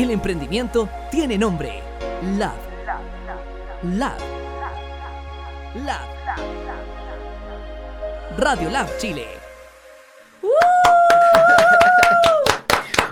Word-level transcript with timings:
El 0.00 0.10
emprendimiento 0.10 0.88
tiene 1.10 1.36
nombre. 1.36 1.82
Lab. 2.38 2.54
Lab. 3.82 4.16
Lab. 5.84 6.08
Radio 8.38 8.70
Lab 8.70 8.88
Chile. 8.96 9.26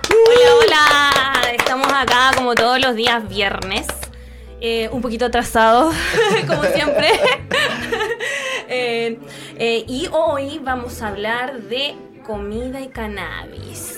Hola, 0.09 0.55
hola. 0.63 1.53
Estamos 1.53 1.93
acá 1.93 2.31
como 2.35 2.55
todos 2.55 2.81
los 2.81 2.97
días 2.97 3.29
viernes. 3.29 3.87
Eh, 4.63 4.89
un 4.91 5.03
poquito 5.03 5.27
atrasado, 5.27 5.93
como 6.47 6.65
siempre. 6.65 7.11
Eh, 8.71 9.19
eh, 9.57 9.85
y 9.89 10.11
hoy 10.13 10.61
vamos 10.63 11.01
a 11.01 11.09
hablar 11.09 11.63
de 11.63 11.95
comida 12.23 12.83
y 12.83 12.89
cannabis. 12.89 13.98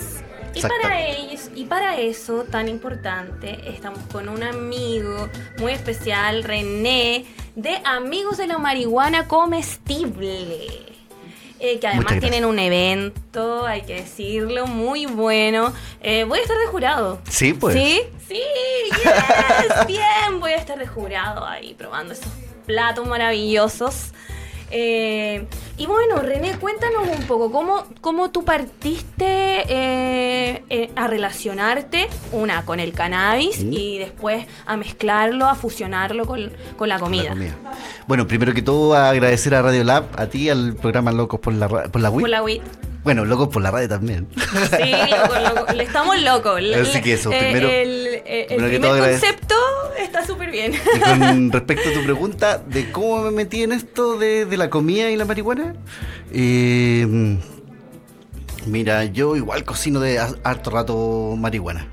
Y 0.53 0.61
para, 0.61 1.07
ellos, 1.07 1.49
y 1.55 1.65
para 1.65 1.97
eso, 1.97 2.43
tan 2.43 2.67
importante, 2.67 3.69
estamos 3.69 3.99
con 4.11 4.27
un 4.27 4.43
amigo 4.43 5.29
muy 5.59 5.71
especial, 5.71 6.43
René, 6.43 7.25
de 7.55 7.81
Amigos 7.85 8.37
de 8.37 8.47
la 8.47 8.57
Marihuana 8.57 9.27
Comestible. 9.27 10.91
Eh, 11.63 11.79
que 11.79 11.87
además 11.87 12.19
tienen 12.19 12.43
un 12.43 12.57
evento, 12.57 13.67
hay 13.67 13.83
que 13.83 13.95
decirlo, 13.97 14.65
muy 14.65 15.05
bueno. 15.05 15.71
Eh, 16.01 16.23
voy 16.23 16.39
a 16.39 16.41
estar 16.41 16.57
de 16.57 16.65
jurado. 16.65 17.21
Sí, 17.29 17.53
pues. 17.53 17.75
Sí, 17.75 18.01
sí, 18.27 18.41
yes, 18.89 19.85
bien. 19.87 20.39
Voy 20.39 20.53
a 20.53 20.55
estar 20.55 20.79
de 20.79 20.87
jurado 20.87 21.45
ahí 21.45 21.75
probando 21.75 22.13
esos 22.13 22.31
platos 22.65 23.07
maravillosos. 23.07 24.11
Eh, 24.71 25.45
y 25.77 25.85
bueno, 25.85 26.17
René, 26.21 26.57
cuéntanos 26.57 27.07
un 27.07 27.25
poco, 27.25 27.51
¿cómo, 27.51 27.85
cómo 28.01 28.31
tú 28.31 28.43
partiste 28.43 29.63
eh, 29.67 30.63
eh, 30.69 30.91
a 30.95 31.07
relacionarte, 31.07 32.07
una, 32.31 32.65
con 32.65 32.79
el 32.79 32.93
cannabis 32.93 33.59
y 33.59 33.97
después 33.97 34.45
a 34.65 34.77
mezclarlo, 34.77 35.47
a 35.47 35.55
fusionarlo 35.55 36.25
con, 36.25 36.51
la, 36.87 36.99
comida. 36.99 37.35
Bueno, 38.07 38.27
primero 38.27 38.53
que 38.53 38.61
todo, 38.61 38.95
agradecer 38.95 39.55
a 39.55 39.61
Radio 39.61 39.83
Lab, 39.83 40.05
a 40.15 40.27
ti, 40.27 40.49
al 40.49 40.75
programa 40.75 41.11
Locos 41.11 41.39
por 41.39 41.53
la, 41.53 41.67
por 41.67 42.01
la 42.01 42.09
WIT. 42.09 42.21
Por 42.21 42.29
la 42.29 42.43
WIT. 42.43 42.61
Bueno, 43.03 43.25
locos 43.25 43.47
por 43.47 43.63
la 43.63 43.71
radio 43.71 43.89
también. 43.89 44.27
Sí, 44.35 44.91
loco, 45.55 45.71
estamos 45.79 46.21
locos. 46.21 46.61
Así 46.79 47.01
que 47.01 47.13
eso, 47.13 47.31
primero. 47.31 47.67
El, 47.67 48.21
primer 48.47 48.81
concepto 48.81 49.55
está 49.99 50.25
súper 50.25 50.51
bien. 50.51 50.73
Y 50.73 50.99
con 50.99 51.51
respecto 51.51 51.89
a 51.89 51.93
tu 51.93 52.03
pregunta 52.03 52.57
de 52.59 52.91
cómo 52.91 53.23
me 53.23 53.31
metí 53.31 53.63
en 53.63 53.71
esto 53.71 54.17
de, 54.17 54.45
la 54.55 54.69
comida 54.69 55.09
y 55.09 55.15
la 55.15 55.25
marihuana, 55.25 55.70
eh, 56.31 57.37
mira, 58.65 59.05
yo 59.05 59.35
igual 59.35 59.63
cocino 59.63 59.99
de 59.99 60.19
harto 60.19 60.69
rato 60.69 61.35
marihuana. 61.37 61.87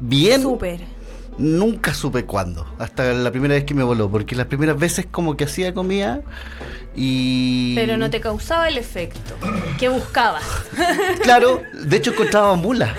Bien. 0.00 0.42
Súper. 0.42 0.80
Nunca 1.38 1.94
supe 1.94 2.24
cuándo, 2.24 2.66
hasta 2.80 3.12
la 3.12 3.30
primera 3.30 3.54
vez 3.54 3.62
que 3.62 3.72
me 3.72 3.84
voló, 3.84 4.10
porque 4.10 4.34
las 4.34 4.46
primeras 4.46 4.76
veces 4.76 5.06
como 5.08 5.36
que 5.36 5.44
hacía 5.44 5.72
comida 5.72 6.22
y... 6.96 7.76
Pero 7.76 7.96
no 7.96 8.10
te 8.10 8.20
causaba 8.20 8.68
el 8.68 8.76
efecto 8.76 9.36
que 9.78 9.88
buscabas. 9.88 10.42
claro, 11.22 11.62
de 11.80 11.96
hecho 11.96 12.10
encontraba 12.10 12.56
mula. 12.56 12.92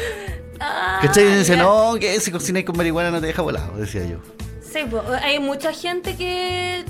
Ah, 0.62 1.00
¿Cachai? 1.02 1.26
Y 1.26 1.36
dice, 1.36 1.58
no, 1.58 1.96
que 2.00 2.18
si 2.22 2.32
cocinas 2.32 2.64
con 2.64 2.78
marihuana 2.78 3.12
no 3.12 3.20
te 3.20 3.28
deja 3.28 3.42
volado, 3.42 3.76
decía 3.76 4.06
yo. 4.06 4.20
Sí, 4.62 4.80
hay 5.22 5.40
mucha 5.40 5.74
gente 5.74 6.16
que 6.16 6.86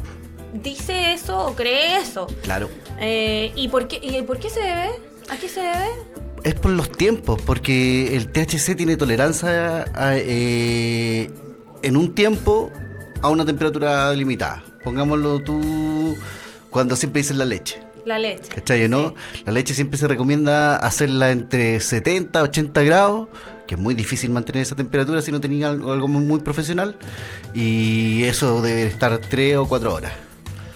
dice 0.53 1.14
eso 1.14 1.47
o 1.47 1.55
cree 1.55 1.97
eso. 1.97 2.28
Claro. 2.44 2.69
Eh, 3.00 3.52
¿y, 3.55 3.67
por 3.67 3.88
qué, 3.88 4.00
¿Y 4.02 4.22
por 4.23 4.39
qué 4.39 4.50
se 4.50 4.61
debe? 4.61 4.89
¿A 5.30 5.38
qué 5.38 5.47
se 5.47 5.61
debe? 5.61 5.89
Es 6.44 6.55
por 6.55 6.72
los 6.72 6.92
tiempos, 6.92 7.42
porque 7.42 8.16
el 8.16 8.31
THC 8.31 8.75
tiene 8.75 8.95
tolerancia 8.97 9.86
eh, 10.16 11.30
en 11.81 11.97
un 11.97 12.16
tiempo 12.16 12.72
a 13.22 13.30
una 13.30 13.45
temperatura 13.45 14.14
limitada. 14.14 14.64
Pongámoslo 14.83 15.42
tú 15.44 16.16
cuando 16.70 16.95
siempre 16.95 17.22
dices 17.22 17.36
la 17.36 17.45
leche. 17.45 17.81
La 18.05 18.17
leche. 18.17 18.49
¿Cachai, 18.55 18.88
no? 18.88 19.14
La 19.45 19.52
leche 19.52 19.73
siempre 19.73 19.98
se 19.98 20.08
recomienda 20.08 20.77
hacerla 20.77 21.32
entre 21.32 21.80
70 21.80 22.42
80 22.42 22.82
grados, 22.83 23.27
que 23.67 23.76
es 23.76 23.82
muy 23.82 23.93
difícil 23.93 24.30
mantener 24.30 24.64
esa 24.64 24.76
temperatura 24.76 25.21
si 25.21 25.32
no 25.32 25.42
tenía 25.42 25.70
algo, 25.70 26.08
muy, 26.08 26.39
profesional. 26.39 26.95
Y 27.54 28.23
eso 28.23 28.61
debe 28.61 28.86
estar 28.86 29.17
3 29.17 29.58
o 29.58 29.67
4 29.67 29.93
horas. 29.93 30.14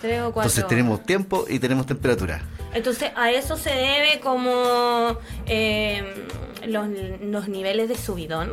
3 0.03 0.19
o 0.19 0.33
4 0.33 0.41
Entonces 0.41 0.67
tenemos 0.67 1.03
tiempo 1.03 1.45
y 1.47 1.59
tenemos 1.59 1.85
temperatura. 1.85 2.41
Entonces 2.73 3.11
a 3.15 3.31
eso 3.31 3.55
se 3.55 3.69
debe 3.69 4.19
como 4.21 5.17
eh, 5.45 6.03
los, 6.67 6.87
los 7.21 7.47
niveles 7.47 7.87
de 7.87 7.95
subidón. 7.95 8.51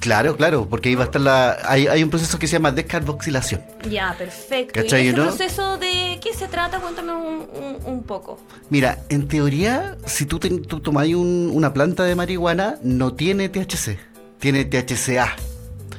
Claro, 0.00 0.36
claro, 0.36 0.68
porque 0.68 0.88
ahí 0.88 0.96
va 0.96 1.02
a 1.02 1.06
estar 1.06 1.20
la. 1.20 1.56
Hay, 1.64 1.86
hay 1.86 2.02
un 2.02 2.10
proceso 2.10 2.38
que 2.38 2.48
se 2.48 2.54
llama 2.54 2.72
descarboxilación. 2.72 3.62
Ya, 3.88 4.14
perfecto. 4.18 4.80
¿Y 4.80 4.86
ese 4.86 5.12
proceso 5.12 5.78
de 5.78 6.18
qué 6.20 6.34
se 6.34 6.48
trata? 6.48 6.80
Cuéntame 6.80 7.12
un, 7.12 8.02
poco. 8.04 8.40
Mira, 8.68 8.98
en 9.08 9.28
teoría, 9.28 9.96
si 10.04 10.26
tú, 10.26 10.38
te, 10.38 10.50
tú 10.50 10.80
tomas 10.80 11.06
una 11.08 11.72
planta 11.72 12.04
de 12.04 12.14
marihuana, 12.14 12.76
no 12.82 13.14
tiene 13.14 13.48
THC, 13.48 13.98
tiene 14.38 14.64
THCA. 14.64 15.36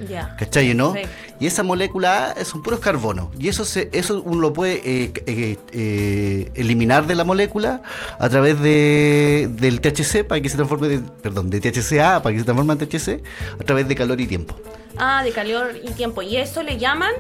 Ya. 0.08 0.36
¿Cachai, 0.38 0.74
no? 0.74 0.94
Y 1.40 1.48
esa 1.48 1.64
molécula 1.64 2.34
es 2.38 2.54
un 2.54 2.64
puros 2.64 2.80
carbono. 2.80 3.32
Y 3.38 3.48
eso 3.48 3.66
se, 3.66 3.90
eso 3.92 4.22
uno 4.24 4.42
lo 4.42 4.54
puede 4.54 4.82
eh, 4.86 5.14
eh, 5.26 5.58
eh, 5.72 6.52
eliminar 6.56 7.08
de 7.08 7.16
la 7.16 7.24
molécula 7.24 7.82
a 8.18 8.30
través 8.30 8.60
de, 8.62 9.50
del 9.52 9.82
THC 9.82 10.26
para 10.26 10.42
que 10.42 10.50
se 10.50 10.56
transforme, 10.56 10.88
de, 10.88 11.00
perdón, 11.00 11.50
de 11.50 11.60
THCA 11.60 12.22
para 12.22 12.34
que 12.34 12.40
se 12.40 12.46
transforme 12.46 12.74
en 12.74 12.80
THC 12.80 13.22
a 13.60 13.64
través 13.64 13.88
de 13.88 13.96
calor 13.96 14.20
y 14.22 14.28
tiempo. 14.28 14.56
Ah, 14.98 15.24
de 15.24 15.32
calor 15.32 15.76
y 15.82 15.92
tiempo. 15.92 16.22
¿Y 16.22 16.38
eso 16.38 16.64
le 16.64 16.78
llaman? 16.78 17.14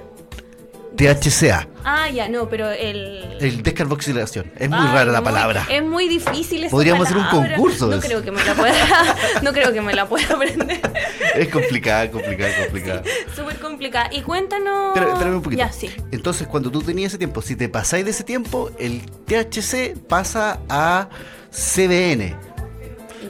THCA. 0.96 1.68
Ah, 1.84 2.10
ya, 2.10 2.28
no, 2.28 2.50
pero 2.50 2.70
el... 2.70 3.38
El 3.40 3.64
descarboxilación. 3.64 4.52
Es 4.58 4.70
muy 4.70 4.86
rara 4.88 5.12
la 5.12 5.24
palabra. 5.24 5.66
Es 5.70 5.84
muy 5.84 6.08
difícil 6.08 6.64
esa 6.64 6.72
Podríamos 6.72 7.08
hacer 7.08 7.18
un 7.18 7.28
concurso. 7.28 7.88
No 7.88 8.00
creo 8.00 8.22
que 8.22 8.32
me 8.32 8.44
la 8.44 8.54
pueda, 8.54 9.16
no 9.42 9.54
creo 9.54 9.74
que 9.74 9.82
me 9.82 9.94
la 9.94 10.08
pueda 10.08 10.34
aprender. 10.34 10.80
Es 11.36 11.48
complicada, 11.50 12.12
complicada, 12.12 12.52
complicada. 12.64 13.04
Súper 13.36 13.60
complicada. 13.60 14.10
Y 14.12 14.22
cuéntanos... 14.22 14.96
Espérame 14.96 15.36
un 15.36 15.42
poquito. 15.42 15.60
Ya, 15.60 15.72
sí. 15.72 15.90
Entonces, 16.12 16.48
cuando 16.48 16.70
tú 16.70 16.82
tenías 16.82 17.12
ese 17.12 17.18
tiempo, 17.18 17.42
si 17.42 17.56
te 17.56 17.70
pasáis 17.70 18.04
de 18.04 18.12
ese 18.12 18.24
tiempo, 18.24 18.72
el 18.78 19.02
THC 19.26 19.98
pasa 20.08 20.60
a 20.70 21.10
CBN 21.52 22.50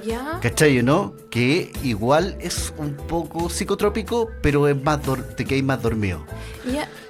¿Ya? 0.06 0.40
¿Cachai, 0.42 0.82
no? 0.84 1.14
Que 1.30 1.72
igual 1.84 2.38
es 2.40 2.74
un 2.78 2.96
poco 2.96 3.50
psicotrópico, 3.50 4.30
pero 4.42 4.68
es 4.68 4.82
más 4.82 5.00
te 5.36 5.46
quedáis 5.46 5.64
más 5.64 5.82
dormido. 5.82 6.26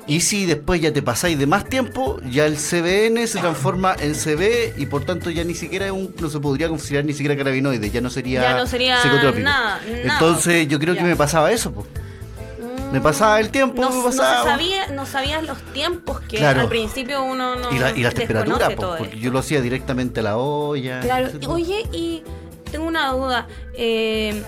Y 0.10 0.22
si 0.22 0.46
después 0.46 0.82
ya 0.82 0.92
te 0.92 1.02
pasáis 1.02 1.38
de 1.38 1.46
más 1.46 1.66
tiempo, 1.66 2.20
ya 2.30 2.46
el 2.46 2.56
CBN 2.56 3.28
se 3.28 3.40
transforma 3.40 3.96
en 4.00 4.16
CB 4.16 4.74
y 4.78 4.88
por 4.88 5.06
tanto 5.06 5.30
ya 5.30 5.44
ni 5.44 5.54
siquiera 5.54 5.94
un, 5.94 6.14
no 6.20 6.30
se 6.30 6.40
podría 6.40 6.68
considerar 6.68 7.06
ni 7.06 7.14
siquiera 7.14 7.38
carabinoide, 7.38 7.92
ya 7.92 8.02
no 8.02 8.10
sería, 8.10 8.42
ya 8.42 8.58
no 8.58 8.66
sería 8.66 9.02
psicotrópico. 9.02 9.44
Nada, 9.44 9.80
Entonces 9.88 10.68
yo 10.68 10.80
creo 10.80 10.96
que 10.96 11.04
me 11.04 11.16
pasaba 11.16 11.52
eso, 11.52 11.72
pues. 11.72 11.88
Me 12.92 13.02
pasaba 13.02 13.40
el 13.40 13.50
tiempo, 13.50 13.82
no, 13.84 13.92
me 13.92 14.04
pasaba. 14.04 14.40
No, 14.40 14.46
sabía, 14.46 14.88
no 14.88 15.06
sabías 15.06 15.44
los 15.44 15.62
tiempos 15.74 16.22
que 16.22 16.44
al 16.44 16.68
principio 16.68 17.24
uno 17.24 17.56
no. 17.56 17.72
Y 17.72 17.78
la, 17.78 17.92
y 17.92 18.02
la 18.02 18.12
temperatura, 18.12 18.70
porque 18.76 19.20
yo 19.20 19.30
lo 19.32 19.40
hacía 19.40 19.62
directamente 19.62 20.22
a 20.22 20.24
la 20.24 20.38
olla. 20.38 21.02
Claro, 21.02 21.30
oye, 21.48 21.86
y 21.94 22.24
tengo 22.72 22.88
una 22.88 23.12
duda. 23.12 23.48
Eh, 23.76 24.44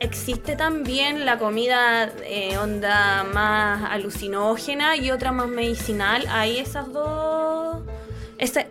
¿Existe 0.00 0.54
también 0.54 1.26
la 1.26 1.38
comida 1.38 2.12
eh, 2.24 2.56
onda 2.56 3.24
más 3.24 3.90
alucinógena 3.90 4.96
y 4.96 5.10
otra 5.10 5.32
más 5.32 5.48
medicinal? 5.48 6.24
¿Hay 6.30 6.58
esas 6.58 6.92
dos? 6.92 7.78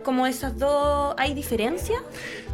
Como 0.02 0.26
esas 0.26 0.58
dos, 0.58 1.14
¿hay 1.18 1.34
diferencia? 1.34 1.96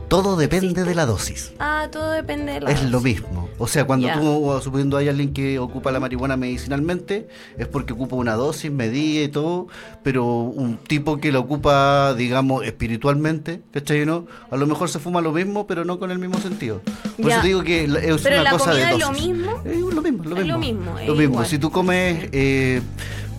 Todo 0.08 0.36
depende 0.36 0.84
de 0.84 0.94
la 0.94 1.06
dosis. 1.06 1.52
Ah, 1.58 1.88
todo 1.90 2.10
depende 2.10 2.52
de 2.52 2.60
la 2.60 2.70
Es 2.70 2.82
lo 2.82 3.00
mismo. 3.00 3.48
O 3.58 3.66
sea, 3.66 3.86
cuando 3.86 4.08
tú, 4.12 4.60
suponiendo 4.62 4.96
hay 4.96 5.08
alguien 5.08 5.32
que 5.32 5.58
ocupa 5.58 5.90
la 5.92 6.00
marihuana 6.00 6.36
medicinalmente, 6.36 7.28
es 7.56 7.66
porque 7.66 7.94
ocupa 7.94 8.16
una 8.16 8.34
dosis, 8.34 8.70
medida 8.70 9.24
y 9.24 9.28
todo, 9.28 9.66
pero 10.02 10.24
un 10.26 10.76
tipo 10.76 11.18
que 11.18 11.32
la 11.32 11.38
ocupa, 11.38 12.14
digamos, 12.14 12.64
espiritualmente, 12.64 13.62
¿cachai? 13.72 14.04
¿no? 14.04 14.26
A 14.50 14.56
lo 14.56 14.66
mejor 14.66 14.88
se 14.88 14.98
fuma 14.98 15.20
lo 15.20 15.32
mismo, 15.32 15.66
pero 15.66 15.84
no 15.84 15.98
con 15.98 16.10
el 16.10 16.18
mismo 16.18 16.38
sentido. 16.38 16.80
Por 17.20 17.30
eso 17.30 17.40
digo 17.42 17.62
que 17.62 17.84
es 17.84 18.22
pero 18.22 18.36
una 18.36 18.42
la 18.44 18.50
cosa 18.50 18.74
de 18.74 18.82
dosis. 18.82 18.94
Es 18.94 19.06
lo 19.06 19.12
mismo? 19.12 19.62
Es 19.64 19.78
lo 19.78 20.02
mismo, 20.02 20.24
lo 20.24 20.36
mismo. 20.36 20.52
lo 20.52 20.58
mismo. 20.58 20.96
Lo 21.06 21.14
mismo. 21.14 21.44
Si 21.44 21.58
tú 21.58 21.70
comes... 21.70 22.28
Eh, 22.32 22.82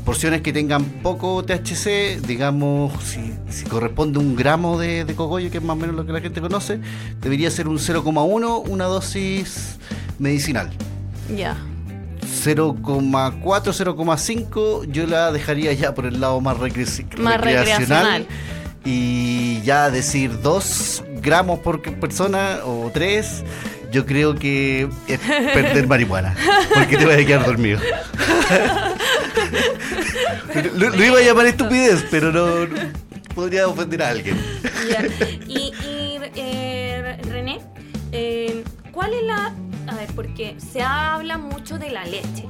porciones 0.06 0.42
que 0.42 0.54
tengan 0.54 0.86
poco 0.86 1.44
THC, 1.44 2.22
digamos, 2.26 2.94
si, 3.04 3.34
si 3.50 3.66
corresponde 3.66 4.20
un 4.20 4.36
gramo 4.36 4.80
de, 4.80 5.04
de, 5.04 5.16
cogollo, 5.16 5.50
que 5.50 5.58
es 5.58 5.64
más 5.64 5.76
o 5.76 5.80
menos 5.80 5.96
lo 5.96 6.06
que 6.06 6.14
la 6.14 6.22
gente 6.22 6.40
conoce, 6.40 6.80
debería 7.20 7.50
ser 7.50 7.68
un 7.68 7.80
0,1, 7.80 8.64
una 8.70 8.86
dosis 8.86 9.78
medicinal. 10.20 10.70
Ya. 11.36 11.58
0,4, 12.22 13.42
0,5 13.42 14.92
yo 14.92 15.08
la 15.08 15.32
dejaría 15.32 15.74
ya 15.74 15.94
por 15.96 16.06
el 16.06 16.22
lado 16.22 16.40
más, 16.40 16.58
recreacional, 16.58 18.28
Y 18.84 19.62
ya 19.62 19.90
decir 19.90 20.40
2 20.42 21.04
gramos 21.22 21.60
por 21.60 21.82
persona 21.82 22.60
o 22.64 22.92
3 22.94 23.44
yo 23.92 24.06
creo 24.06 24.36
que 24.36 24.90
es 25.08 25.20
perder 25.20 25.88
marihuana, 25.88 26.36
porque 26.74 26.98
te 26.98 27.06
vas 27.06 27.18
a 27.18 27.26
quedar 27.26 27.46
dormido. 27.46 27.80
lo, 30.76 31.04
iba 31.04 31.20
a 31.20 31.22
llamar 31.22 31.46
estupidez, 31.48 32.06
pero 32.10 32.32
no, 32.32 32.68
podría 33.34 33.68
ofender 33.68 34.02
a 34.04 34.10
alguien. 34.10 34.38
Y, 35.48 35.72
eh, 36.36 37.18
René, 37.30 37.60
eh, 38.12 38.64
¿cuál 38.92 39.14
es 39.14 39.24
la... 39.24 39.54
A 39.88 39.96
ver, 39.96 40.10
porque 40.16 40.56
se 40.60 40.82
habla 40.82 41.38
mucho 41.38 41.78
de 41.78 41.92
la 41.92 42.06
leche, 42.06 42.46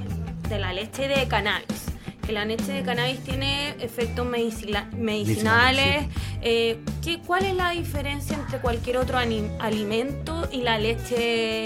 de 0.49 0.59
la 0.59 0.73
leche 0.73 1.07
de 1.07 1.27
cannabis 1.27 1.85
que 2.25 2.31
la 2.31 2.43
leche 2.43 2.71
de 2.71 2.83
cannabis 2.83 3.19
tiene 3.19 3.75
efectos 3.79 4.25
medicinales. 4.25 6.07
Eh, 6.41 6.79
¿qué, 7.03 7.19
¿Cuál 7.19 7.45
es 7.45 7.55
la 7.55 7.69
diferencia 7.71 8.35
entre 8.35 8.59
cualquier 8.59 8.97
otro 8.97 9.17
alimento 9.17 10.47
y 10.51 10.61
la 10.61 10.79
leche 10.79 11.15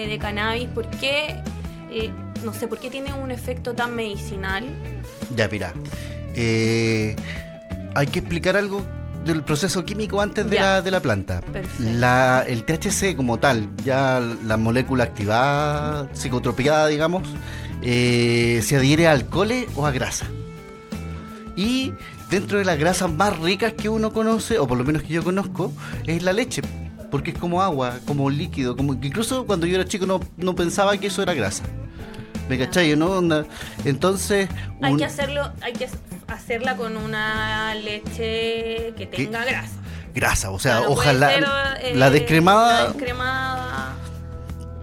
de 0.07 0.17
cannabis? 0.19 0.67
¿Por 0.69 0.89
qué, 0.89 1.41
eh, 1.91 2.11
no 2.43 2.53
sé, 2.53 2.67
por 2.67 2.79
qué 2.79 2.89
tiene 2.89 3.13
un 3.13 3.31
efecto 3.31 3.73
tan 3.73 3.95
medicinal? 3.95 4.65
Ya, 5.35 5.47
mira, 5.47 5.73
eh, 6.35 7.15
hay 7.95 8.07
que 8.07 8.19
explicar 8.19 8.57
algo 8.57 8.81
del 9.25 9.43
proceso 9.43 9.83
químico 9.83 10.21
antes 10.21 10.49
de 10.49 10.59
la, 10.59 10.81
de 10.81 10.91
la, 10.91 11.01
planta. 11.01 11.41
La, 11.79 12.43
el 12.47 12.63
THC 12.63 13.15
como 13.15 13.37
tal, 13.39 13.69
ya 13.83 14.21
la 14.45 14.57
molécula 14.57 15.03
activada, 15.03 16.09
psicotropiada, 16.13 16.87
digamos, 16.87 17.27
se 17.81 18.75
adhiere 18.75 19.07
a 19.07 19.11
alcohol 19.11 19.51
o 19.75 19.85
a 19.85 19.91
grasa. 19.91 20.25
Y 21.55 21.93
dentro 22.29 22.57
de 22.57 22.65
las 22.65 22.79
grasas 22.79 23.11
más 23.11 23.37
ricas 23.39 23.73
que 23.73 23.89
uno 23.89 24.13
conoce, 24.13 24.59
o 24.59 24.67
por 24.67 24.77
lo 24.77 24.83
menos 24.83 25.03
que 25.03 25.09
yo 25.09 25.23
conozco, 25.23 25.73
es 26.05 26.23
la 26.23 26.33
leche. 26.33 26.61
Porque 27.11 27.31
es 27.31 27.37
como 27.37 27.61
agua, 27.61 27.99
como 28.05 28.29
líquido. 28.29 28.77
Como, 28.77 28.93
incluso 28.93 29.45
cuando 29.45 29.65
yo 29.65 29.75
era 29.75 29.85
chico 29.85 30.05
no, 30.05 30.19
no 30.37 30.55
pensaba 30.55 30.95
que 30.97 31.07
eso 31.07 31.23
era 31.23 31.33
grasa. 31.33 31.63
¿Me 32.49 32.57
cachai? 32.57 32.95
¿no? 32.95 33.21
Entonces. 33.85 34.49
Hay 34.81 34.97
que 34.97 35.05
hacerlo, 35.05 35.51
hay 35.61 35.73
que 35.73 35.87
hacerla 36.27 36.75
con 36.75 36.97
una 36.97 37.75
leche 37.75 38.93
que 38.97 39.07
tenga 39.09 39.45
grasa. 39.45 39.75
Grasa, 40.15 40.49
o 40.49 40.59
sea, 40.59 40.81
ojalá. 40.89 41.77
Eh, 41.79 41.93
la 41.95 42.09
descremada. 42.09 42.83
La 42.85 42.87
descremada. 42.89 43.95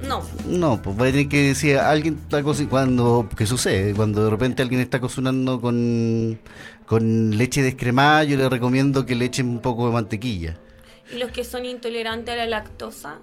No. 0.03 0.23
No, 0.47 0.81
pues 0.81 0.97
va 0.97 1.07
a 1.07 1.11
tener 1.11 1.29
que 1.29 1.49
decir, 1.49 1.79
alguien 1.79 2.21
está 2.23 2.43
cocinando, 2.43 2.71
cuando, 2.71 3.29
¿qué 3.37 3.47
sucede? 3.47 3.93
Cuando 3.95 4.25
de 4.25 4.31
repente 4.31 4.63
alguien 4.63 4.81
está 4.81 5.01
cocinando 5.01 5.61
con, 5.61 6.39
con 6.87 7.37
leche 7.37 7.63
descremada, 7.63 8.23
yo 8.23 8.37
le 8.37 8.49
recomiendo 8.49 9.05
que 9.05 9.17
le 9.17 9.25
echen 9.25 9.49
un 9.49 9.59
poco 9.59 9.89
de 9.89 9.93
mantequilla. 9.93 10.57
¿Y 11.13 11.19
los 11.19 11.33
que 11.33 11.43
son 11.43 11.65
intolerantes 11.65 12.33
a 12.33 12.37
la 12.37 12.47
lactosa? 12.47 13.19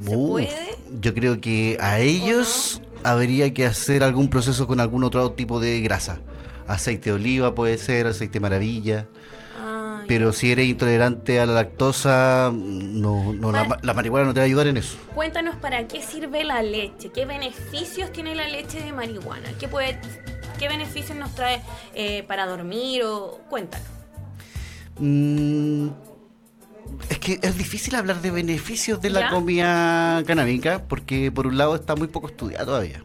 ¿Se 0.00 0.16
puede? 0.16 0.76
Yo 1.00 1.14
creo 1.14 1.40
que 1.40 1.78
a 1.80 1.98
ellos 2.00 2.80
habría 3.04 3.54
que 3.54 3.66
hacer 3.66 4.02
algún 4.02 4.28
proceso 4.28 4.66
con 4.66 4.80
algún 4.80 5.04
otro 5.04 5.32
tipo 5.32 5.60
de 5.60 5.80
grasa. 5.80 6.18
Aceite 6.66 7.10
de 7.10 7.16
oliva 7.16 7.54
puede 7.54 7.78
ser, 7.78 8.06
aceite 8.06 8.40
maravilla. 8.40 9.06
Pero 10.06 10.32
si 10.32 10.52
eres 10.52 10.66
intolerante 10.68 11.40
a 11.40 11.46
la 11.46 11.54
lactosa, 11.54 12.52
no, 12.52 13.32
no 13.32 13.52
la, 13.52 13.94
marihuana 13.94 14.26
no 14.26 14.34
te 14.34 14.40
va 14.40 14.44
a 14.44 14.46
ayudar 14.46 14.66
en 14.66 14.76
eso. 14.76 14.98
Cuéntanos 15.14 15.56
para 15.56 15.86
qué 15.86 16.02
sirve 16.02 16.44
la 16.44 16.62
leche, 16.62 17.10
qué 17.10 17.24
beneficios 17.24 18.12
tiene 18.12 18.34
la 18.34 18.46
leche 18.48 18.82
de 18.82 18.92
marihuana, 18.92 19.48
qué, 19.58 19.66
puede, 19.66 19.98
qué 20.58 20.68
beneficios 20.68 21.16
nos 21.16 21.34
trae 21.34 21.62
eh, 21.94 22.22
para 22.24 22.46
dormir 22.46 23.02
o 23.04 23.40
cuéntanos. 23.48 23.86
Mm, 24.98 25.88
que 27.24 27.40
es 27.42 27.56
difícil 27.56 27.94
hablar 27.94 28.20
de 28.20 28.30
beneficios 28.30 29.00
de 29.00 29.08
la 29.08 29.30
comida 29.30 30.22
canábica 30.26 30.84
porque 30.86 31.32
por 31.32 31.46
un 31.46 31.56
lado 31.56 31.74
está 31.74 31.96
muy 31.96 32.06
poco 32.06 32.28
estudiada 32.28 32.66
todavía. 32.66 33.02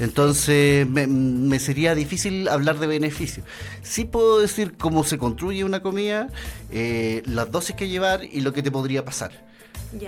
Entonces 0.00 0.86
me, 0.86 1.58
sería 1.58 1.94
difícil 1.94 2.46
hablar 2.48 2.78
de 2.78 2.86
beneficios. 2.86 3.46
Sí 3.82 4.04
puedo 4.04 4.38
decir 4.38 4.74
cómo 4.76 5.02
se 5.02 5.16
construye 5.16 5.64
una 5.64 5.80
comida, 5.80 6.28
eh, 6.70 7.22
las 7.24 7.50
dosis 7.50 7.74
que 7.74 7.88
llevar 7.88 8.22
y 8.24 8.42
lo 8.42 8.52
que 8.52 8.62
te 8.62 8.70
podría 8.70 9.04
pasar. 9.04 9.48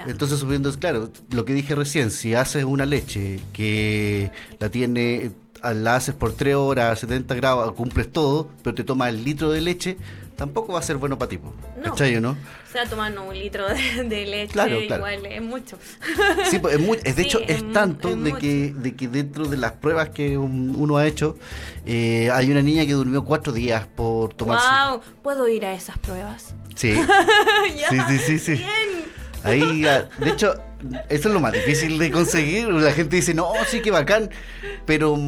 Entonces, 0.07 0.39
subiendo, 0.39 0.71
claro, 0.79 1.11
lo 1.31 1.47
que 1.47 1.55
dije 1.55 1.75
recién, 1.75 2.11
si 2.11 2.35
haces 2.35 2.65
una 2.65 2.85
leche 2.85 3.41
que 3.55 4.31
la 4.59 4.69
tiene, 4.69 5.31
la 5.63 5.97
haces 5.97 6.15
por 6.15 6.35
3 6.35 6.57
horas, 6.57 6.99
70 6.99 7.35
grados, 7.37 7.73
cumples 7.73 8.13
todo, 8.13 8.51
pero 8.63 8.75
te 8.75 8.85
tomas 8.85 9.09
el 9.09 9.25
litro 9.25 9.51
de 9.51 9.63
leche, 9.63 9.97
tampoco 10.41 10.73
va 10.73 10.79
a 10.79 10.83
ser 10.83 10.97
bueno 10.97 11.19
para 11.19 11.29
ti. 11.29 11.39
No. 11.77 11.91
¿Cachai 11.91 12.19
no? 12.19 12.31
O 12.31 12.73
sea, 12.73 12.87
tomando 12.89 13.23
un 13.25 13.39
litro 13.39 13.69
de, 13.69 14.27
leche 14.27 14.87
igual 14.87 15.27
es 15.27 15.43
mucho. 15.43 15.79
Sí, 16.47 16.59
pues 16.59 16.81
es, 17.05 17.17
de 17.17 17.23
hecho 17.23 17.41
es, 17.47 17.71
tanto 17.73 18.17
de, 18.17 18.33
que, 18.33 18.73
de 18.75 18.97
que 18.97 19.07
dentro 19.09 19.45
de 19.45 19.59
las 19.59 19.73
pruebas 19.73 20.09
que 20.09 20.39
uno 20.39 20.97
ha 20.97 21.07
hecho, 21.07 21.37
eh, 21.85 22.31
hay 22.33 22.51
una 22.51 22.63
niña 22.63 22.87
que 22.87 22.95
durmió 22.95 23.23
cuatro 23.23 23.53
días 23.53 23.87
por 23.87 24.33
tomarse. 24.33 24.67
¡Wow! 24.67 25.01
¿Puedo 25.23 25.47
ir 25.47 25.67
a 25.67 25.75
esas 25.75 25.99
pruebas? 25.99 26.55
Sí. 26.75 26.95
sí, 27.91 27.99
sí, 28.09 28.19
sí, 28.19 28.39
sí. 28.39 28.53
Bien. 28.55 28.71
Ahí, 29.43 29.85
ah, 29.85 30.09
de 30.17 30.31
hecho, 30.31 30.55
eso 31.11 31.29
es 31.29 31.35
lo 31.35 31.41
más 31.41 31.53
difícil 31.53 31.99
de 31.99 32.11
conseguir. 32.11 32.69
La 32.69 32.93
gente 32.93 33.17
dice, 33.17 33.35
no, 33.35 33.53
sí, 33.67 33.83
que 33.83 33.91
bacán, 33.91 34.31
pero... 34.87 35.19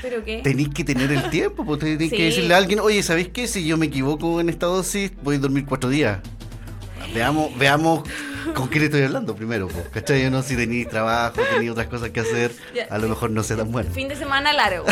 ¿Pero 0.00 0.24
qué? 0.24 0.40
Tenéis 0.42 0.68
que 0.70 0.84
tener 0.84 1.10
el 1.10 1.28
tiempo, 1.30 1.64
pues 1.64 1.80
tenéis 1.80 2.10
que 2.10 2.24
decirle 2.24 2.54
a 2.54 2.58
alguien, 2.58 2.80
oye, 2.80 3.02
¿sabéis 3.02 3.28
qué? 3.28 3.48
Si 3.48 3.66
yo 3.66 3.76
me 3.76 3.86
equivoco 3.86 4.40
en 4.40 4.48
esta 4.48 4.66
dosis, 4.66 5.12
voy 5.22 5.36
a 5.36 5.38
dormir 5.38 5.64
cuatro 5.66 5.90
días. 5.90 6.20
Veamos, 7.14 7.56
veamos 7.58 8.08
con 8.54 8.68
quién 8.68 8.84
estoy 8.84 9.02
hablando 9.02 9.34
primero, 9.34 9.68
pues, 9.68 9.88
¿cachai? 9.88 10.22
Yo 10.22 10.30
no, 10.30 10.42
si 10.42 10.56
tenéis 10.56 10.88
trabajo, 10.88 11.40
tenéis 11.52 11.70
otras 11.70 11.86
cosas 11.88 12.10
que 12.10 12.20
hacer, 12.20 12.52
a 12.90 12.98
lo 12.98 13.08
mejor 13.08 13.30
no 13.30 13.42
sea 13.42 13.56
tan 13.56 13.70
bueno. 13.70 13.90
Fin 13.92 14.08
de 14.08 14.16
semana 14.16 14.52
largo. 14.52 14.84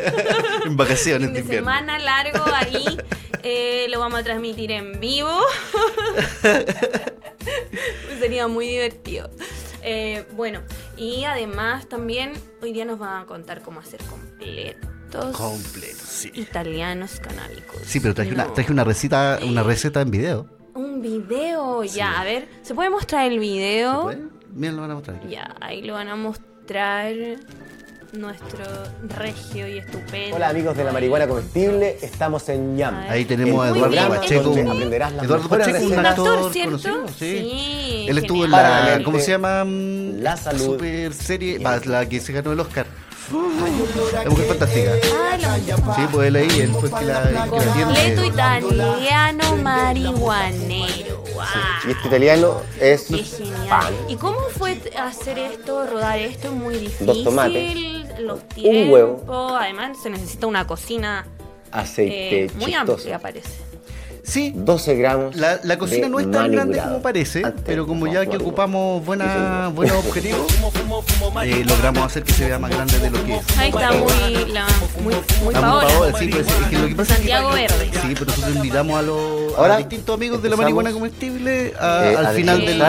en 0.64 0.76
vacaciones. 0.76 1.30
Fin 1.30 1.46
de 1.46 1.56
semana 1.56 1.98
largo, 1.98 2.44
ahí 2.54 2.98
eh, 3.42 3.86
lo 3.90 4.00
vamos 4.00 4.20
a 4.20 4.22
transmitir 4.22 4.70
en 4.70 5.00
vivo. 5.00 5.40
Sería 8.20 8.48
muy 8.48 8.66
divertido. 8.66 9.30
Eh, 9.82 10.26
bueno, 10.32 10.60
y 10.96 11.24
además 11.24 11.88
también 11.88 12.32
hoy 12.60 12.72
día 12.72 12.84
nos 12.84 12.98
van 12.98 13.22
a 13.22 13.26
contar 13.26 13.62
cómo 13.62 13.80
hacer 13.80 14.00
completos. 14.04 15.36
Completos, 15.36 16.02
sí. 16.02 16.30
Italianos 16.34 17.18
canábicos. 17.20 17.80
Sí, 17.86 18.00
pero 18.00 18.14
traje, 18.14 18.32
una, 18.32 18.52
traje 18.52 18.72
una, 18.72 18.84
receta, 18.84 19.38
una 19.42 19.62
receta 19.62 20.02
en 20.02 20.10
video. 20.10 20.59
Un 21.00 21.28
video, 21.28 21.82
ya, 21.82 22.20
a 22.20 22.24
ver, 22.24 22.46
¿se 22.60 22.74
puede 22.74 22.90
mostrar 22.90 23.24
el 23.32 23.38
video? 23.38 24.12
Bien, 24.50 24.76
lo 24.76 24.82
van 24.82 24.90
a 24.90 24.94
mostrar. 24.96 25.26
Ya, 25.26 25.56
ahí 25.58 25.80
lo 25.80 25.94
van 25.94 26.08
a 26.08 26.14
mostrar 26.14 27.14
nuestro 28.12 28.64
regio 29.08 29.66
y 29.66 29.78
estupendo. 29.78 30.36
Hola 30.36 30.50
amigos 30.50 30.76
de 30.76 30.84
la 30.84 30.92
marihuana 30.92 31.26
comestible, 31.26 31.96
estamos 32.02 32.46
en 32.50 32.76
Yam. 32.76 32.94
Ahí 33.08 33.24
tenemos 33.24 33.64
a 33.64 33.70
Eduardo 33.70 34.08
Pacheco. 34.10 34.50
Aprenderás 34.50 35.14
Eduardo 35.22 35.48
Pacheco, 35.48 35.86
un 35.86 36.04
actor 36.04 36.52
¿cierto? 36.52 37.08
Sí. 37.16 38.04
Él 38.06 38.18
estuvo 38.18 38.44
en 38.44 38.50
la, 38.50 39.00
¿cómo 39.02 39.18
se 39.20 39.30
llama? 39.30 39.64
La 39.64 40.36
salud. 40.36 40.74
Super 40.74 41.14
serie, 41.14 41.60
la 41.60 42.06
que 42.10 42.20
se 42.20 42.34
ganó 42.34 42.52
el 42.52 42.60
Oscar. 42.60 42.84
La 44.12 44.30
mujer 44.30 44.46
fantástica. 44.46 44.92
Ah, 45.14 45.58
sí, 45.96 46.02
pues 46.10 46.28
él 46.28 46.36
ahí, 46.36 46.60
él 46.60 46.72
fue 46.72 46.90
que 46.90 47.04
la, 47.04 47.46
Completo 47.46 48.24
italiano 48.24 49.56
marihuanero. 49.56 51.24
y 51.86 51.90
este 51.90 52.08
italiano 52.08 52.62
es 52.80 53.06
genial. 53.06 53.94
¿Y 54.08 54.16
cómo 54.16 54.38
fue 54.56 54.80
hacer 54.98 55.38
esto, 55.38 55.86
rodar 55.86 56.18
esto? 56.18 56.50
Muy 56.52 56.76
difícil. 56.76 57.06
Dos 57.06 57.24
tomates. 57.24 58.20
Los 58.20 58.46
tiempos. 58.48 58.82
Un 58.84 58.90
huevo. 58.90 59.56
Además, 59.56 59.98
se 60.02 60.10
necesita 60.10 60.46
una 60.46 60.66
cocina 60.66 61.26
aceite 61.70 62.44
eh, 62.44 62.50
muy 62.56 62.74
amplia, 62.74 63.18
parece. 63.18 63.69
Sí. 64.22 64.52
12 64.54 64.96
gramos. 64.96 65.36
La, 65.36 65.60
la 65.62 65.78
cocina 65.78 66.08
no 66.08 66.20
es 66.20 66.30
tan 66.30 66.50
grande 66.50 66.78
como 66.78 67.02
parece, 67.02 67.42
pero 67.64 67.86
como 67.86 68.06
ya 68.06 68.26
que 68.26 68.36
ocupamos 68.36 69.04
buena, 69.04 69.70
buenos 69.74 69.96
objetivos, 70.04 70.46
eh, 71.44 71.64
logramos 71.66 72.04
hacer 72.04 72.22
que 72.24 72.32
se 72.32 72.46
vea 72.46 72.58
más 72.58 72.70
grande 72.70 72.98
de 72.98 73.10
lo 73.10 73.24
que 73.24 73.36
es. 73.36 73.58
Ahí 73.58 73.70
está 73.70 73.92
muy, 73.92 74.52
la, 74.52 74.66
muy, 75.02 75.14
muy 75.44 75.54
paola. 75.54 76.18
Sí, 76.18 76.28
pues, 76.28 76.46
es 76.46 76.68
que 76.68 76.78
lo 76.78 76.88
que 76.88 76.94
pasa 76.94 77.14
Santiago 77.14 77.56
es 77.56 77.72
que, 77.72 77.78
Verde. 77.78 78.00
Sí, 78.00 78.14
pero 78.14 78.26
nosotros 78.26 78.56
invitamos 78.56 78.98
a 78.98 79.02
los 79.02 79.58
a 79.58 79.76
distintos 79.78 80.14
amigos 80.14 80.42
de 80.42 80.48
la 80.50 80.56
marihuana 80.56 80.92
comestible 80.92 81.74
a, 81.78 82.04
eh, 82.04 82.16
al 82.16 82.34
final 82.34 82.64
del 82.64 82.82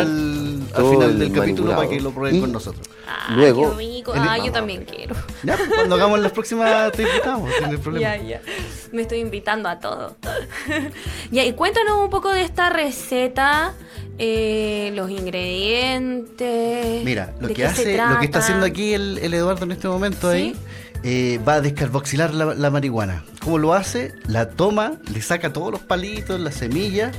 al 0.74 0.86
final 0.86 1.20
del 1.20 1.32
capítulo 1.32 1.75
para 1.75 1.90
que 1.90 2.00
lo 2.00 2.12
prueben 2.12 2.42
con 2.42 2.51
nosotros. 2.51 2.88
Ah, 3.08 3.34
Luego, 3.36 3.75
ah, 4.13 4.38
yo 4.38 4.51
también 4.51 4.86
quiero. 4.86 5.16
Ya, 5.44 5.58
pues, 5.58 5.70
cuando 5.70 5.96
hagamos 5.96 6.20
las 6.20 6.32
próximas 6.32 6.92
te 6.92 7.04
invitamos, 7.04 7.50
no 7.62 7.80
problema. 7.82 8.18
Ya, 8.18 8.24
ya. 8.24 8.42
Me 8.92 9.04
estoy 9.04 9.20
invitando 9.20 9.70
a 9.70 9.80
todo. 9.80 10.16
ya, 11.32 11.44
y 11.44 11.54
cuéntanos 11.54 12.00
un 12.00 12.10
poco 12.10 12.30
de 12.30 12.44
esta 12.44 12.70
receta. 12.70 13.74
Eh, 14.24 14.92
los 14.94 15.10
ingredientes. 15.10 17.04
Mira, 17.04 17.34
lo 17.40 17.48
que 17.48 17.66
hace, 17.66 17.98
lo 17.98 18.20
que 18.20 18.25
está 18.25 18.38
haciendo 18.40 18.68
aquí 18.68 18.94
el, 18.94 19.18
Eduardo 19.18 19.66
en 19.66 19.72
este 19.72 19.88
momento 19.88 20.30
ahí, 20.30 20.56
eh, 21.04 21.40
va 21.48 21.56
a 21.56 21.62
descarboxilar 21.62 22.32
la, 22.34 22.70
marihuana. 22.70 23.24
¿Cómo 23.44 23.58
lo 23.58 23.74
hace? 23.74 24.13
La 24.28 24.50
toma, 24.50 25.00
le 25.12 25.24
saca 25.24 25.51
todos 25.51 25.72
los 25.72 25.82
palitos, 25.82 26.40
las 26.40 26.54
semillas 26.54 27.16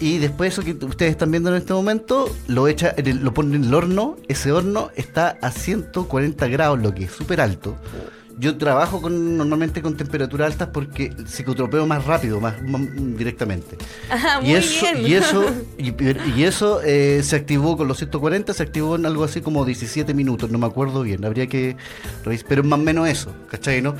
Y 0.00 0.18
después 0.18 0.52
eso 0.52 0.62
que 0.62 0.72
ustedes 0.84 1.12
están 1.12 1.30
viendo 1.30 1.50
en 1.50 1.56
este 1.56 1.72
momento, 1.72 2.30
lo 2.48 2.68
echa, 2.68 2.94
lo 3.02 3.32
ponen 3.32 3.54
en 3.54 3.64
el 3.64 3.74
horno. 3.74 4.16
Ese 4.28 4.52
horno 4.52 4.90
está 4.94 5.38
a 5.40 5.50
140 5.50 6.46
grados, 6.48 6.80
lo 6.80 6.94
que 6.94 7.04
es 7.04 7.12
súper 7.12 7.40
alto. 7.40 7.76
Yo 8.38 8.58
trabajo 8.58 9.00
con, 9.00 9.38
normalmente 9.38 9.80
con 9.80 9.96
temperaturas 9.96 10.52
altas 10.52 10.68
porque 10.72 11.12
psicotropeo 11.26 11.86
más 11.86 12.04
rápido, 12.04 12.40
más, 12.40 12.62
más 12.62 12.82
directamente. 13.16 13.78
Ajá, 14.10 14.40
y 14.42 14.46
muy 14.46 14.54
eso, 14.54 14.86
bien. 14.92 15.06
y 15.06 15.14
eso, 15.14 15.44
y, 15.78 15.94
y 16.38 16.44
eso 16.44 16.82
eh, 16.82 17.22
se 17.22 17.36
activó 17.36 17.76
con 17.76 17.88
los 17.88 17.96
140, 17.98 18.52
se 18.52 18.62
activó 18.62 18.96
en 18.96 19.06
algo 19.06 19.24
así 19.24 19.40
como 19.40 19.64
17 19.64 20.12
minutos, 20.12 20.50
no 20.50 20.58
me 20.58 20.66
acuerdo 20.66 21.02
bien, 21.02 21.24
habría 21.24 21.46
que 21.46 21.76
revisar, 22.24 22.46
pero 22.48 22.62
es 22.62 22.68
más 22.68 22.78
o 22.78 22.82
menos 22.82 23.08
eso, 23.08 23.32
¿cachai? 23.48 23.80
¿no? 23.80 23.94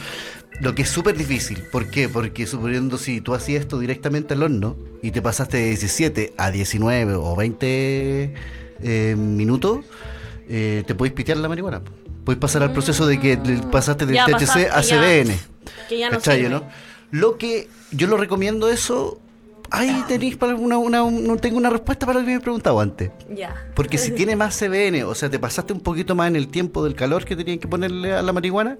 Lo 0.60 0.74
que 0.74 0.82
es 0.82 0.88
súper 0.88 1.16
difícil, 1.16 1.62
¿por 1.70 1.90
qué? 1.90 2.08
Porque 2.08 2.46
suponiendo 2.46 2.96
si 2.96 3.20
tú 3.20 3.34
hacías 3.34 3.62
esto 3.62 3.78
directamente 3.78 4.34
al 4.34 4.42
horno 4.42 4.76
y 5.02 5.10
te 5.10 5.20
pasaste 5.20 5.58
de 5.58 5.66
17 5.68 6.32
a 6.38 6.50
19 6.50 7.14
o 7.14 7.36
20 7.36 8.34
eh, 8.82 9.16
minutos, 9.16 9.84
eh, 10.48 10.82
te 10.86 10.94
podéis 10.94 11.14
pitear 11.14 11.38
la 11.38 11.48
marihuana. 11.48 11.82
Puedes 12.26 12.38
pasar 12.40 12.62
al 12.62 12.72
proceso 12.72 13.06
de 13.06 13.18
que 13.18 13.38
le 13.42 13.58
pasaste 13.68 14.04
del 14.04 14.16
Mm. 14.16 14.18
Ya 14.18 14.26
THC 14.26 14.32
pasaste, 14.32 14.68
a 14.70 14.80
ya- 14.82 15.00
CBN. 15.00 15.38
que 15.88 15.98
ya 15.98 16.10
no 16.10 16.16
¿Cachai, 16.18 16.36
sirve. 16.40 16.50
no? 16.50 16.64
Lo 17.12 17.38
que 17.38 17.68
yo 17.92 18.06
lo 18.08 18.18
recomiendo 18.18 18.68
eso. 18.68 19.20
Ahí 19.68 20.04
tenéis 20.06 20.36
para 20.36 20.54
una, 20.54 20.78
una, 20.78 20.98
no 21.10 21.36
tengo 21.38 21.56
una 21.58 21.70
respuesta 21.70 22.06
para 22.06 22.20
lo 22.20 22.24
que 22.24 22.30
me 22.32 22.36
he 22.38 22.40
preguntado 22.40 22.78
antes. 22.78 23.10
Ya. 23.34 23.52
Porque 23.74 23.98
si 23.98 24.10
tiene 24.14 24.36
más 24.36 24.56
CBN, 24.56 25.02
o 25.04 25.14
sea, 25.16 25.28
te 25.28 25.40
pasaste 25.40 25.72
un 25.72 25.80
poquito 25.80 26.14
más 26.14 26.28
en 26.28 26.36
el 26.36 26.46
tiempo 26.48 26.84
del 26.84 26.94
calor 26.94 27.24
que 27.24 27.34
tenían 27.34 27.58
que 27.58 27.66
ponerle 27.66 28.12
a 28.12 28.22
la 28.22 28.32
marihuana, 28.32 28.78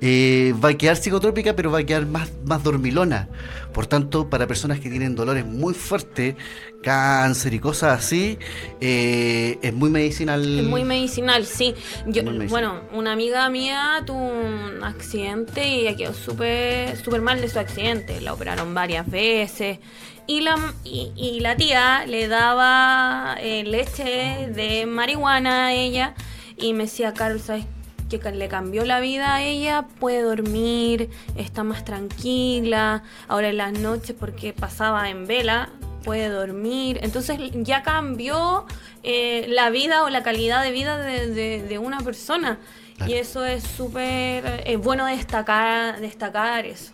eh, 0.00 0.54
va 0.62 0.68
a 0.68 0.74
quedar 0.74 0.96
psicotrópica, 0.96 1.56
pero 1.56 1.72
va 1.72 1.80
a 1.80 1.84
quedar 1.84 2.06
más, 2.06 2.30
más 2.44 2.62
dormilona. 2.62 3.28
Por 3.72 3.86
tanto, 3.88 4.30
para 4.30 4.46
personas 4.46 4.78
que 4.78 4.88
tienen 4.90 5.16
dolores 5.16 5.44
muy 5.44 5.74
fuertes, 5.74 6.36
cáncer 6.82 7.54
y 7.54 7.58
cosas 7.58 7.98
así, 7.98 8.38
eh, 8.80 9.58
es 9.62 9.74
muy 9.74 9.90
medicinal. 9.90 10.60
Es 10.60 10.64
muy 10.64 10.84
medicinal, 10.84 11.44
sí. 11.46 11.74
Yo, 12.06 12.22
medicinal. 12.22 12.48
bueno, 12.48 12.80
una 12.92 13.12
amiga 13.12 13.48
mía 13.50 14.02
tuvo 14.06 14.18
un 14.18 14.82
accidente 14.82 15.66
y 15.66 15.80
ella 15.80 15.96
quedó 15.96 16.14
súper 16.14 16.96
súper 16.96 17.20
mal 17.20 17.40
de 17.40 17.48
su 17.48 17.58
accidente. 17.58 18.20
La 18.20 18.32
operaron 18.32 18.74
varias 18.74 19.08
veces. 19.10 19.78
Y 20.26 20.42
la, 20.42 20.74
y, 20.84 21.12
y 21.16 21.40
la 21.40 21.56
tía 21.56 22.04
le 22.06 22.28
daba 22.28 23.36
eh, 23.40 23.64
leche 23.64 24.50
de 24.54 24.84
marihuana 24.84 25.68
a 25.68 25.72
ella 25.72 26.14
y 26.58 26.74
me 26.74 26.84
decía, 26.84 27.14
Carol, 27.14 27.40
¿sabes 27.40 27.64
que 28.08 28.18
le 28.32 28.48
cambió 28.48 28.84
la 28.84 29.00
vida 29.00 29.34
a 29.34 29.42
ella? 29.42 29.86
Puede 30.00 30.22
dormir, 30.22 31.10
está 31.36 31.62
más 31.62 31.84
tranquila. 31.84 33.02
Ahora 33.28 33.50
en 33.50 33.58
las 33.58 33.72
noches, 33.72 34.16
porque 34.18 34.52
pasaba 34.52 35.08
en 35.10 35.26
vela, 35.26 35.70
puede 36.02 36.28
dormir. 36.28 36.98
Entonces 37.02 37.38
ya 37.54 37.82
cambió 37.82 38.66
eh, 39.02 39.46
la 39.48 39.70
vida 39.70 40.04
o 40.04 40.08
la 40.08 40.22
calidad 40.22 40.62
de 40.62 40.70
vida 40.72 40.98
de, 40.98 41.28
de- 41.28 41.62
de 41.62 41.78
una 41.78 42.00
persona. 42.00 42.58
Claro. 42.96 43.12
Y 43.12 43.14
eso 43.16 43.44
es 43.44 43.62
súper 43.64 44.62
eh, 44.66 44.76
bueno 44.76 45.06
destacar, 45.06 46.00
destacar 46.00 46.66
eso. 46.66 46.90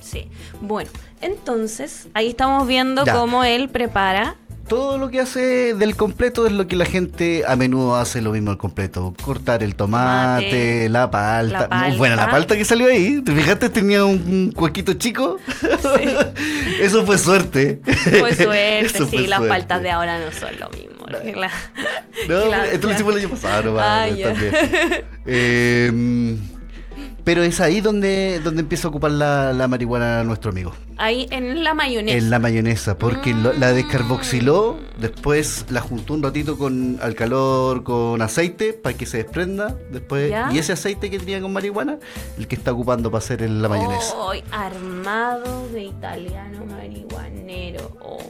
Sí. 0.00 0.28
Bueno, 0.60 0.90
entonces 1.20 2.08
ahí 2.14 2.28
estamos 2.28 2.66
viendo 2.68 3.04
Ya. 3.04 3.14
cómo 3.14 3.42
él 3.44 3.68
prepara. 3.68 4.36
Todo 4.68 4.96
lo 4.98 5.10
que 5.10 5.20
hace 5.20 5.74
del 5.74 5.94
completo 5.94 6.46
es 6.46 6.52
lo 6.52 6.66
que 6.66 6.74
la 6.76 6.86
gente 6.86 7.42
a 7.46 7.54
menudo 7.54 7.96
hace 7.96 8.22
lo 8.22 8.32
mismo 8.32 8.50
al 8.50 8.56
completo. 8.58 9.14
Cortar 9.22 9.62
el 9.62 9.74
tomate, 9.74 10.44
Tomate, 10.44 10.88
la 10.88 11.10
palta. 11.10 11.52
la 11.60 11.68
palta. 11.68 11.88
Muy 11.88 11.96
buena 11.98 12.16
la 12.16 12.30
palta 12.30 12.56
que 12.56 12.64
salió 12.64 12.86
ahí. 12.88 13.20
¿Te 13.22 13.32
fijaste? 13.34 13.68
Tenía 13.68 14.04
un, 14.04 14.52
cuequito 14.56 14.94
chico. 14.94 15.38
Eso 16.80 17.04
fue 17.04 17.18
suerte. 17.18 17.80
Fue 17.84 18.34
suerte, 18.34 18.80
Eso 18.80 19.04
sí, 19.06 19.18
fue 19.18 19.26
las 19.28 19.38
suerte. 19.38 19.48
paltas 19.54 19.82
de 19.82 19.90
ahora 19.90 20.18
no 20.18 20.32
son 20.32 20.58
lo 20.58 20.70
mismo. 20.70 21.04
que 21.22 21.36
la- 21.36 21.50
No, 22.28 22.46
la- 22.46 22.66
esto 22.66 22.86
lo 22.88 22.92
hicimos 22.94 23.14
el 23.14 23.20
año 23.20 23.28
pasado, 23.30 23.62
no 23.72 23.78
Ah, 23.78 24.06
va, 24.06 24.08
ya. 24.08 24.32
también. 24.32 24.54
Eh, 25.26 26.36
pero 27.24 27.42
es 27.42 27.60
ahí 27.60 27.80
donde, 27.80 28.40
donde 28.44 28.60
empieza 28.60 28.88
a 28.88 28.90
ocupar 28.90 29.10
la, 29.10 29.52
la 29.52 29.66
marihuana 29.66 30.22
nuestro 30.24 30.50
amigo. 30.50 30.72
Ahí 30.96 31.26
en 31.30 31.64
la 31.64 31.74
mayonesa. 31.74 32.16
En 32.18 32.30
la 32.30 32.38
mayonesa, 32.38 32.98
porque 32.98 33.32
lo- 33.34 33.52
la 33.54 33.72
Mm. 33.72 33.74
descarboxiló, 33.74 34.76
después 35.00 35.64
la 35.70 35.80
juntó 35.80 36.14
un 36.14 36.22
ratito 36.22 36.56
con 36.56 36.98
al 37.02 37.14
calor 37.14 37.82
con 37.82 38.22
aceite 38.22 38.74
para 38.74 38.96
que 38.96 39.06
se 39.06 39.16
desprenda, 39.18 39.76
después 39.90 40.30
¿Ya? 40.30 40.50
y 40.52 40.58
ese 40.58 40.72
aceite 40.74 41.10
que 41.10 41.18
tenía 41.18 41.40
con 41.40 41.52
marihuana, 41.52 41.98
el 42.38 42.46
que 42.46 42.54
está 42.54 42.72
ocupando 42.72 43.10
para 43.10 43.18
hacer 43.24 43.42
en 43.42 43.60
la 43.62 43.68
mayonesa. 43.68 44.14
Hoy 44.16 44.42
armado 44.52 45.66
de 45.72 45.84
italiano 45.84 46.64
marihuanero. 46.66 47.90
Oh. 48.00 48.20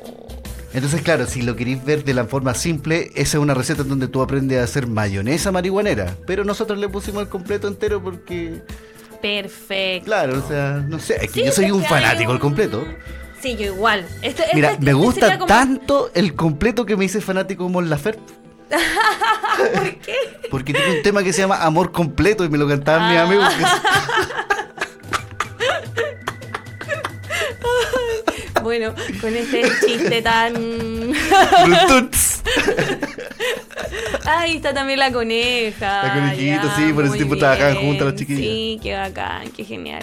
Entonces, 0.75 1.03
claro, 1.03 1.27
si 1.27 1.41
lo 1.43 1.55
queréis 1.57 1.83
ver 1.85 2.05
de 2.05 2.13
la 2.15 2.25
forma 2.25 2.53
simple, 2.55 3.11
esa 3.15 3.39
es 3.39 3.43
una 3.43 3.55
receta 3.55 3.83
en 3.83 3.89
donde 3.89 4.09
tú 4.09 4.21
aprendes 4.23 4.59
a 4.61 4.65
hacer 4.65 4.87
mayonesa 4.89 5.53
marihuanera, 5.53 6.17
pero 6.27 6.45
nosotros 6.45 6.79
le 6.79 6.89
pusimos 6.89 7.23
el 7.23 7.29
completo 7.29 7.69
entero 7.69 8.03
porque 8.03 8.61
Perfecto. 9.23 10.05
claro, 10.07 10.43
o 10.45 10.49
sea, 10.49 10.85
no 10.89 10.99
sé, 10.99 11.15
es 11.25 11.31
que 11.31 11.41
Sí, 11.41 11.47
yo 11.47 11.53
soy 11.53 11.71
un 11.71 11.85
fanático 11.85 12.33
del 12.33 12.37
un- 12.37 12.39
completo. 12.41 12.85
Sí, 13.41 13.57
yo 13.57 13.67
igual. 13.67 14.05
Mira, 14.55 14.77
me 14.81 14.93
gusta 14.95 15.35
como- 15.35 15.47
tanto 15.47 16.11
el 16.15 16.35
completo 16.35 16.85
que 16.85 16.97
me 16.97 17.05
hice 17.05 17.21
fanático 17.21 17.63
como 17.65 17.81
el 17.81 17.89
Laferte. 17.89 18.33
¿Por 19.75 19.95
qué? 20.01 20.15
Porque 20.51 20.73
tiene 20.73 20.97
un 20.97 21.03
tema 21.03 21.23
que 21.23 21.33
se 21.33 21.43
llama 21.43 21.59
Amor 21.63 21.93
Completo 21.93 22.45
y 22.45 22.49
me 22.49 22.59
lo 22.59 22.67
cantaban 22.67 23.11
mis 23.11 23.19
Ah. 23.19 23.23
amigos. 23.23 23.49
Bueno, 28.65 28.95
con 29.21 29.37
este 29.37 29.63
chiste 29.87 30.23
tan. 30.23 30.55
Ahí 34.25 34.57
está 34.57 34.73
también 34.73 34.99
la 34.99 35.13
coneja. 35.13 36.03
La 36.03 36.15
conejita, 36.15 36.63
ya, 36.65 36.77
sí, 36.77 36.93
por 36.95 37.05
ese 37.05 37.17
tiempo 37.19 37.37
trabajaban 37.37 37.77
juntas 37.77 38.07
las 38.07 38.17
chiquillas. 38.17 38.41
Sí, 38.41 38.81
qué 38.83 38.95
bacán, 38.95 39.51
qué 39.51 39.65
genial. 39.65 40.03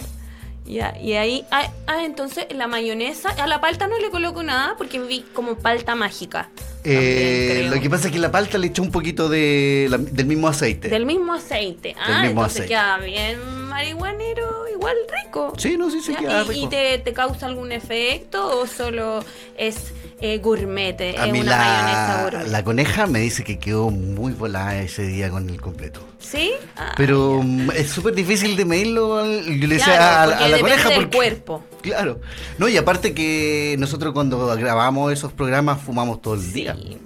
Ya, 0.64 0.96
y 1.02 1.14
ahí, 1.14 1.44
ah, 1.50 1.72
ah, 1.88 2.04
entonces 2.06 2.46
la 2.52 2.68
mayonesa, 2.68 3.30
a 3.30 3.48
la 3.48 3.60
palta 3.60 3.88
no 3.88 3.98
le 3.98 4.12
coloco 4.12 4.44
nada 4.44 4.76
porque 4.78 5.00
vi 5.00 5.26
como 5.34 5.56
palta 5.56 5.96
mágica. 5.96 6.52
Eh, 6.84 7.68
lo 7.74 7.80
que 7.80 7.90
pasa 7.90 8.08
es 8.08 8.14
que 8.14 8.20
la 8.20 8.32
palta 8.32 8.58
le 8.58 8.68
echó 8.68 8.82
un 8.82 8.92
poquito 8.92 9.30
de, 9.30 9.88
la- 9.90 9.98
del 9.98 10.26
mismo 10.26 10.48
aceite. 10.48 10.90
Del 10.90 11.06
mismo 11.06 11.34
aceite. 11.34 11.96
Ah, 12.00 12.22
mismo 12.24 12.42
entonces 12.42 12.62
aceite. 12.62 12.68
queda 12.70 12.98
bien 12.98 13.40
marihuanero, 13.70 14.68
igual 14.74 14.96
rico. 15.24 15.54
Sí, 15.58 15.78
no, 15.78 15.90
sí, 15.92 16.02
sí, 16.02 16.16
queda 16.16 16.44
¿Y, 16.44 16.48
rico. 16.50 16.66
y 16.66 16.70
te, 16.70 16.98
te 17.00 17.14
causa 17.14 17.46
algún 17.46 17.72
efecto 17.72 18.60
o 18.60 18.68
solo 18.68 19.24
es 19.58 19.94
eh, 20.22 20.38
gourmet? 20.40 21.00
Es 21.02 21.20
A 21.20 21.28
mí 21.28 21.42
una 21.42 21.52
la, 21.58 22.22
gourmet. 22.24 22.48
la 22.48 22.64
coneja 22.64 23.08
me 23.08 23.20
dice 23.20 23.44
que 23.44 23.60
quedó 23.60 23.90
muy 23.90 24.34
volada 24.34 24.80
ese 24.82 25.04
día 25.04 25.30
con 25.30 25.50
el 25.50 25.60
completo. 25.62 26.02
¿Sí? 26.20 26.52
Ah, 26.78 26.94
Pero 26.98 27.42
mm, 27.44 27.72
es 27.72 27.90
súper 27.90 28.14
difícil 28.14 28.56
de 28.56 28.66
medirlo. 28.66 29.26
Yo 29.26 29.68
le 29.68 29.76
decía 29.76 30.24
a, 30.24 30.28
la 30.28 30.60
coneja 30.60 30.90
del 30.90 31.00
porque. 31.02 31.18
cuerpo. 31.18 31.64
Claro. 31.82 32.22
No, 32.58 32.68
y 32.68 32.78
aparte 32.78 33.14
que 33.14 33.76
nosotros 33.80 34.14
cuando 34.14 34.48
grabamos 34.56 35.12
esos 35.12 35.32
programas 35.34 35.82
fumamos 35.82 36.22
todo 36.22 36.36
el 36.36 36.54
día. 36.54 36.76
Sí, 36.76 36.98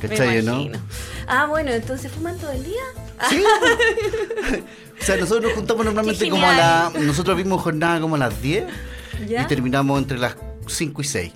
¿Cachai, 0.00 0.36
me 0.36 0.42
no? 0.42 0.68
Ah, 1.26 1.46
bueno, 1.46 1.70
entonces 1.72 2.10
fuman 2.12 2.38
todo 2.38 2.52
el 2.52 2.64
día. 2.64 2.82
Sí. 3.28 3.42
o 5.00 5.04
sea, 5.04 5.16
nosotros 5.16 5.44
nos 5.46 5.52
juntamos 5.54 5.84
normalmente 5.84 6.28
como 6.30 6.46
a 6.46 6.54
la. 6.54 6.92
Nosotros 7.00 7.36
vimos 7.36 7.60
jornada 7.62 8.00
como 8.00 8.14
a 8.14 8.18
las 8.18 8.40
10 8.40 8.64
¿Ya? 9.26 9.42
y 9.42 9.46
terminamos 9.46 9.98
entre 10.00 10.18
las 10.18 10.36
5 10.66 11.02
y 11.02 11.04
6. 11.04 11.32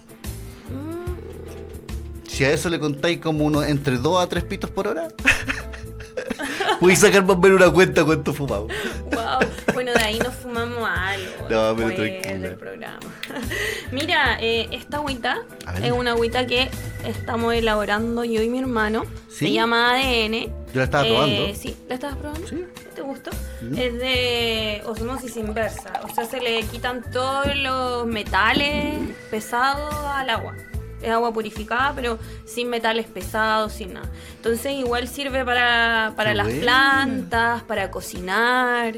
Mm, 0.71 2.29
Si 2.29 2.45
a 2.45 2.51
eso 2.53 2.69
le 2.71 2.79
contáis 2.79 3.19
como 3.19 3.45
uno 3.45 3.63
entre 3.65 3.99
2 3.99 4.23
a 4.25 4.29
3 4.29 4.45
pitos 4.45 4.71
por 4.71 4.87
hora, 4.89 5.09
podéis 6.81 7.01
sacar 7.01 7.23
más 7.25 7.37
o 7.37 7.41
menos 7.41 7.61
una 7.61 7.71
cuenta 7.71 8.05
cuánto 8.05 8.33
fumamos. 8.33 8.73
Wow. 9.11 9.49
Bueno, 9.75 9.93
de 9.93 10.01
ahí 10.05 10.19
nos 10.21 10.35
fumamos 10.35 10.89
algo. 10.89 11.12
No, 11.53 11.77
pero 11.77 11.89
después 11.89 12.23
tranquila. 12.23 12.49
del 12.49 12.59
programa. 12.59 12.99
Mira, 13.93 14.39
eh, 14.41 14.69
esta 14.73 14.97
agüita 14.99 15.43
es 15.83 15.93
una 15.93 16.13
agüita 16.13 16.47
que 16.47 16.71
estamos 17.05 17.55
elaborando 17.55 18.25
yo 18.25 18.43
y 18.43 18.49
mi 18.49 18.59
hermano. 18.59 19.05
¿Sí? 19.29 19.47
Se 19.47 19.53
llama 19.53 19.93
ADN. 19.95 20.33
Yo 20.73 20.79
la 20.79 20.85
estaba 20.85 21.05
probando. 21.05 21.55
Sí, 21.55 21.77
¿la 21.89 21.95
estabas 21.95 22.17
probando? 22.17 22.47
Sí. 22.49 22.65
¿Te 22.95 23.03
gustó? 23.03 23.31
Es 23.77 23.95
de 23.99 24.83
osmosis 24.87 25.37
inversa. 25.37 26.01
O 26.05 26.15
sea, 26.15 26.25
se 26.25 26.41
le 26.41 26.63
quitan 26.65 27.03
todos 27.11 27.55
los 27.57 28.07
metales 28.07 28.95
pesados 29.31 29.95
al 29.95 30.31
agua. 30.31 30.55
Es 31.03 31.11
agua 31.11 31.33
purificada, 31.33 31.93
pero 31.95 32.19
sin 32.45 32.69
metales 32.69 33.07
pesados, 33.07 33.73
sin 33.73 33.95
nada. 33.95 34.09
Entonces 34.37 34.73
igual 34.73 35.09
sirve 35.09 35.45
para, 35.45 36.13
para 36.17 36.33
las 36.33 36.47
buena. 36.47 36.61
plantas, 36.63 37.63
para 37.65 37.91
cocinar. 37.91 38.95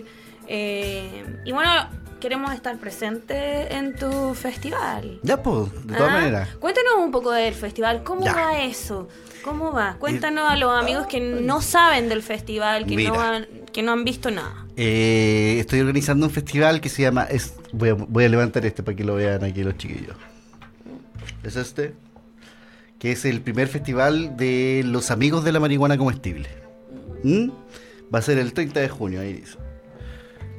eh, 0.46 1.24
y 1.44 1.52
bueno, 1.52 1.70
queremos 2.20 2.52
estar 2.54 2.76
presentes 2.78 3.70
en 3.70 3.94
tu 3.96 4.34
festival. 4.34 5.18
Ya, 5.22 5.42
pues, 5.42 5.70
de 5.86 5.94
todas 5.96 6.10
Ah, 6.12 6.14
maneras. 6.18 6.48
Cuéntanos 6.58 6.92
un 6.98 7.10
poco 7.10 7.30
del 7.32 7.54
festival. 7.54 8.02
¿Cómo 8.04 8.24
Ya. 8.24 8.34
va 8.34 8.62
eso? 8.62 9.08
¿Cómo 9.42 9.72
va? 9.72 9.96
Cuéntanos 9.98 10.50
a 10.50 10.56
los 10.56 10.70
amigos 10.72 11.06
que 11.06 11.20
no 11.20 11.60
saben 11.60 12.08
del 12.08 12.22
festival, 12.22 12.86
que, 12.86 12.96
no 13.04 13.20
han, 13.20 13.46
que 13.72 13.82
no 13.82 13.92
han 13.92 14.04
visto 14.04 14.30
nada. 14.30 14.66
Eh, 14.76 15.56
estoy 15.60 15.80
organizando 15.80 16.26
un 16.26 16.32
festival 16.32 16.80
que 16.80 16.88
se 16.88 17.02
llama. 17.02 17.24
Es, 17.24 17.54
voy, 17.72 17.90
a, 17.90 17.94
voy 17.94 18.24
a 18.24 18.28
levantar 18.28 18.64
este 18.64 18.82
para 18.82 18.96
que 18.96 19.04
lo 19.04 19.14
vean 19.16 19.44
aquí 19.44 19.62
los 19.62 19.76
chiquillos. 19.76 20.16
¿Es 21.42 21.56
este? 21.56 21.94
que 22.98 23.12
es 23.12 23.26
el 23.26 23.42
primer 23.42 23.68
festival 23.68 24.34
de 24.38 24.80
los 24.86 25.10
amigos 25.10 25.44
de 25.44 25.52
la 25.52 25.60
marihuana 25.60 25.98
comestible. 25.98 26.48
¿Mm? 27.22 27.50
Va 28.14 28.20
a 28.20 28.22
ser 28.22 28.38
el 28.38 28.54
30 28.54 28.80
de 28.80 28.88
junio, 28.88 29.20
ahí 29.20 29.34
dice. 29.34 29.58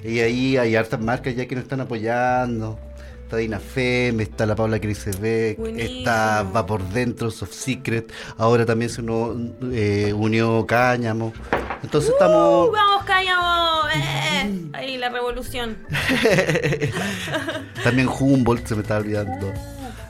Y 0.05 0.19
ahí 0.19 0.57
hay 0.57 0.75
hartas 0.75 1.01
marcas 1.01 1.35
ya 1.35 1.47
que 1.47 1.55
nos 1.55 1.63
están 1.63 1.81
apoyando. 1.81 2.77
Está 3.23 3.37
Dina 3.37 3.59
Fem, 3.59 4.19
está 4.19 4.45
la 4.45 4.55
Paula 4.55 4.79
Crisebeck, 4.79 5.57
está 5.77 6.43
Va 6.43 6.63
por 6.63 6.87
Dentro, 6.89 7.31
Soft 7.31 7.53
Secret. 7.53 8.13
Ahora 8.37 8.67
también 8.67 8.91
se 8.91 9.01
unió, 9.01 9.35
eh, 9.71 10.13
unió 10.13 10.63
Cáñamo. 10.67 11.33
Entonces 11.81 12.11
¡Uh, 12.11 12.13
estamos. 12.13 12.71
¡Vamos, 12.71 13.03
Cáñamo! 13.05 13.87
¡Eh! 13.95 14.61
Ahí 14.73 14.97
la 14.97 15.09
revolución. 15.09 15.77
También 17.83 18.07
Humboldt, 18.07 18.67
se 18.67 18.75
me 18.75 18.83
estaba 18.83 18.99
olvidando. 18.99 19.51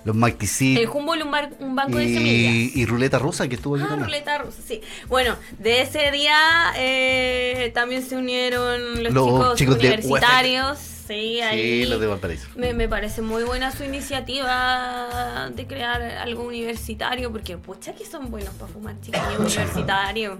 Los 0.06 0.16
Macticid. 0.16 0.78
El 0.78 0.88
Humboldt, 0.88 1.26
un, 1.26 1.32
bar- 1.32 1.52
un 1.60 1.76
banco 1.76 1.98
de 1.98 2.06
semillas. 2.14 2.76
Y, 2.76 2.86
Ruleta 2.86 3.20
Rusa, 3.20 3.48
que 3.50 3.56
estuvo 3.56 3.76
aquí 3.76 3.84
Ah, 3.86 3.90
también. 3.90 4.06
ruleta 4.08 4.38
rusa, 4.38 4.62
sí. 4.66 4.80
Bueno, 5.10 5.36
de 5.60 5.82
ese 5.82 6.12
día 6.12 6.38
eh, 6.78 7.72
también 7.74 8.04
se 8.08 8.16
unieron 8.16 9.04
los, 9.04 9.12
Los 9.14 9.26
chicos, 9.28 9.56
chicos 9.58 9.76
universitarios. 9.78 10.78
Sí, 11.08 11.40
ahí. 11.42 11.84
Sí, 11.84 11.90
los 11.90 12.00
de 12.00 12.08
Valparaíso. 12.08 12.48
Me, 12.56 12.74
me 12.74 12.88
parece 12.88 13.22
muy 13.22 13.44
buena 13.44 13.72
su 13.72 13.84
iniciativa 13.84 15.50
de 15.56 15.68
crear 15.68 16.02
algo 16.02 16.44
universitario, 16.44 17.32
porque 17.32 17.58
pucha 17.58 17.94
que 17.94 18.06
son 18.06 18.32
buenos 18.32 18.54
para 18.56 18.72
fumar 18.72 18.96
chiquillos 19.02 19.28
universitarios. 19.40 20.38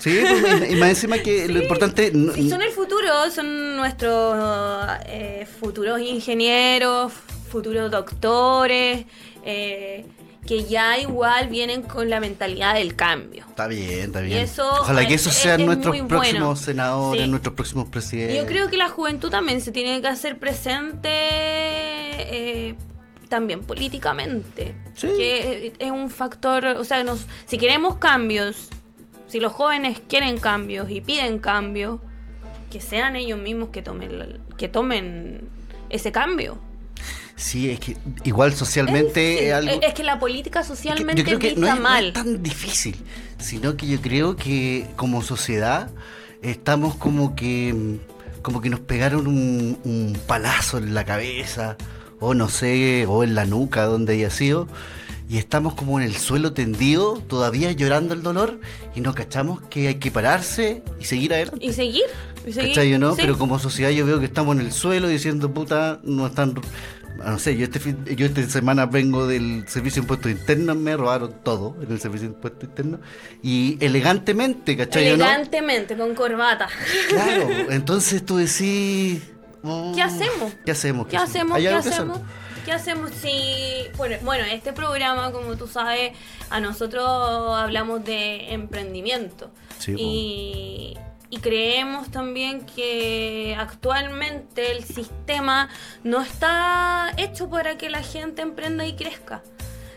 Sí, 0.00 0.20
pues, 0.20 0.70
y, 0.70 0.76
más 0.76 0.90
encima 0.90 1.18
que 1.18 1.48
lo 1.48 1.58
importante. 1.62 2.12
Sí, 2.34 2.50
son 2.50 2.60
el 2.60 2.70
futuro, 2.72 3.30
son 3.30 3.76
nuestros 3.76 4.36
eh, 5.06 5.46
futuros 5.60 5.98
ingenieros, 6.00 7.12
futuros 7.54 7.88
doctores, 7.90 9.06
eh, 9.44 10.04
que 10.44 10.64
ya 10.64 10.98
igual 10.98 11.48
vienen 11.48 11.82
con 11.82 12.10
la 12.10 12.18
mentalidad 12.20 12.74
del 12.74 12.96
cambio. 12.96 13.44
Está 13.48 13.66
bien, 13.68 14.00
está 14.10 14.20
bien. 14.20 14.38
Y 14.38 14.42
eso 14.42 14.68
Ojalá 14.80 15.06
que 15.06 15.14
es- 15.14 15.20
esos 15.22 15.36
es- 15.36 15.42
sean 15.42 15.60
es 15.60 15.66
nuestros 15.66 15.96
próximos 16.00 16.40
bueno. 16.40 16.56
senadores, 16.56 17.22
Sí. 17.22 17.28
nuestros 17.30 17.54
próximos 17.54 17.88
presidentes. 17.88 18.36
Yo 18.36 18.46
creo 18.46 18.68
que 18.68 18.76
la 18.76 18.88
juventud 18.88 19.30
también 19.30 19.60
se 19.60 19.70
tiene 19.72 20.00
que 20.02 20.08
hacer 20.08 20.38
presente 20.38 21.08
eh, 22.26 22.74
también 23.28 23.60
políticamente. 23.62 24.74
Sí. 24.94 25.08
Que 25.16 25.72
es 25.78 25.90
un 25.90 26.10
factor, 26.10 26.64
o 26.66 26.84
sea, 26.84 27.02
nos, 27.04 27.26
si 27.46 27.56
queremos 27.58 27.96
cambios, 27.96 28.68
si 29.26 29.40
los 29.40 29.52
jóvenes 29.52 30.00
quieren 30.08 30.38
cambios 30.38 30.90
y 30.90 31.00
piden 31.00 31.38
cambios, 31.38 32.00
que 32.70 32.80
sean 32.80 33.16
ellos 33.16 33.38
mismos 33.38 33.68
que 33.70 33.82
tomen, 33.82 34.40
que 34.58 34.68
tomen 34.68 35.48
ese 35.90 36.10
cambio. 36.12 36.58
Sí, 37.36 37.70
es 37.70 37.80
que 37.80 37.96
igual 38.24 38.54
socialmente 38.54 39.48
es 39.48 39.54
algo. 39.54 39.80
es 39.82 39.94
que 39.94 40.04
la 40.04 40.18
política 40.18 40.60
es 40.60 40.68
que 40.68 40.76
socialmente 40.76 41.22
yo 41.22 41.24
creo 41.26 41.38
que 41.38 41.56
no 41.56 41.66
es, 41.66 41.74
no 41.74 41.80
mal. 41.80 42.06
es 42.06 42.12
tan 42.12 42.42
difícil, 42.42 42.96
sino 43.38 43.76
que 43.76 43.86
yo 43.86 44.00
creo 44.00 44.36
que 44.36 44.86
como 44.96 45.22
sociedad 45.22 45.90
estamos 46.42 46.94
como 46.94 47.34
que 47.34 47.98
como 48.42 48.60
que 48.60 48.70
nos 48.70 48.80
pegaron 48.80 49.26
un, 49.26 49.78
un 49.84 50.18
palazo 50.26 50.78
en 50.78 50.94
la 50.94 51.04
cabeza 51.04 51.76
o 52.20 52.34
no 52.34 52.48
sé, 52.48 53.06
o 53.06 53.24
en 53.24 53.34
la 53.34 53.46
nuca 53.46 53.84
donde 53.84 54.12
haya 54.14 54.30
sido 54.30 54.68
y 55.28 55.38
estamos 55.38 55.74
como 55.74 55.98
en 55.98 56.06
el 56.06 56.16
suelo 56.16 56.52
tendido, 56.52 57.22
todavía 57.26 57.72
llorando 57.72 58.14
el 58.14 58.22
dolor 58.22 58.60
y 58.94 59.00
no 59.00 59.14
cachamos 59.14 59.60
que 59.62 59.88
hay 59.88 59.94
que 59.94 60.10
pararse 60.10 60.82
y 61.00 61.04
seguir 61.04 61.32
adelante. 61.32 61.64
Y 61.64 61.72
seguir. 61.72 62.04
Y 62.46 62.52
seguir. 62.52 62.70
¿Cachai 62.70 62.94
o 62.94 62.98
no? 62.98 63.14
sí. 63.14 63.22
Pero 63.22 63.38
como 63.38 63.58
sociedad 63.58 63.90
yo 63.90 64.04
veo 64.04 64.20
que 64.20 64.26
estamos 64.26 64.54
en 64.56 64.60
el 64.60 64.72
suelo 64.72 65.08
diciendo, 65.08 65.52
puta, 65.52 66.00
no 66.04 66.26
están... 66.26 66.54
ah, 67.24 67.30
No 67.32 67.38
sé, 67.38 67.56
yo 67.56 67.64
este 67.64 67.80
fin- 67.80 68.04
yo 68.04 68.26
esta 68.26 68.42
semana 68.48 68.86
vengo 68.86 69.26
del 69.26 69.66
Servicio 69.68 70.02
de 70.02 70.04
Impuestos 70.04 70.30
Internos, 70.30 70.76
me 70.76 70.96
robaron 70.96 71.34
todo 71.42 71.76
en 71.82 71.90
el 71.92 72.00
Servicio 72.00 72.28
de 72.28 72.34
Impuestos 72.34 72.64
Internos. 72.64 73.00
Y 73.42 73.78
elegantemente, 73.84 74.76
¿cachai 74.76 75.04
no? 75.08 75.14
Elegantemente, 75.14 75.96
con 75.96 76.14
corbata. 76.14 76.68
Claro, 77.08 77.48
entonces 77.70 78.24
tú 78.24 78.36
decís... 78.36 79.22
oh, 79.62 79.92
¿Qué 79.94 80.02
hacemos? 80.02 80.52
¿Qué 80.64 80.70
hacemos? 80.72 81.06
¿Qué 81.08 81.16
hacemos? 81.16 81.56
¿Hay 81.56 81.62
¿Qué 81.64 81.68
hacemos? 81.70 82.20
¿Qué 82.64 82.72
hacemos 82.72 83.10
si... 83.10 83.88
Bueno, 83.98 84.16
bueno, 84.22 84.44
este 84.44 84.72
programa, 84.72 85.30
como 85.32 85.54
tú 85.56 85.66
sabes, 85.66 86.12
a 86.48 86.60
nosotros 86.60 87.04
hablamos 87.06 88.02
de 88.04 88.54
emprendimiento. 88.54 89.50
Sí, 89.78 89.94
y, 89.98 90.96
y 91.34 91.38
creemos 91.38 92.10
también 92.10 92.64
que 92.66 93.56
actualmente 93.58 94.70
el 94.72 94.84
sistema 94.84 95.68
no 96.04 96.20
está 96.22 97.12
hecho 97.16 97.48
para 97.50 97.76
que 97.76 97.90
la 97.90 98.02
gente 98.02 98.42
emprenda 98.42 98.86
y 98.86 98.94
crezca. 98.94 99.42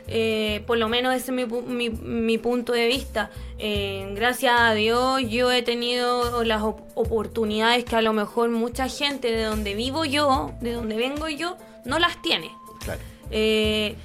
Eh, 0.10 0.64
por 0.66 0.78
lo 0.78 0.88
menos 0.88 1.14
ese 1.14 1.32
es 1.32 1.32
mi, 1.32 1.46
mi- 1.46 1.90
mi 1.90 2.38
punto 2.38 2.72
de 2.72 2.88
vista. 2.88 3.30
Eh, 3.60 4.10
gracias 4.16 4.54
a 4.58 4.74
Dios 4.74 5.22
yo 5.30 5.52
he 5.52 5.62
tenido 5.64 6.44
las 6.46 6.62
op- 6.64 6.82
oportunidades 6.96 7.84
que 7.84 7.96
a 7.98 8.02
lo 8.02 8.14
mejor 8.14 8.50
mucha 8.50 8.88
gente 8.88 9.32
de 9.32 9.44
donde 9.44 9.76
vivo 9.76 10.06
yo, 10.06 10.54
de 10.62 10.72
donde 10.74 10.96
vengo 10.96 11.28
yo, 11.28 11.58
no 11.86 12.00
las 12.00 12.22
tiene. 12.22 12.50
Claro. 12.86 13.02
Eh, 13.32 13.96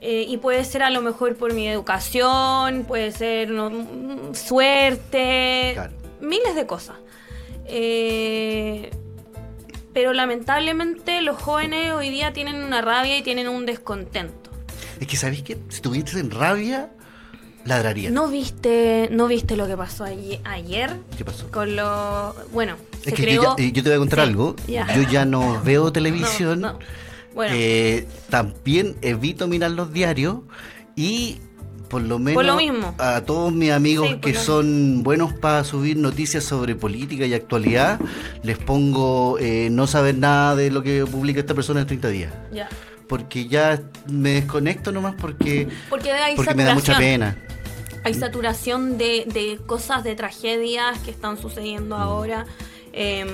eh, 0.00 0.26
y 0.28 0.36
puede 0.38 0.64
ser 0.64 0.82
a 0.82 0.90
lo 0.90 1.00
mejor 1.00 1.36
por 1.36 1.54
mi 1.54 1.68
educación, 1.68 2.84
puede 2.86 3.12
ser 3.12 3.50
no, 3.50 3.70
mm, 3.70 4.34
suerte, 4.34 5.70
Claro. 5.74 5.92
Miles 6.26 6.54
de 6.54 6.66
cosas. 6.66 6.96
Eh, 7.66 8.90
pero 9.92 10.12
lamentablemente 10.12 11.22
los 11.22 11.40
jóvenes 11.40 11.92
hoy 11.92 12.10
día 12.10 12.32
tienen 12.32 12.56
una 12.62 12.82
rabia 12.82 13.16
y 13.18 13.22
tienen 13.22 13.48
un 13.48 13.64
descontento. 13.66 14.50
Es 15.00 15.06
que, 15.06 15.16
¿sabéis 15.16 15.42
qué? 15.42 15.54
Si 15.68 15.76
estuvieras 15.76 16.14
en 16.16 16.30
rabia, 16.30 16.90
ladraría. 17.64 18.10
¿No 18.10 18.28
viste, 18.28 19.08
no 19.10 19.26
viste 19.26 19.56
lo 19.56 19.66
que 19.66 19.76
pasó 19.76 20.04
ayer? 20.04 20.90
¿Qué 21.16 21.24
pasó? 21.24 21.50
con 21.50 21.76
lo 21.76 22.34
bueno, 22.52 22.76
se 23.02 23.10
Es 23.10 23.14
que 23.14 23.22
creó... 23.22 23.42
yo, 23.42 23.56
ya- 23.56 23.64
eh, 23.64 23.72
yo 23.72 23.82
te 23.82 23.88
voy 23.90 23.96
a 23.96 23.98
contar 23.98 24.18
Sí, 24.20 24.24
algo. 24.30 24.56
ya. 24.68 24.86
Yo 24.94 25.02
ya 25.10 25.24
no 25.24 25.62
veo 25.62 25.92
televisión. 25.92 26.60
No, 26.60 26.72
no. 26.74 26.78
Bueno, 27.34 27.54
Eh, 27.58 28.06
también 28.30 28.96
evito 29.02 29.46
mirar 29.48 29.70
los 29.72 29.92
diarios 29.92 30.38
y 30.94 31.38
por 31.88 32.02
lo 32.02 32.18
menos 32.18 32.34
Por 32.34 32.44
lo 32.44 32.56
mismo. 32.56 32.94
a 32.98 33.20
todos 33.22 33.52
mis 33.52 33.70
amigos 33.70 34.08
Sí, 34.08 34.16
que 34.20 34.34
son 34.34 35.02
buenos 35.02 35.32
para 35.32 35.64
subir 35.64 35.96
noticias 35.96 36.44
sobre 36.44 36.74
política 36.74 37.26
y 37.26 37.34
actualidad, 37.34 38.00
les 38.42 38.58
pongo 38.58 39.38
eh, 39.38 39.68
no 39.70 39.86
saber 39.86 40.16
nada 40.18 40.56
de 40.56 40.70
lo 40.70 40.82
que 40.82 41.04
publica 41.06 41.40
esta 41.40 41.54
persona 41.54 41.80
en 41.80 41.86
30 41.86 42.08
días. 42.08 42.32
ya. 42.52 42.68
Porque 43.08 43.46
ya 43.46 43.80
me 44.08 44.30
desconecto 44.30 44.90
nomás 44.90 45.14
porque, 45.14 45.68
Porque 45.88 46.12
me 46.56 46.64
da 46.64 46.74
mucha 46.74 46.98
pena. 46.98 47.36
Hay 48.02 48.14
saturación 48.14 48.98
de, 48.98 49.24
de 49.32 49.60
cosas, 49.64 50.02
de 50.02 50.16
tragedias 50.16 50.98
que 51.00 51.12
están 51.12 51.38
sucediendo 51.40 51.94
ahora. 51.96 52.46
Eh, 52.98 53.24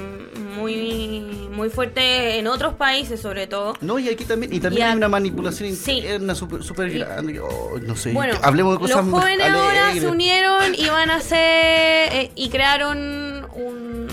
muy, 0.57 1.21
muy 1.51 1.71
fuerte 1.71 2.39
en 2.39 2.47
otros 2.49 2.75
países 2.75 3.21
sobre 3.21 3.47
todo. 3.47 3.75
No, 3.81 3.99
y 3.99 4.09
aquí 4.09 4.25
también, 4.25 4.53
y 4.53 4.59
también 4.61 4.81
Y 4.81 4.85
a- 4.85 4.91
hay 4.91 4.97
una 4.97 5.09
manipulación 5.09 5.75
Sí. 5.75 5.93
interna 5.99 6.35
súper 6.35 6.63
super 6.65 6.89
Y- 6.89 6.99
grande. 6.99 7.41
Oh, 7.41 7.79
no 7.81 7.95
sé, 7.97 8.13
Bueno, 8.13 8.35
hablemos 8.43 8.75
de 8.75 8.81
cosas 8.81 9.07
los 9.07 9.21
jóvenes 9.21 9.49
ahora 9.49 9.93
se 9.95 10.07
unieron 10.09 10.75
y 10.75 10.87
van 10.89 11.11
a 11.11 11.17
hacer 11.17 12.13
eh, 12.13 12.31
y 12.35 12.49
crearon 12.51 13.47
un 13.55 14.09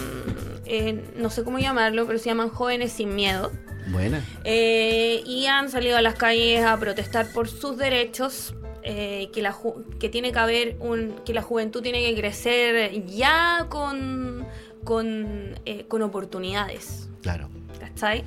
eh, 0.71 1.03
no 1.15 1.31
sé 1.31 1.43
cómo 1.43 1.57
llamarlo, 1.57 2.05
pero 2.05 2.19
se 2.19 2.25
llaman 2.25 2.49
jóvenes 2.49 2.91
sin 2.91 3.15
miedo. 3.15 3.51
Buena. 3.87 4.23
Eh, 4.43 5.23
y 5.25 5.47
han 5.47 5.71
salido 5.71 5.97
a 5.97 6.01
las 6.03 6.13
calles 6.13 6.63
a 6.63 6.77
protestar 6.77 7.31
por 7.33 7.47
sus 7.49 7.75
derechos. 7.77 8.53
eh, 8.81 9.29
que 9.33 9.41
la 9.41 9.51
ju- 9.53 9.83
que 9.99 10.07
tiene 10.07 10.31
que 10.31 10.39
haber 10.39 10.77
un 10.79 11.15
que 11.25 11.33
la 11.33 11.41
juventud 11.41 11.81
tiene 11.81 12.01
que 12.01 12.15
crecer 12.15 13.05
ya 13.07 13.65
con 13.69 14.47
con, 14.83 15.59
eh, 15.65 15.85
con 15.87 16.01
oportunidades 16.01 17.09
Claro. 17.21 17.49
¿cachai? 17.79 18.23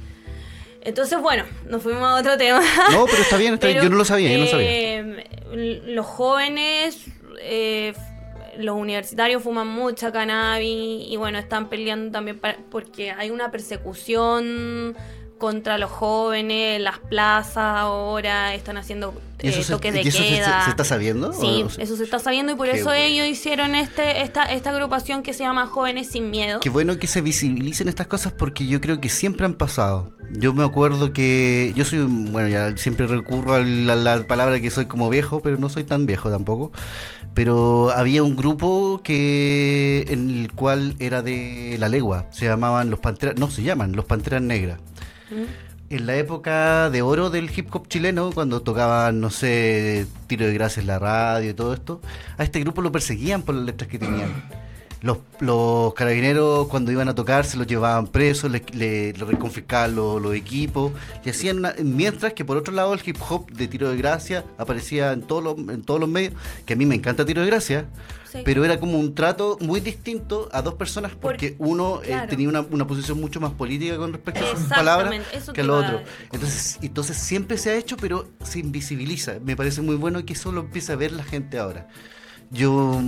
entonces 0.82 1.20
bueno 1.20 1.44
nos 1.68 1.82
fuimos 1.82 2.02
a 2.04 2.16
otro 2.16 2.36
tema 2.36 2.60
No, 2.92 3.06
pero 3.06 3.22
está 3.22 3.36
bien, 3.36 3.54
está 3.54 3.68
bien. 3.68 3.82
Yo 3.82 3.90
no 3.90 3.96
lo 3.96 4.04
sabía, 4.04 4.32
yo 4.32 4.38
no 4.38 4.46
sabía. 4.46 4.68
eh, 4.70 5.80
los 5.86 6.06
jóvenes, 6.06 7.04
eh, 7.40 7.92
los 8.58 8.76
universitarios 8.76 9.42
fuman 9.42 9.66
mucha 9.66 10.12
cannabis 10.12 11.06
y 11.08 11.16
bueno, 11.16 11.38
están 11.38 11.68
peleando 11.70 12.10
también 12.10 12.38
para- 12.38 12.58
porque 12.70 13.10
hay 13.10 13.30
una 13.30 13.50
persecución 13.50 14.94
contra 15.42 15.76
los 15.76 15.90
jóvenes, 15.90 16.80
las 16.80 17.00
plazas 17.00 17.56
ahora 17.80 18.54
están 18.54 18.76
haciendo 18.76 19.12
¿Y 19.42 19.48
eso, 19.48 19.58
eh, 19.58 19.64
se, 19.64 19.72
toques 19.72 19.92
de 19.92 20.02
y 20.02 20.06
eso 20.06 20.18
queda. 20.22 20.60
se, 20.60 20.64
se 20.66 20.70
está 20.70 20.84
sabiendo? 20.84 21.32
Sí, 21.32 21.64
¿O 21.66 21.68
se- 21.68 21.82
eso 21.82 21.96
se 21.96 22.04
está 22.04 22.20
sabiendo 22.20 22.52
y 22.52 22.54
por 22.54 22.68
eso 22.68 22.84
bueno. 22.84 23.02
ellos 23.04 23.26
hicieron 23.26 23.74
este 23.74 24.22
esta, 24.22 24.44
esta 24.44 24.70
agrupación 24.70 25.24
que 25.24 25.32
se 25.32 25.40
llama 25.42 25.66
Jóvenes 25.66 26.10
Sin 26.10 26.30
Miedo. 26.30 26.60
Qué 26.60 26.70
bueno 26.70 26.96
que 27.00 27.08
se 27.08 27.22
visibilicen 27.22 27.88
estas 27.88 28.06
cosas 28.06 28.32
porque 28.32 28.68
yo 28.68 28.80
creo 28.80 29.00
que 29.00 29.08
siempre 29.08 29.44
han 29.44 29.54
pasado. 29.54 30.12
Yo 30.30 30.54
me 30.54 30.62
acuerdo 30.64 31.12
que 31.12 31.72
yo 31.74 31.84
soy, 31.84 31.98
bueno, 32.06 32.46
ya 32.48 32.76
siempre 32.76 33.08
recurro 33.08 33.54
a 33.54 33.58
la, 33.58 33.96
la 33.96 34.22
palabra 34.28 34.60
que 34.60 34.70
soy 34.70 34.86
como 34.86 35.10
viejo, 35.10 35.40
pero 35.42 35.56
no 35.58 35.68
soy 35.68 35.82
tan 35.82 36.06
viejo 36.06 36.30
tampoco. 36.30 36.70
Pero 37.34 37.90
había 37.90 38.22
un 38.22 38.36
grupo 38.36 39.00
que 39.02 40.04
en 40.08 40.30
el 40.30 40.52
cual 40.52 40.94
era 41.00 41.20
de 41.22 41.76
la 41.80 41.88
legua, 41.88 42.26
se 42.30 42.44
llamaban 42.44 42.90
los 42.90 43.00
panteras, 43.00 43.36
no 43.38 43.50
se 43.50 43.62
llaman 43.64 43.92
los 43.96 44.04
panteras 44.04 44.40
negras. 44.40 44.78
En 45.90 46.06
la 46.06 46.16
época 46.16 46.88
de 46.90 47.02
oro 47.02 47.28
del 47.28 47.50
hip 47.54 47.74
hop 47.74 47.86
chileno, 47.86 48.30
cuando 48.32 48.62
tocaban, 48.62 49.20
no 49.20 49.30
sé, 49.30 50.06
tiro 50.26 50.46
de 50.46 50.54
gracia 50.54 50.80
en 50.80 50.86
la 50.86 50.98
radio 50.98 51.50
y 51.50 51.54
todo 51.54 51.74
esto, 51.74 52.00
a 52.38 52.44
este 52.44 52.60
grupo 52.60 52.80
lo 52.80 52.90
perseguían 52.90 53.42
por 53.42 53.54
las 53.54 53.64
letras 53.64 53.90
que 53.90 53.98
tenían. 53.98 54.30
Los, 55.02 55.18
los 55.40 55.92
carabineros 55.94 56.68
cuando 56.68 56.92
iban 56.92 57.08
a 57.08 57.14
tocar 57.14 57.44
se 57.44 57.56
los 57.56 57.66
llevaban 57.66 58.06
presos, 58.06 58.50
le, 58.50 58.62
le, 58.72 59.12
le 59.12 59.24
reconfiscaban 59.24 59.96
los, 59.96 60.22
los 60.22 60.32
equipos 60.34 60.92
y 61.24 61.30
hacían 61.30 61.58
una- 61.58 61.74
mientras 61.82 62.34
que 62.34 62.44
por 62.44 62.56
otro 62.56 62.72
lado 62.72 62.94
el 62.94 63.00
hip 63.04 63.16
hop 63.28 63.50
de 63.50 63.66
tiro 63.66 63.90
de 63.90 63.96
gracia 63.96 64.44
aparecía 64.58 65.12
en 65.12 65.22
todos 65.22 65.42
los, 65.42 65.58
en 65.58 65.82
todos 65.82 65.98
los 65.98 66.08
medios, 66.08 66.34
que 66.64 66.74
a 66.74 66.76
mí 66.76 66.86
me 66.86 66.94
encanta 66.94 67.24
tiro 67.26 67.40
de 67.42 67.48
gracia, 67.48 67.86
Sí. 68.30 68.38
pero 68.46 68.64
era 68.64 68.80
como 68.80 68.98
un 68.98 69.14
trato 69.14 69.58
muy 69.60 69.80
distinto 69.80 70.48
a 70.52 70.62
dos 70.62 70.74
personas 70.74 71.12
porque 71.20 71.50
Por- 71.52 71.66
uno 71.68 72.00
eh, 72.02 72.16
tenía 72.30 72.48
una, 72.48 72.60
una 72.62 72.86
posición 72.86 73.20
mucho 73.20 73.40
más 73.40 73.52
política 73.52 73.98
con 73.98 74.10
respecto 74.12 74.40
a 74.46 74.56
sus 74.56 74.68
palabras 74.68 75.12
que 75.52 75.60
al 75.60 75.68
a 75.68 75.74
otro. 75.74 76.00
Entonces, 76.32 76.78
entonces 76.80 77.18
siempre 77.18 77.58
se 77.58 77.70
ha 77.70 77.74
hecho, 77.76 77.96
pero 77.98 78.28
se 78.42 78.60
invisibiliza. 78.60 79.34
Me 79.44 79.54
parece 79.54 79.82
muy 79.82 79.96
bueno 79.96 80.24
que 80.24 80.32
eso 80.32 80.50
lo 80.50 80.60
empiece 80.62 80.92
a 80.92 80.96
ver 80.96 81.12
la 81.12 81.24
gente 81.24 81.58
ahora. 81.58 81.88
Yo, 82.52 83.00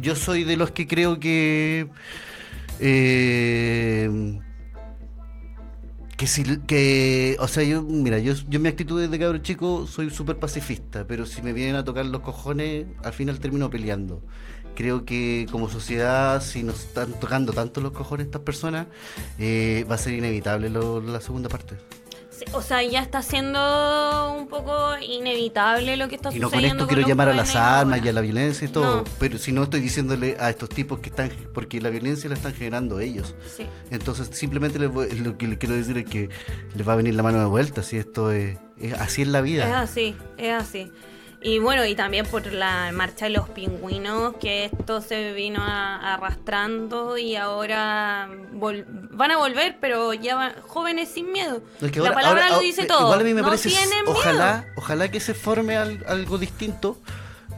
yo 0.00 0.16
soy 0.16 0.42
de 0.42 0.56
los 0.56 0.72
que 0.72 0.88
creo 0.88 1.20
que 1.20 1.88
eh, 2.80 4.40
que 6.16 6.26
si 6.26 6.42
que 6.66 7.36
o 7.38 7.46
sea 7.46 7.62
yo 7.62 7.80
mira 7.82 8.18
yo 8.18 8.34
yo 8.48 8.58
mi 8.58 8.68
actitud 8.68 9.00
desde 9.00 9.16
cabro 9.20 9.38
chico 9.38 9.86
soy 9.86 10.10
súper 10.10 10.38
pacifista 10.38 11.06
pero 11.06 11.26
si 11.26 11.42
me 11.42 11.52
vienen 11.52 11.76
a 11.76 11.84
tocar 11.84 12.06
los 12.06 12.22
cojones 12.22 12.86
al 13.04 13.12
final 13.12 13.38
termino 13.38 13.70
peleando. 13.70 14.20
Creo 14.74 15.04
que 15.04 15.46
como 15.50 15.68
sociedad 15.68 16.42
si 16.42 16.64
nos 16.64 16.84
están 16.86 17.12
tocando 17.20 17.52
tanto 17.52 17.80
los 17.80 17.92
cojones 17.92 18.26
estas 18.26 18.42
personas 18.42 18.88
eh, 19.38 19.86
va 19.88 19.94
a 19.94 19.98
ser 19.98 20.14
inevitable 20.14 20.70
la 20.70 21.20
segunda 21.20 21.48
parte 21.48 21.76
O 22.52 22.62
sea, 22.62 22.82
ya 22.82 23.00
está 23.00 23.22
siendo 23.22 24.34
un 24.38 24.48
poco 24.48 24.96
inevitable 25.00 25.96
lo 25.96 26.08
que 26.08 26.16
está 26.16 26.30
y 26.30 26.38
no 26.38 26.48
con 26.48 26.58
sucediendo. 26.58 26.84
esto 26.84 26.94
quiero 26.94 27.08
llamar 27.08 27.28
a 27.28 27.34
las 27.34 27.54
armas 27.56 28.00
y 28.04 28.08
a 28.08 28.12
la 28.12 28.20
violencia 28.20 28.66
y 28.66 28.70
todo 28.70 28.96
No. 28.98 29.04
pero 29.18 29.38
si 29.38 29.52
no 29.52 29.64
estoy 29.64 29.80
diciéndole 29.80 30.36
a 30.38 30.50
estos 30.50 30.68
tipos 30.68 31.00
que 31.00 31.10
están 31.10 31.30
porque 31.52 31.80
la 31.80 31.90
violencia 31.90 32.28
la 32.28 32.36
están 32.36 32.54
generando 32.54 33.00
ellos 33.00 33.34
Sí. 33.56 33.64
Entonces, 33.90 34.28
simplemente 34.32 34.78
les 34.78 34.90
voy- 34.90 35.10
lo 35.18 35.36
que 35.36 35.46
les 35.48 35.58
quiero 35.58 35.74
decir 35.74 35.98
es 35.98 36.04
que 36.08 36.28
les 36.74 36.88
va 36.88 36.92
a 36.92 36.96
venir 36.96 37.14
la 37.14 37.22
mano 37.22 37.38
de 37.40 37.46
vuelta, 37.46 37.82
si 37.82 37.96
esto 37.96 38.30
es, 38.30 38.56
es- 38.78 38.92
así 38.94 39.22
es 39.22 39.28
la 39.28 39.38
Es 39.38 39.44
vida. 39.44 39.80
así, 39.80 40.14
es 40.36 40.52
así. 40.52 40.90
Y 41.40 41.60
bueno, 41.60 41.84
y 41.86 41.94
también 41.94 42.26
por 42.26 42.44
la 42.52 42.90
marcha 42.92 43.26
de 43.26 43.30
los 43.30 43.48
pingüinos, 43.50 44.34
que 44.40 44.64
esto 44.64 45.00
se 45.00 45.32
vino 45.34 45.60
a- 45.62 46.14
arrastrando 46.14 47.16
y 47.16 47.36
ahora 47.36 48.28
van 48.52 49.30
a 49.30 49.36
volver, 49.36 49.76
pero 49.80 50.12
ya 50.14 50.34
van, 50.34 50.52
jóvenes 50.66 51.08
sin 51.10 51.30
miedo. 51.30 51.62
Es 51.80 51.92
que 51.92 52.00
la 52.00 52.12
palabra 52.12 52.46
ahora- 52.46 52.56
lo 52.56 52.60
dice 52.62 52.82
eh, 52.82 52.86
todo. 52.86 53.02
Igual 53.02 53.20
a 53.20 53.24
mí 53.24 53.34
me 53.34 53.42
no 53.42 53.46
parece, 53.48 53.70
ojalá, 54.06 54.58
miedo. 54.62 54.72
ojalá 54.76 55.10
que 55.12 55.20
se 55.20 55.32
forme 55.34 55.76
al- 55.76 56.04
algo 56.08 56.38
distinto 56.38 57.00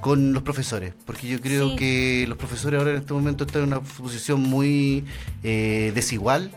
con 0.03 0.35
los 0.35 0.43
profesores, 0.43 0.93
porque 1.07 1.29
yo 1.29 1.41
creo 1.41 1.71
Sí. 1.71 1.77
que 1.77 2.25
los 2.29 2.37
profesores 2.37 2.79
ahora 2.79 2.91
en 2.93 2.99
este 2.99 3.15
momento 3.15 3.45
están 3.45 3.63
en 3.63 3.69
una 3.69 3.81
posición 3.81 4.41
muy 4.43 5.05
eh, 5.43 5.93
desigual 5.95 6.51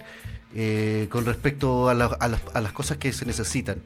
eh, 0.55 1.07
con 1.09 1.25
respecto 1.25 1.87
a, 1.89 1.93
la- 1.93 2.17
a 2.19 2.27
las, 2.27 2.41
a 2.53 2.59
las 2.61 2.73
cosas 2.73 2.97
que 2.97 3.11
se 3.13 3.25
necesitan. 3.25 3.81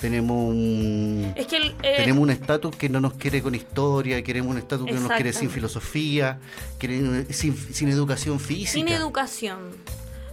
Tenemos 0.00 0.36
un, 0.50 1.32
Es 1.36 1.46
que 1.46 1.56
el, 1.56 1.74
eh, 1.82 1.94
Tenemos 1.98 2.22
un 2.22 2.30
estatus 2.30 2.74
que 2.76 2.88
no 2.88 3.00
nos 3.00 3.14
quiere 3.14 3.42
con 3.42 3.54
historia, 3.54 4.22
queremos 4.22 4.50
un 4.52 4.58
estatus 4.58 4.86
que 4.86 4.92
no 4.92 5.00
nos 5.00 5.12
quiere 5.12 5.32
sin 5.32 5.50
filosofía, 5.50 6.38
quiere- 6.78 7.32
sin, 7.32 7.56
sin 7.56 7.88
educación 7.88 8.38
física. 8.40 8.72
sin 8.72 8.88
educación. 8.88 9.58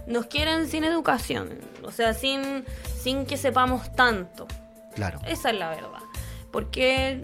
Nos 0.06 0.26
quieren 0.26 0.68
sin 0.68 0.82
educación. 0.84 1.50
O 1.84 1.92
sea, 1.92 2.12
sin, 2.12 2.64
sin 3.00 3.24
que 3.24 3.36
sepamos 3.36 3.94
tanto. 3.94 4.46
Claro. 4.96 5.20
Esa 5.26 5.50
es 5.50 5.58
la 5.58 5.70
verdad. 5.70 6.00
Porque 6.50 7.22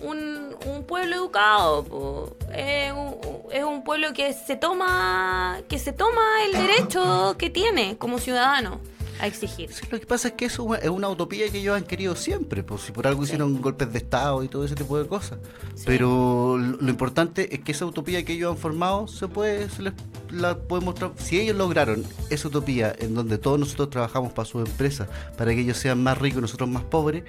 un, 0.00 0.56
un 0.66 0.84
pueblo 0.84 1.14
educado 1.16 1.84
po, 1.84 2.36
es, 2.54 2.90
un, 2.92 3.16
es 3.52 3.64
un 3.64 3.84
pueblo 3.84 4.12
que 4.12 4.32
se 4.32 4.56
toma 4.56 5.58
que 5.68 5.78
se 5.78 5.92
toma 5.92 6.22
el 6.46 6.52
derecho 6.52 7.36
que 7.38 7.48
tiene 7.50 7.96
como 7.96 8.18
ciudadano 8.18 8.80
a 9.20 9.26
exigir. 9.26 9.72
Sí, 9.72 9.86
lo 9.90 10.00
que 10.00 10.06
pasa 10.06 10.28
es 10.28 10.34
que 10.34 10.46
eso 10.46 10.74
es 10.74 10.88
una 10.88 11.08
utopía 11.08 11.50
que 11.50 11.58
ellos 11.58 11.76
han 11.76 11.84
querido 11.84 12.16
siempre, 12.16 12.62
pues 12.62 12.82
si 12.82 12.92
por 12.92 13.06
algo 13.06 13.24
hicieron 13.24 13.60
golpes 13.60 13.92
de 13.92 13.98
Estado 13.98 14.42
y 14.42 14.48
todo 14.48 14.64
ese 14.64 14.74
tipo 14.74 14.98
de 14.98 15.06
cosas. 15.06 15.38
Sí. 15.74 15.84
Pero 15.86 16.58
lo 16.58 16.86
lo 16.86 16.90
importante 16.90 17.54
es 17.54 17.60
que 17.60 17.72
esa 17.72 17.84
utopía 17.84 18.24
que 18.24 18.34
ellos 18.34 18.52
han 18.52 18.58
formado 18.58 19.08
se 19.08 19.28
puede, 19.28 19.68
se 19.68 19.82
les 19.82 19.92
la 20.30 20.58
podemos 20.58 20.94
si 21.18 21.38
ellos 21.38 21.56
lograron 21.56 22.04
esa 22.30 22.48
utopía 22.48 22.94
en 22.98 23.14
donde 23.14 23.38
todos 23.38 23.58
nosotros 23.58 23.90
trabajamos 23.90 24.32
para 24.32 24.46
sus 24.46 24.68
empresas, 24.68 25.08
para 25.36 25.52
que 25.54 25.60
ellos 25.60 25.76
sean 25.76 26.02
más 26.02 26.18
ricos 26.18 26.38
y 26.38 26.42
nosotros 26.42 26.68
más 26.68 26.84
pobres, 26.84 27.24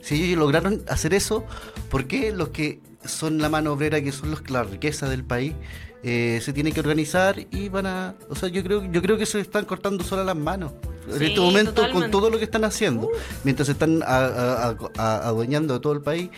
si 0.00 0.22
ellos 0.22 0.38
lograron 0.38 0.82
hacer 0.88 1.14
eso, 1.14 1.44
¿por 1.90 2.06
qué 2.06 2.32
los 2.32 2.48
que 2.48 2.80
son 3.04 3.38
la 3.38 3.48
mano 3.48 3.72
obrera, 3.72 4.00
que 4.02 4.12
son 4.12 4.30
los 4.30 4.48
la 4.50 4.64
riqueza 4.64 5.08
del 5.08 5.24
país, 5.24 5.54
eh, 6.02 6.40
se 6.42 6.52
tienen 6.52 6.72
que 6.72 6.80
organizar 6.80 7.36
y 7.50 7.68
van 7.68 7.86
a, 7.86 8.14
o 8.28 8.34
sea, 8.34 8.48
yo 8.48 8.62
creo, 8.64 8.84
yo 8.90 9.00
creo 9.02 9.16
que 9.16 9.26
se 9.26 9.40
están 9.40 9.64
cortando 9.64 10.02
solas 10.04 10.26
las 10.26 10.36
manos 10.36 10.72
en 11.08 11.18
Sí, 11.18 11.24
este 11.26 11.40
momento 11.40 11.82
con 11.92 12.10
todo 12.10 12.30
lo 12.30 12.38
que 12.38 12.44
están 12.44 12.64
haciendo, 12.64 13.08
mientras 13.44 13.66
se 13.66 13.72
están 13.72 14.02
a- 14.02 14.06
a- 14.06 14.68
a- 14.68 14.76
a- 14.98 15.28
adueñando 15.28 15.74
de 15.74 15.80
todo 15.80 15.92
el 15.92 16.00
país, 16.00 16.30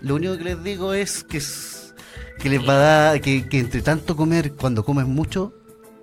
lo 0.00 0.14
único 0.16 0.36
que 0.36 0.44
les 0.44 0.62
digo 0.62 0.92
es 0.94 1.24
que, 1.24 1.38
es- 1.38 1.94
que 2.38 2.48
les 2.50 2.66
va 2.66 2.74
a 2.74 2.78
dar, 2.78 3.20
que, 3.20 3.48
que 3.48 3.58
entre 3.58 3.82
tanto 3.82 4.14
comer, 4.16 4.52
cuando 4.54 4.84
comes 4.84 5.06
mucho, 5.06 5.52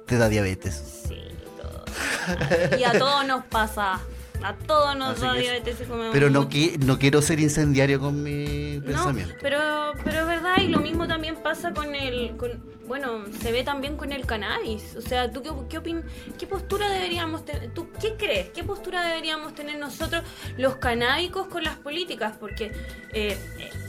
te 0.05 0.17
da 0.17 0.27
diabetes. 0.29 1.03
Sí, 1.07 1.15
todo. 1.61 2.77
Y 2.79 2.83
a 2.83 2.91
todos 2.97 3.25
nos 3.25 3.43
pasa. 3.45 3.99
A 4.43 4.53
todos 4.55 4.95
nos 4.95 5.11
Así 5.17 5.21
da 5.21 5.33
que 5.33 5.37
es- 5.39 5.43
diabetes 5.45 5.77
si 5.77 5.83
comemos 5.85 6.13
Pero 6.13 6.29
no, 6.29 6.49
qui- 6.49 6.77
no 6.79 6.99
quiero 6.99 7.21
ser 7.21 7.39
incendiario 7.39 7.99
con 7.99 8.21
mi 8.23 8.77
No, 8.77 8.85
pensamiento. 8.85 9.33
pero, 9.41 9.59
pero 10.03 10.21
es 10.21 10.27
verdad, 10.27 10.55
y 10.61 10.67
lo 10.67 10.79
mismo 10.79 11.07
también 11.07 11.35
pasa 11.37 11.73
con 11.73 11.93
el. 11.95 12.35
con- 12.37 12.75
bueno, 12.87 13.23
se 13.41 13.51
ve 13.51 13.63
también 13.63 13.97
con 13.97 14.11
el 14.11 14.27
cannabis. 14.27 14.95
O 14.95 15.01
sea, 15.01 15.31
¿tú 15.31 15.41
qué, 15.41 15.49
qué, 15.69 15.79
opin- 15.81 16.03
qué 16.37 16.45
postura 16.45 16.87
deberíamos 16.89 17.43
tener? 17.43 17.71
¿Tú 17.73 17.87
qué 17.99 18.13
crees? 18.15 18.49
¿Qué 18.51 18.63
postura 18.63 19.03
deberíamos 19.07 19.55
tener 19.55 19.79
nosotros, 19.79 20.21
los 20.57 20.75
canábicos, 20.75 21.47
con 21.47 21.63
las 21.63 21.77
políticas? 21.77 22.33
Porque, 22.39 22.71
eh, 23.11 23.35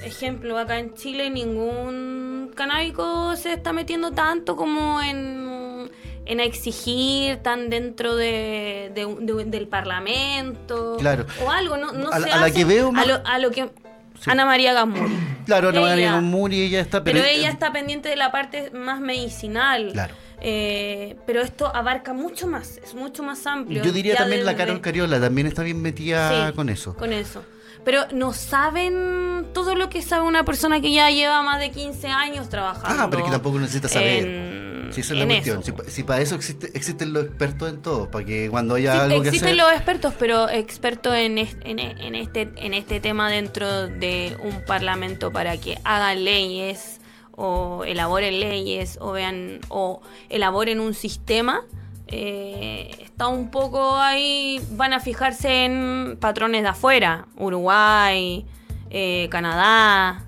ejemplo, 0.03 0.57
acá 0.57 0.79
en 0.79 0.95
Chile 0.95 1.29
ningún 1.29 2.53
canábico 2.55 3.37
se 3.37 3.53
está 3.53 3.75
metiendo 3.75 4.13
tanto 4.13 4.57
como 4.57 5.03
en, 5.03 5.91
en 6.27 6.41
exigir, 6.41 7.37
tan 7.39 7.71
dentro 7.71 8.17
de, 8.17 8.91
de 8.95 9.07
un- 9.07 9.25
de- 9.27 9.45
del 9.45 9.69
Parlamento. 9.69 10.97
Claro. 10.99 11.27
O 11.45 11.51
algo, 11.51 11.77
no, 11.77 11.93
no 11.93 12.11
A 12.11 12.21
se 12.21 12.31
a 12.31 12.37
la 12.41 12.51
que 12.51 12.65
veo 12.65 12.89
a 12.89 12.93
más- 12.93 13.07
lo, 13.07 13.21
a 13.25 13.39
lo 13.39 13.51
que 13.51 13.71
Sí. 14.19 14.31
Ana 14.31 14.47
María 14.47 14.73
Gamuri. 14.73 15.15
Claro, 15.45 15.69
Ana 15.69 15.81
María 15.83 16.09
Ella- 16.13 16.21
Muri, 16.23 16.63
ella 16.63 16.81
está... 16.81 17.05
Pero 17.05 17.19
ella 17.23 17.51
está 17.51 17.71
pendiente 17.71 18.09
de 18.09 18.17
la 18.17 18.33
parte 18.33 18.71
más 18.71 18.99
medicinal. 18.99 19.91
Claro. 19.93 20.15
Eh, 20.41 21.17
pero 21.27 21.43
esto 21.43 21.67
abarca 21.75 22.15
mucho 22.15 22.47
más, 22.47 22.79
es 22.83 22.95
mucho 22.95 23.23
más 23.23 23.47
amplio. 23.47 23.83
Yo 23.83 23.93
diría 23.93 24.17
también 24.17 24.47
la 24.47 24.57
Carol 24.57 24.81
Cariola, 24.81 25.21
también 25.21 25.47
está 25.47 25.63
bien 25.63 25.83
metida 25.83 26.49
Sí, 26.49 26.55
con 26.55 26.71
eso. 26.71 26.95
Con 26.97 27.13
eso. 27.13 27.43
Pero 27.85 28.07
no 28.13 28.33
saben 28.33 29.49
todo 29.53 29.75
lo 29.75 29.91
que 29.91 30.01
sabe 30.03 30.25
una 30.27 30.45
persona 30.45 30.81
que 30.81 30.93
ya 30.93 31.11
lleva 31.11 31.43
más 31.43 31.61
de 31.61 31.71
15 31.71 32.09
años 32.09 32.49
trabajando. 32.49 33.03
Ah, 33.03 33.09
pero 33.11 33.21
es 33.21 33.27
que 33.27 33.33
tampoco 33.33 33.59
necesita 33.59 33.89
saber. 33.89 34.25
en- 34.25 34.76
Si 34.93 35.01
esa 35.01 35.15
es 35.15 35.21
la 35.21 35.27
cuestión. 35.27 35.63
Si, 35.65 35.73
pa- 35.73 35.85
si 35.85 36.03
para 36.03 36.21
eso 36.21 36.35
existe, 36.35 36.71
existen 36.75 37.13
los 37.13 37.25
expertos 37.27 37.71
en 37.71 37.83
todo, 37.83 38.11
para 38.11 38.25
que 38.25 38.49
cuando 38.51 38.75
haya 38.77 38.93
Sí, 38.93 38.99
algo 38.99 39.23
que 39.23 39.29
existen 39.29 39.49
hacer... 39.51 39.63
los 39.63 39.73
expertos, 39.73 40.15
pero 40.19 40.49
expertos 40.49 41.15
en, 41.15 41.39
es- 41.39 41.57
en, 41.65 41.79
en 41.79 42.15
este, 42.15 42.51
en 42.57 42.75
este 42.75 43.01
tema 43.01 43.31
dentro 43.31 43.89
de 43.89 44.37
un 44.43 44.65
parlamento 44.67 45.31
para 45.33 45.57
que 45.59 45.79
hagan 45.85 46.25
leyes 46.25 47.01
o 47.39 47.85
elaboren 47.85 48.41
leyes 48.41 48.99
o 49.01 49.13
vean 49.13 49.61
o 49.69 50.01
elaboren 50.29 50.81
un 50.81 50.95
sistema. 50.95 51.63
eh, 52.09 52.91
está 53.03 53.27
un 53.29 53.51
poco 53.51 53.97
ahí, 53.97 54.61
van 54.73 54.93
a 54.93 55.01
fijarse 55.01 55.65
en 55.65 56.17
patrones 56.21 56.63
de 56.63 56.69
afuera, 56.69 57.27
Uruguay, 57.37 58.47
eh, 58.91 59.27
Canadá. 59.31 60.25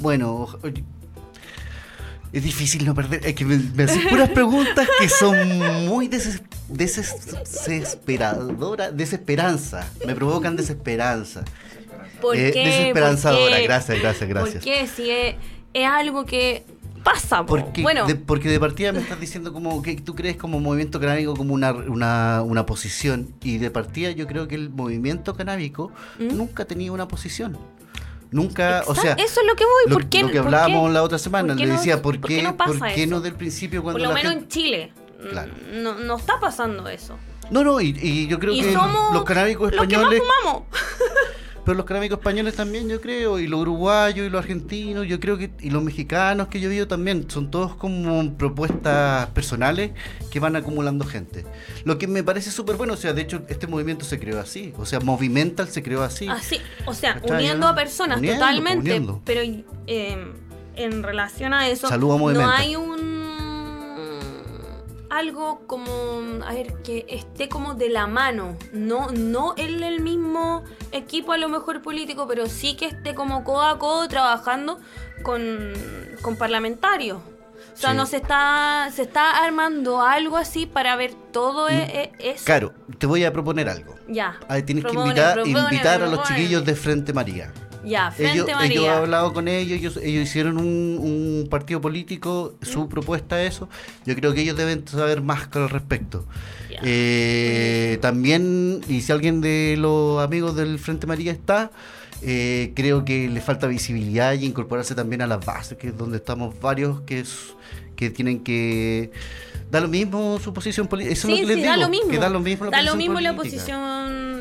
Bueno, 0.00 0.48
es 2.32 2.42
difícil 2.42 2.84
no 2.84 2.94
perder. 2.94 3.24
Es 3.26 3.34
que 3.34 3.44
me, 3.44 3.56
me 3.56 3.84
hacen 3.84 4.08
puras 4.08 4.30
preguntas 4.30 4.88
que 4.98 5.08
son 5.08 5.86
muy 5.88 6.08
deses- 6.08 6.42
desesperadoras, 6.68 8.96
desesperanza. 8.96 9.86
Me 10.06 10.14
provocan 10.14 10.56
desesperanza. 10.56 11.44
¿Por 12.20 12.36
Eh, 12.36 12.50
qué? 12.52 12.64
desesperanzadora, 12.66 13.46
¿Por 13.50 13.56
qué? 13.56 13.62
gracias, 13.64 14.00
gracias, 14.00 14.28
gracias. 14.28 14.54
¿Por 14.54 14.62
qué? 14.64 14.86
Si 14.86 15.10
es, 15.10 15.34
es 15.74 15.86
algo 15.86 16.24
que 16.24 16.62
pasa. 17.02 17.40
po. 17.44 17.56
Porque, 17.56 17.82
bueno, 17.82 18.06
de, 18.06 18.14
porque 18.14 18.48
de 18.48 18.60
partida 18.60 18.92
me 18.92 19.00
estás 19.00 19.18
diciendo 19.18 19.52
como 19.52 19.82
que 19.82 19.96
tú 19.96 20.14
crees 20.14 20.36
como 20.36 20.60
movimiento 20.60 21.00
canábico 21.00 21.34
como 21.34 21.52
una, 21.52 21.72
una, 21.72 22.42
una 22.42 22.64
posición 22.64 23.28
y 23.42 23.58
de 23.58 23.72
partida 23.72 24.12
yo 24.12 24.28
creo 24.28 24.46
que 24.46 24.54
el 24.54 24.70
movimiento 24.70 25.34
canábico 25.34 25.90
¿Mm? 26.20 26.36
nunca 26.36 26.64
tenido 26.64 26.94
una 26.94 27.08
posición. 27.08 27.58
Nunca, 28.32 28.82
o 28.86 28.94
sea, 28.94 29.12
eso 29.12 29.40
es 29.40 29.46
lo 29.46 29.54
que 29.54 29.64
voy. 29.64 29.82
lo, 29.88 29.94
¿Por 29.94 30.06
qué, 30.08 30.22
lo 30.22 30.30
que 30.30 30.38
hablábamos 30.38 30.88
qué? 30.88 30.92
la 30.94 31.02
otra 31.02 31.18
semana, 31.18 31.48
¿Por 31.48 31.56
qué 31.58 31.62
le 31.66 31.72
no- 31.72 31.78
decía, 31.78 32.02
¿por 32.02 32.18
por 32.20 32.28
qué, 32.28 32.42
no 32.42 32.56
pasa 32.56 32.78
por 32.78 32.88
qué 32.88 33.02
eso? 33.02 33.10
no 33.10 33.20
del 33.20 33.34
principio 33.34 33.82
cuando 33.82 33.98
Por 33.98 34.08
lo 34.08 34.14
la 34.14 34.14
menos 34.14 34.32
gente... 34.32 34.44
en 34.44 34.48
Chile. 34.50 34.92
Claro. 35.30 35.52
No, 35.74 35.94
no 35.94 36.16
está 36.16 36.40
pasando 36.40 36.88
eso. 36.88 37.16
No, 37.50 37.62
no, 37.62 37.80
y, 37.80 37.96
y 38.00 38.26
yo 38.28 38.38
creo 38.38 38.52
Y 38.54 38.62
que 38.62 38.72
somos 38.72 39.12
los 39.12 39.24
canábicos 39.24 39.70
Los 39.72 39.86
que 39.86 39.96
más 39.96 40.06
españoles, 40.06 40.22
fumamos. 40.42 40.62
pero 41.64 41.76
los 41.76 41.86
canábicos 41.86 42.18
españoles 42.18 42.54
también, 42.54 42.88
yo 42.88 43.00
creo, 43.00 43.38
y 43.38 43.46
los 43.46 43.60
uruguayos 43.60 44.26
y 44.26 44.30
los 44.30 44.40
argentinos, 44.40 45.06
yo 45.06 45.20
creo 45.20 45.38
que, 45.38 45.50
y 45.60 45.70
los 45.70 45.82
mexicanos 45.82 46.48
que 46.48 46.60
yo 46.60 46.68
vivo 46.68 46.86
también, 46.86 47.30
son 47.30 47.50
todos 47.50 47.74
como 47.74 48.36
propuestas 48.36 49.26
personales 49.28 49.92
que 50.30 50.40
van 50.40 50.56
acumulando 50.56 51.04
gente. 51.04 51.44
Lo 51.84 51.98
que 51.98 52.06
me 52.06 52.22
parece 52.22 52.50
súper 52.50 52.76
bueno, 52.76 52.94
o 52.94 52.96
sea, 52.96 53.12
de 53.12 53.22
hecho, 53.22 53.42
este 53.48 53.66
movimiento 53.66 54.04
se 54.04 54.18
creó 54.18 54.40
así, 54.40 54.72
o 54.76 54.86
sea, 54.86 55.00
Movimental 55.00 55.68
se 55.68 55.82
creó 55.82 56.02
así. 56.02 56.28
Así, 56.28 56.60
o 56.86 56.94
sea, 56.94 57.14
¿Cachai, 57.14 57.36
uniendo 57.36 57.66
a 57.66 57.74
personas 57.74 58.18
Uniendo, 58.18 58.40
totalmente. 58.40 58.78
uniendo. 58.78 59.22
Pero 59.24 59.40
eh, 59.86 60.32
en 60.76 61.02
relación 61.02 61.52
a 61.52 61.68
eso, 61.68 61.88
Salud 61.88 62.12
a 62.12 62.32
no 62.32 62.50
hay 62.50 62.76
un 62.76 63.11
algo 65.18 65.60
como 65.66 65.82
a 66.46 66.52
ver 66.54 66.72
que 66.82 67.04
esté 67.08 67.48
como 67.48 67.74
de 67.74 67.88
la 67.90 68.06
mano 68.06 68.56
no 68.72 69.10
no 69.12 69.54
en 69.58 69.82
el 69.82 70.00
mismo 70.00 70.64
equipo 70.90 71.32
a 71.32 71.36
lo 71.36 71.48
mejor 71.48 71.82
político 71.82 72.26
pero 72.26 72.46
sí 72.46 72.76
que 72.76 72.86
esté 72.86 73.14
como 73.14 73.44
codo 73.44 73.62
a 73.62 73.78
codo 73.78 74.08
trabajando 74.08 74.80
con, 75.22 75.72
con 76.22 76.36
parlamentarios 76.36 77.18
o 77.18 77.76
sea 77.76 77.90
Sí. 77.90 77.96
no 77.96 78.06
se 78.06 78.16
está 78.16 78.88
se 78.92 79.02
está 79.02 79.44
armando 79.44 80.00
algo 80.02 80.36
así 80.38 80.66
para 80.66 80.96
ver 80.96 81.12
todo 81.32 81.68
e- 81.68 82.12
e- 82.20 82.30
eso 82.32 82.44
Claro, 82.44 82.72
te 82.98 83.06
voy 83.06 83.24
a 83.24 83.32
proponer 83.32 83.68
algo. 83.68 83.94
ya 84.08 84.38
Ahí 84.48 84.62
tienes 84.62 84.84
que 84.84 84.90
Propone, 84.92 85.10
invitar, 85.10 85.34
propone, 85.34 85.60
invitar 85.64 86.02
a 86.02 86.06
los 86.06 86.22
chiquillos 86.26 86.64
de 86.64 86.74
Frente 86.74 87.12
María. 87.12 87.52
Ya 87.84 88.10
frente 88.10 88.34
Ellos, 88.34 88.46
María 88.52 88.72
ellos 88.72 88.84
he 88.86 88.90
hablado 88.90 89.32
con 89.32 89.48
ellos, 89.48 89.78
ellos, 89.78 89.96
ellos 89.96 90.22
hicieron 90.24 90.58
un, 90.58 90.98
un 91.00 91.46
partido 91.50 91.80
político, 91.80 92.54
Mm. 92.60 92.64
su 92.66 92.88
propuesta 92.88 93.42
es 93.42 93.54
eso. 93.56 93.68
Yo 94.06 94.14
creo 94.14 94.32
que 94.34 94.42
ellos 94.42 94.56
deben 94.56 94.86
saber 94.86 95.22
más 95.22 95.46
con 95.48 95.62
al 95.62 95.70
respecto. 95.70 96.24
Eh, 96.84 97.98
también, 98.00 98.80
y 98.88 99.00
si 99.02 99.12
alguien 99.12 99.40
de 99.40 99.76
los 99.78 100.22
amigos 100.22 100.56
del 100.56 100.78
Frente 100.78 101.06
María 101.06 101.32
está, 101.32 101.70
eh, 102.22 102.72
creo 102.74 103.04
que 103.04 103.28
le 103.28 103.40
falta 103.40 103.66
visibilidad 103.66 104.32
y 104.34 104.44
incorporarse 104.46 104.94
también 104.94 105.22
a 105.22 105.26
las 105.26 105.44
bases, 105.44 105.76
que 105.78 105.88
es 105.88 105.96
donde 105.98 106.18
estamos 106.18 106.58
varios 106.60 107.00
que, 107.02 107.20
es- 107.20 107.54
que 107.96 108.10
tienen 108.10 108.40
que... 108.42 109.10
Da 109.70 109.80
lo 109.80 109.88
mismo 109.88 110.38
su 110.38 110.52
posición 110.52 110.86
política. 110.86 111.14
Eso 111.14 111.28
es 111.28 111.32
lo 111.32 111.36
Sí, 111.40 111.46
les 111.46 111.56
digo, 111.56 111.68
da 111.68 111.76
lo 111.78 111.88
mismo. 111.88 112.10
Que 112.10 112.18
da 112.18 112.28
lo 112.28 112.40
mismo 112.40 112.66
la 112.66 112.70
Da 112.70 112.82
lo 112.82 112.92
posición 112.92 113.22
la 113.22 113.36
política. 113.36 113.62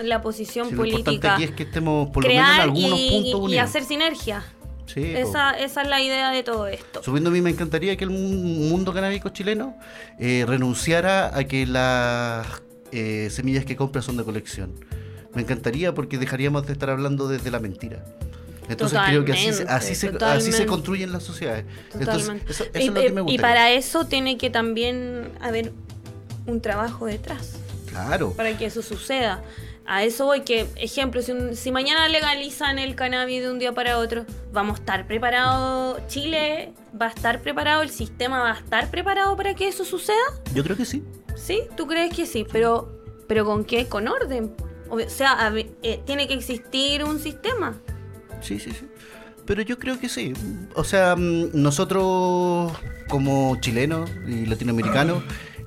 La 0.06 0.22
posición 0.22 0.70
Sí, 0.70 0.76
lo 0.76 0.86
importante 0.86 1.06
política. 1.06 1.34
aquí 1.36 1.44
es 1.46 1.52
que 1.52 1.64
estemos 1.64 2.10
por 2.10 2.24
lo 2.24 2.30
menos 2.30 2.56
en 2.56 2.62
algunos 2.62 3.00
y, 3.00 3.10
puntos 3.10 3.32
y 3.32 3.34
unidos. 3.36 3.64
hacer 3.70 3.84
sinergia. 3.84 4.44
Sí. 4.88 5.04
Esa, 5.06 5.52
esa 5.52 5.84
es 5.84 5.88
la 5.88 6.02
idea 6.02 6.32
de 6.32 6.44
todo 6.44 6.68
esto. 6.68 7.02
Subiendo 7.02 7.30
a 7.30 7.34
mí 7.34 7.40
me 7.42 7.50
encantaría 7.50 7.96
que 7.96 8.04
el 8.04 8.10
mu- 8.10 8.68
mundo 8.70 8.94
canábico 8.94 9.30
chileno 9.30 9.78
eh, 10.20 10.44
renunciara 10.48 11.36
a 11.38 11.44
que 11.46 11.66
las 11.66 12.46
eh, 12.92 13.30
semillas 13.32 13.64
que 13.64 13.76
compra 13.78 14.02
son 14.02 14.18
de 14.18 14.24
colección. 14.26 14.74
Me 15.34 15.44
encantaría 15.44 15.94
porque 15.94 16.18
dejaríamos 16.18 16.68
de 16.68 16.74
estar 16.74 16.90
hablando 16.90 17.30
desde 17.30 17.52
la 17.52 17.60
mentira. 17.60 18.04
Entonces 18.68 19.00
creo 19.08 19.24
que 19.24 19.32
así, 19.34 19.54
se- 19.54 19.64
así, 19.64 19.64
se, 19.64 19.74
así 19.74 19.96
se 19.96 20.10
Totalmente. 20.12 20.66
construyen 20.66 21.12
las 21.14 21.24
sociedades. 21.24 21.66
Entonces, 21.94 22.08
Totalmente. 22.24 22.52
eso, 22.52 22.64
eso 22.66 22.72
y, 22.80 22.88
es 22.88 22.94
lo 22.94 23.02
que 23.02 23.12
me 23.24 23.32
y 23.32 23.38
para 23.38 23.72
eso 23.72 24.06
tiene 24.06 24.38
que 24.38 24.50
también 24.50 25.32
haber 25.42 25.72
un 26.48 26.60
trabajo 26.62 27.06
detrás 27.06 27.54
Claro. 27.88 28.34
para 28.34 28.58
que 28.58 28.66
eso 28.66 28.82
suceda. 28.82 29.42
A 29.86 30.04
eso 30.04 30.26
voy 30.26 30.41
que, 30.41 30.67
ejemplo, 30.76 31.22
si, 31.22 31.32
un- 31.32 31.56
si 31.56 31.72
mañana 31.72 32.08
legalizan 32.08 32.80
el 32.80 32.96
cannabis 32.96 33.41
de 33.41 33.52
un 33.52 33.60
día 33.60 33.74
para 33.74 33.98
otro, 33.98 34.26
vamos 34.54 34.78
a 34.78 34.80
estar 34.80 35.08
preparados, 35.08 36.00
Chile 36.08 36.74
va 37.00 37.08
a 37.08 37.10
estar 37.10 37.41
preparado, 37.41 37.82
el 37.82 37.89
sistema 37.89 38.39
va 38.39 38.52
a 38.52 38.60
estar 38.60 38.89
preparado 38.91 39.36
para 39.36 39.54
que 39.56 39.67
eso 39.67 39.84
suceda. 39.84 40.15
Yo 40.54 40.63
creo 40.63 40.78
que 40.78 40.86
sí. 40.86 41.04
¿Sí? 41.36 41.62
¿Tú 41.76 41.88
crees 41.88 42.13
que 42.15 42.26
sí? 42.26 42.46
Pero, 42.52 42.91
pero 43.28 43.44
¿con 43.46 43.65
qué? 43.65 43.88
Con 43.88 44.08
orden. 44.08 44.54
O 44.89 45.00
sea, 45.08 45.48
a 45.48 45.52
eh, 45.58 46.02
tiene 46.06 46.28
que 46.28 46.34
existir 46.36 47.04
un 47.04 47.20
sistema. 47.20 47.76
Sí, 48.41 48.60
sí, 48.60 48.72
sí. 48.72 48.86
Pero 49.46 49.62
yo 49.63 49.80
creo 49.80 50.00
que 50.00 50.08
sí. 50.10 50.34
O 50.76 50.84
sea, 50.84 51.15
mm, 51.15 51.50
nosotros 51.54 52.72
como 53.10 53.58
chilenos 53.62 54.10
y 54.28 54.46
latinoamericanos 54.46 55.24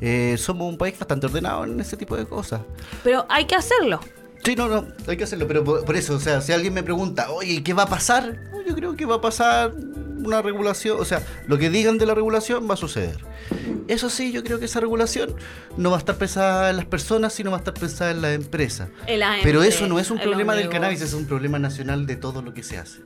eh, 0.06 0.36
somos 0.36 0.68
un 0.68 0.76
país 0.76 0.98
bastante 0.98 1.24
ordenado 1.24 1.64
en 1.64 1.80
ese 1.80 1.96
tipo 1.96 2.14
de 2.14 2.26
cosas. 2.26 2.60
Pero 3.02 3.24
hay 3.30 3.46
que 3.46 3.54
hacerlo. 3.54 4.00
Sí, 4.44 4.54
no, 4.54 4.68
no, 4.68 4.86
hay 5.06 5.16
que 5.16 5.24
hacerlo, 5.24 5.48
pero 5.48 5.64
por, 5.64 5.82
por 5.86 5.96
eso, 5.96 6.16
o 6.16 6.20
sea, 6.20 6.42
si 6.42 6.52
alguien 6.52 6.74
me 6.74 6.82
pregunta, 6.82 7.30
oye, 7.30 7.62
¿qué 7.62 7.72
va 7.72 7.84
a 7.84 7.88
pasar? 7.88 8.38
No, 8.52 8.62
yo 8.62 8.74
creo 8.74 8.96
que 8.96 9.06
va 9.06 9.14
a 9.14 9.20
pasar 9.22 9.72
una 9.74 10.42
regulación, 10.42 11.00
o 11.00 11.06
sea, 11.06 11.26
lo 11.46 11.56
que 11.56 11.70
digan 11.70 11.96
de 11.96 12.04
la 12.04 12.14
regulación 12.14 12.68
va 12.68 12.74
a 12.74 12.76
suceder. 12.76 13.16
Eso 13.88 14.10
sí, 14.10 14.30
yo 14.30 14.44
creo 14.44 14.58
que 14.58 14.66
esa 14.66 14.78
regulación 14.78 15.34
no 15.78 15.88
va 15.88 15.96
a 15.96 16.00
estar 16.00 16.16
pensada 16.16 16.68
en 16.68 16.76
las 16.76 16.84
personas, 16.84 17.32
sino 17.32 17.50
va 17.50 17.56
a 17.56 17.60
estar 17.60 17.72
pensada 17.72 18.10
en 18.10 18.20
las 18.20 18.34
empresas. 18.34 18.90
Pero 19.42 19.62
eso 19.62 19.86
no 19.86 19.98
es 19.98 20.10
un 20.10 20.18
problema 20.18 20.54
del 20.54 20.68
cannabis, 20.68 21.00
es 21.00 21.14
un 21.14 21.24
problema 21.24 21.58
nacional 21.58 22.06
de 22.06 22.16
todo 22.16 22.42
lo 22.42 22.52
que 22.52 22.62
se 22.62 22.76
hace. 22.76 23.00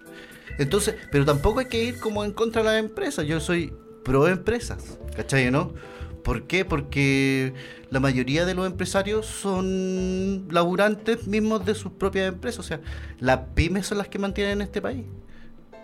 Entonces, 0.58 0.96
pero 1.12 1.24
tampoco 1.24 1.60
hay 1.60 1.66
que 1.66 1.84
ir 1.84 2.00
como 2.00 2.24
en 2.24 2.32
contra 2.32 2.62
de 2.62 2.68
las 2.68 2.78
empresas. 2.80 3.24
Yo 3.24 3.38
soy 3.38 3.72
pro 4.02 4.26
empresas, 4.26 4.98
¿cachai? 5.14 5.52
¿No? 5.52 5.72
¿Por 6.22 6.46
qué? 6.46 6.64
Porque 6.64 7.54
la 7.90 8.00
mayoría 8.00 8.44
de 8.44 8.54
los 8.54 8.66
empresarios 8.66 9.26
son 9.26 10.46
laburantes 10.50 11.26
mismos 11.26 11.64
de 11.64 11.74
sus 11.74 11.92
propias 11.92 12.28
empresas. 12.28 12.60
O 12.60 12.62
sea, 12.62 12.80
las 13.18 13.40
pymes 13.54 13.86
son 13.86 13.98
las 13.98 14.08
que 14.08 14.18
mantienen 14.18 14.60
este 14.60 14.82
país. 14.82 15.04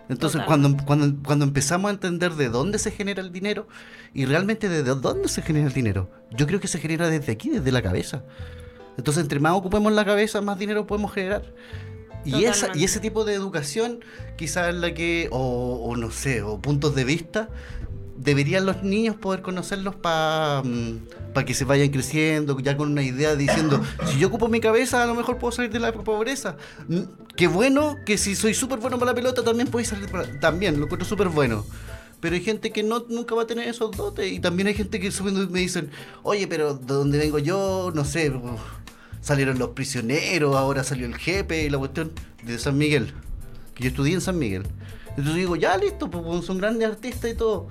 Entonces, 0.07 0.41
cuando, 0.45 0.77
cuando, 0.85 1.15
cuando 1.23 1.45
empezamos 1.45 1.89
a 1.89 1.93
entender 1.93 2.33
de 2.33 2.49
dónde 2.49 2.77
se 2.77 2.91
genera 2.91 3.21
el 3.21 3.31
dinero 3.31 3.67
y 4.13 4.25
realmente 4.25 4.69
de 4.69 4.83
dónde 4.83 5.27
se 5.29 5.41
genera 5.41 5.67
el 5.67 5.73
dinero, 5.73 6.11
yo 6.31 6.45
creo 6.45 6.59
que 6.59 6.67
se 6.67 6.79
genera 6.79 7.09
desde 7.09 7.31
aquí, 7.31 7.49
desde 7.49 7.71
la 7.71 7.81
cabeza. 7.81 8.23
Entonces, 8.97 9.23
entre 9.23 9.39
más 9.39 9.53
ocupemos 9.53 9.91
la 9.93 10.05
cabeza, 10.05 10.41
más 10.41 10.59
dinero 10.59 10.85
podemos 10.85 11.11
generar. 11.11 11.53
Y, 12.23 12.45
esa, 12.45 12.69
y 12.75 12.83
ese 12.83 12.99
tipo 12.99 13.23
de 13.23 13.33
educación, 13.33 13.99
quizás 14.35 14.73
la 14.73 14.93
que, 14.93 15.27
o, 15.31 15.83
o 15.83 15.95
no 15.95 16.09
sé, 16.09 16.41
o 16.41 16.59
puntos 16.59 16.95
de 16.95 17.03
vista, 17.03 17.49
deberían 18.25 18.65
los 18.65 18.83
niños 18.83 19.15
poder 19.15 19.41
conocerlos 19.41 19.95
para 19.95 20.63
que 21.45 21.53
se 21.53 21.63
vayan 21.65 21.89
creciendo, 21.89 22.59
ya 22.59 22.75
con 22.75 22.91
una 22.91 23.03
idea 23.03 23.35
diciendo, 23.35 23.81
si 24.07 24.17
yo 24.19 24.27
ocupo 24.27 24.47
mi 24.47 24.59
cabeza, 24.59 25.03
a 25.03 25.05
lo 25.05 25.15
mejor 25.15 25.37
puedo 25.37 25.51
salir 25.51 25.71
de 25.71 25.79
la 25.79 25.93
pobreza. 25.93 26.57
Mm, 26.87 27.01
Qué 27.35 27.47
bueno 27.47 27.97
que 28.05 28.17
si 28.17 28.35
soy 28.35 28.53
súper 28.53 28.79
bueno 28.79 28.97
para 28.97 29.11
la 29.11 29.15
pelota, 29.15 29.43
también 29.43 29.67
puedo 29.67 29.85
salir 29.85 30.09
para- 30.09 30.39
También, 30.39 30.77
lo 30.79 30.85
encuentro 30.85 31.07
súper 31.07 31.29
bueno. 31.29 31.65
Pero 32.21 32.35
hay 32.35 32.41
gente 32.41 32.71
que 32.71 32.81
no, 32.81 33.05
nunca 33.09 33.35
va 33.35 33.43
a 33.43 33.47
tener 33.47 33.67
esos 33.67 33.91
dotes. 33.91 34.31
Y 34.31 34.39
también 34.39 34.67
hay 34.67 34.73
gente 34.73 34.99
que 34.99 35.11
subiendo 35.11 35.47
me 35.49 35.59
dicen, 35.59 35.91
oye, 36.23 36.47
pero 36.47 36.73
de 36.75 36.85
donde 36.93 37.17
vengo 37.17 37.37
yo, 37.39 37.91
no 37.93 38.05
sé, 38.05 38.29
uf, 38.31 38.61
salieron 39.21 39.59
los 39.59 39.69
prisioneros, 39.71 40.55
ahora 40.55 40.83
salió 40.83 41.05
el 41.05 41.15
jefe 41.17 41.65
y 41.65 41.69
la 41.69 41.77
cuestión 41.77 42.11
de 42.43 42.57
San 42.57 42.77
Miguel. 42.77 43.13
Que 43.75 43.83
yo 43.83 43.89
estudié 43.89 44.13
en 44.13 44.21
San 44.21 44.39
Miguel. 44.39 44.63
Entonces 45.09 45.35
digo, 45.35 45.55
ya 45.57 45.77
listo, 45.77 46.09
pues 46.09 46.45
son 46.45 46.57
grandes 46.57 46.87
artistas 46.87 47.31
y 47.31 47.35
todo. 47.35 47.67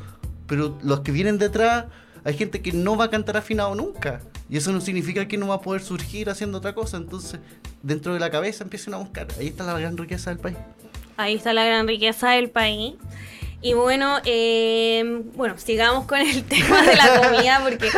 Pero 0.47 0.79
los 0.83 1.01
que 1.01 1.13
vienen 1.13 1.39
detrás, 1.39 1.87
hay 2.25 2.35
gente 2.35 2.61
que 2.63 2.73
no 2.73 2.97
va 2.97 3.07
a 3.07 3.11
cantar 3.11 3.37
afinado 3.37 3.75
nunca. 3.75 4.21
Y 4.51 4.57
eso 4.59 4.73
no 4.73 4.81
significa 4.81 5.27
que 5.27 5.39
no 5.39 5.49
va 5.49 5.55
a 5.57 5.61
poder 5.61 5.83
surgir 5.83 6.29
haciendo 6.31 6.59
otra 6.59 6.75
cosa. 6.75 6.97
Entonces, 6.99 7.41
dentro 7.83 8.13
de 8.15 8.21
la 8.21 8.31
cabeza 8.31 8.63
empiecen 8.65 8.95
a 8.95 8.99
buscar. 8.99 9.27
Ahí 9.39 9.49
está 9.49 9.65
la 9.65 9.79
gran 9.79 9.97
riqueza 9.97 10.31
del 10.31 10.39
país. 10.39 10.57
Ahí 11.17 11.35
está 11.37 11.53
la 11.53 11.65
gran 11.65 11.87
riqueza 11.87 12.31
del 12.31 12.51
país. 12.51 12.95
Y 13.63 13.73
bueno, 13.73 14.19
eh, 14.27 15.23
bueno, 15.35 15.55
sigamos 15.57 16.05
con 16.07 16.19
el 16.21 16.45
tema 16.49 16.83
de 16.83 16.97
la 16.97 17.23
comida 17.23 17.61
porque 17.63 17.89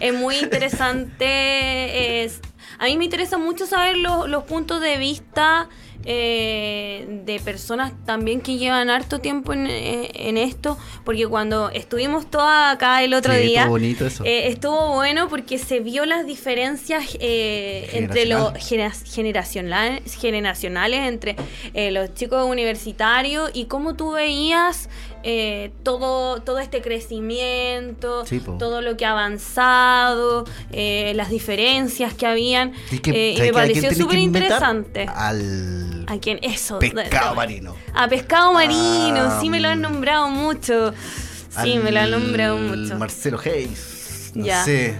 es 0.00 0.12
muy 0.14 0.36
interesante. 0.36 2.24
es- 2.24 2.40
a 2.78 2.86
mí 2.86 2.96
me 2.98 3.04
interesa 3.04 3.38
mucho 3.38 3.66
saber 3.66 3.96
los, 3.96 4.28
los 4.28 4.44
puntos 4.44 4.80
de 4.80 4.96
vista 4.98 5.68
eh, 6.04 7.06
de 7.24 7.40
personas 7.40 7.92
también 8.04 8.40
que 8.40 8.56
llevan 8.58 8.90
harto 8.90 9.18
tiempo 9.20 9.52
en, 9.52 9.66
eh, 9.66 10.10
en 10.14 10.36
esto, 10.36 10.76
porque 11.04 11.26
cuando 11.26 11.70
estuvimos 11.70 12.30
todas 12.30 12.74
acá 12.74 13.02
el 13.02 13.14
otro 13.14 13.32
Sí, 13.34 13.40
día, 13.40 13.60
estuvo 13.62 13.70
bonito 13.78 14.06
eso. 14.06 14.24
eh, 14.24 14.48
estuvo 14.48 14.94
bueno 14.94 15.28
porque 15.28 15.58
se 15.58 15.80
vio 15.80 16.04
las 16.06 16.26
diferencias 16.26 17.16
eh, 17.20 17.90
entre 17.94 18.26
los 18.26 18.52
Generacional. 18.52 18.92
gener- 18.92 19.12
generacionales, 19.14 20.14
generacionales 20.14 21.00
entre 21.08 21.36
eh, 21.74 21.90
los 21.90 22.14
chicos 22.14 22.44
universitarios 22.48 23.50
y 23.54 23.66
cómo 23.66 23.94
tú 23.94 24.12
veías 24.12 24.88
eh, 25.26 25.72
todo, 25.82 26.42
todo 26.42 26.58
este 26.58 26.82
crecimiento, 26.82 28.26
Sí, 28.26 28.40
todo 28.58 28.80
lo 28.82 28.96
que 28.96 29.06
ha 29.06 29.12
avanzado, 29.12 30.44
eh, 30.70 31.12
las 31.16 31.30
diferencias 31.30 32.14
que 32.14 32.26
habían. 32.26 32.72
Que- 33.02 33.10
eh, 33.10 33.30
y 33.32 33.36
¿sabes 33.38 33.52
me 33.52 33.54
pareció 33.54 33.94
súper 33.94 34.18
interesante. 34.18 35.06
Al 35.08 36.04
¿A 36.08 36.18
quién? 36.18 36.38
Eso. 36.42 36.78
pescado 36.78 37.30
de- 37.30 37.36
marino. 37.36 37.74
A 37.94 38.06
pescado 38.08 38.52
marino, 38.52 39.20
Ah, 39.30 39.38
sí 39.40 39.48
me 39.50 39.60
lo 39.60 39.68
han 39.68 39.80
nombrado 39.80 40.28
mucho. 40.28 40.92
Sí, 41.62 41.78
me 41.82 41.90
lo 41.92 42.00
han 42.00 42.10
nombrado 42.10 42.58
mucho. 42.58 42.96
Marcelo 42.98 43.38
Hayes. 43.44 44.32
No 44.34 44.44
Ya. 44.44 44.64
sé. 44.64 44.96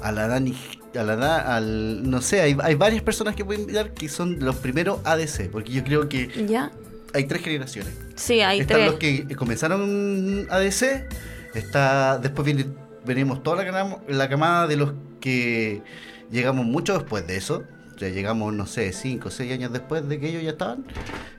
A 0.00 0.12
la 0.12 0.28
Dani. 0.28 0.56
A 0.98 1.02
la 1.02 1.16
Da- 1.16 1.56
al, 1.56 2.08
no 2.08 2.20
sé, 2.20 2.40
hay, 2.42 2.56
hay 2.62 2.74
varias 2.74 3.02
personas 3.02 3.34
que 3.34 3.44
pueden 3.44 3.62
invitar 3.62 3.92
que 3.94 4.08
son 4.08 4.38
los 4.40 4.56
primeros 4.56 5.00
ADC, 5.04 5.48
porque 5.50 5.72
yo 5.72 5.82
creo 5.84 6.08
que 6.08 6.28
¿Ya? 6.46 6.70
Hay 7.14 7.24
tres 7.24 7.42
generaciones. 7.42 7.92
Sí, 8.16 8.40
hay 8.40 8.60
Están 8.60 8.76
tres. 8.78 8.90
los 8.90 8.98
que 8.98 9.26
comenzaron 9.36 10.46
ADC, 10.50 11.06
está, 11.54 12.18
después 12.18 12.44
viene, 12.46 12.66
venimos 13.04 13.42
toda 13.42 13.64
la, 13.64 13.70
cama- 13.70 13.98
la 14.08 14.28
camada 14.28 14.66
de 14.66 14.76
los 14.76 14.92
que 15.20 15.82
llegamos 16.30 16.64
mucho 16.66 16.94
después 16.98 17.26
de 17.26 17.36
eso. 17.36 17.64
Ya 17.98 18.08
llegamos, 18.08 18.52
no 18.52 18.66
sé, 18.66 18.92
5 18.92 19.28
o 19.28 19.30
6 19.30 19.52
años 19.52 19.72
después 19.72 20.08
de 20.08 20.18
que 20.18 20.28
ellos 20.30 20.42
ya 20.42 20.50
estaban. 20.50 20.84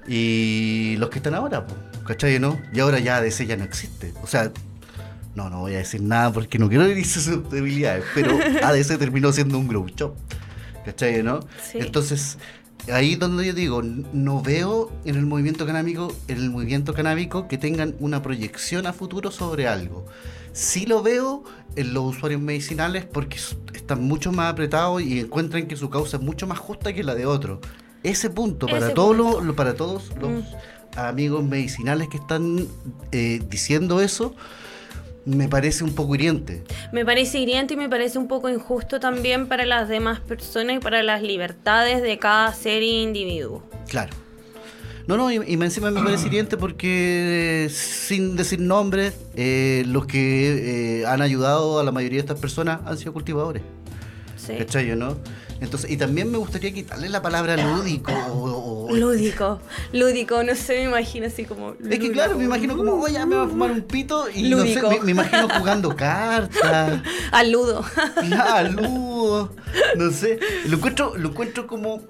Y 0.07 0.95
los 0.97 1.09
que 1.09 1.17
están 1.19 1.35
ahora, 1.35 1.65
pues, 1.65 1.77
¿cachai? 2.05 2.39
¿No? 2.39 2.61
Y 2.73 2.79
ahora 2.79 2.99
ya 2.99 3.17
ADC 3.17 3.45
ya 3.45 3.57
no 3.57 3.63
existe. 3.63 4.13
O 4.21 4.27
sea, 4.27 4.51
no, 5.35 5.49
no 5.49 5.59
voy 5.61 5.73
a 5.75 5.79
decir 5.79 6.01
nada 6.01 6.31
porque 6.31 6.59
no 6.59 6.69
quiero 6.69 6.85
herir 6.85 7.05
sus 7.05 7.49
debilidades, 7.49 8.05
pero 8.13 8.37
ADC 8.63 8.97
terminó 8.97 9.31
siendo 9.33 9.57
un 9.57 9.67
grow 9.67 9.85
shop. 9.87 10.15
¿Cachai? 10.85 11.23
¿No? 11.23 11.39
Sí. 11.61 11.79
Entonces, 11.79 12.37
ahí 12.91 13.15
donde 13.15 13.45
yo 13.45 13.53
digo, 13.53 13.81
no 13.81 14.41
veo 14.41 14.91
en 15.05 15.15
el 15.15 15.25
movimiento 15.25 15.65
canábico, 15.65 16.13
en 16.27 16.37
el 16.37 16.49
movimiento 16.49 16.93
canábico 16.93 17.47
que 17.47 17.57
tengan 17.57 17.95
una 17.99 18.21
proyección 18.21 18.85
a 18.87 18.93
futuro 18.93 19.31
sobre 19.31 19.67
algo. 19.67 20.05
Sí 20.51 20.85
lo 20.85 21.01
veo 21.01 21.43
en 21.75 21.93
los 21.93 22.15
usuarios 22.15 22.41
medicinales 22.41 23.05
porque 23.05 23.37
están 23.73 24.03
mucho 24.03 24.31
más 24.31 24.51
apretados 24.51 25.01
y 25.01 25.19
encuentran 25.19 25.67
que 25.67 25.75
su 25.75 25.89
causa 25.89 26.17
es 26.17 26.23
mucho 26.23 26.45
más 26.45 26.59
justa 26.59 26.93
que 26.93 27.03
la 27.03 27.15
de 27.15 27.25
otros. 27.25 27.59
Ese 28.03 28.29
punto, 28.29 28.67
para 28.67 28.85
Ese 28.87 28.95
todos 28.95 29.15
punto. 29.15 29.33
los, 29.37 29.45
lo- 29.45 29.55
para 29.55 29.73
todos 29.75 30.11
los 30.19 30.29
Mm. 30.31 30.99
amigos 30.99 31.43
medicinales 31.43 32.07
que 32.09 32.17
están 32.17 32.67
eh, 33.11 33.41
diciendo 33.49 34.01
eso, 34.01 34.35
me 35.25 35.47
parece 35.47 35.83
un 35.83 35.93
poco 35.93 36.15
hiriente. 36.15 36.63
Me 36.91 37.05
parece 37.05 37.39
hiriente 37.39 37.75
y 37.75 37.77
me 37.77 37.89
parece 37.89 38.17
un 38.17 38.27
poco 38.27 38.49
injusto 38.49 38.99
también 38.99 39.47
para 39.47 39.65
las 39.65 39.87
demás 39.87 40.19
personas 40.19 40.77
y 40.77 40.79
para 40.79 41.03
las 41.03 41.21
libertades 41.21 42.01
de 42.01 42.19
cada 42.19 42.53
ser 42.53 42.83
e 42.83 43.01
individuo. 43.01 43.63
Claro. 43.87 44.11
No, 45.05 45.17
no, 45.17 45.29
y, 45.31 45.35
y 45.35 45.53
encima 45.53 45.91
me 45.91 46.01
parece 46.01 46.27
hiriente 46.27 46.55
porque, 46.55 47.69
sin 47.69 48.37
decir 48.37 48.61
nombres, 48.61 49.13
eh, 49.35 49.83
los 49.85 50.05
que 50.05 51.01
eh, 51.01 51.05
han 51.05 51.21
ayudado 51.21 51.79
a 51.79 51.83
la 51.83 51.91
mayoría 51.91 52.17
de 52.17 52.21
estas 52.21 52.39
personas 52.39 52.79
han 52.85 52.97
sido 52.97 53.11
cultivadores. 53.11 53.63
Sí. 54.37 54.53
¿Cachai, 54.57 54.95
no? 54.95 55.17
Entonces, 55.63 55.89
y 55.89 55.95
también 55.97 56.29
me 56.29 56.37
gustaría 56.37 56.73
quitarle 56.73 57.07
la 57.09 57.21
palabra 57.21 57.55
lúdico 57.55 58.11
o- 58.11 58.87
o- 58.89 58.93
Lúdico, 58.95 59.59
lúdico, 59.93 60.43
no 60.43 60.55
sé, 60.55 60.75
me 60.79 60.83
imagino 60.83 61.25
así 61.27 61.45
como. 61.45 61.71
Es 61.89 61.99
que 61.99 62.11
claro, 62.11 62.37
me 62.37 62.43
imagino 62.43 62.75
como, 62.75 62.93
oye, 63.01 63.13
ya 63.13 63.25
me 63.25 63.37
voy 63.37 63.45
a 63.45 63.49
fumar 63.49 63.71
un 63.71 63.81
pito 63.81 64.29
y 64.29 64.49
no 64.49 64.57
sé, 64.57 64.75
Lúdico. 64.75 64.89
me, 64.91 64.99
me 64.99 65.11
imagino 65.11 65.47
jugando 65.49 65.95
cartas, 65.95 67.01
Al 67.31 67.51
ludo. 67.51 67.83
la 68.29 68.63
luz, 68.63 69.49
no 69.95 70.11
sé, 70.11 70.37
lo 70.67 70.75
encuentro, 70.77 71.13
lo 71.17 71.29
encuentro 71.29 71.65
como, 71.65 72.01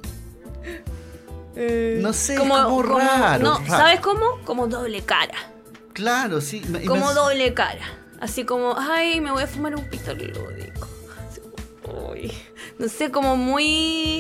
no 1.56 2.14
sé, 2.14 2.36
como 2.36 2.82
raro, 2.82 3.44
No, 3.44 3.60
raro. 3.60 3.68
¿sabes 3.68 4.00
cómo? 4.00 4.40
Como 4.46 4.68
doble 4.68 5.02
cara. 5.04 5.36
claro, 5.94 6.42
sí. 6.42 6.64
me- 6.70 6.84
Como 6.86 7.08
me- 7.08 7.14
doble 7.14 7.54
cara. 7.54 7.86
Así 8.20 8.46
como, 8.46 8.76
ay, 8.78 9.22
me 9.22 9.32
voy 9.32 9.44
a 9.44 9.48
fumar 9.48 9.76
un 9.76 9.84
pito 9.90 10.14
lúdico. 10.16 10.88
No 12.80 12.88
sé, 12.90 13.12
como 13.12 13.36
muy. 13.38 13.64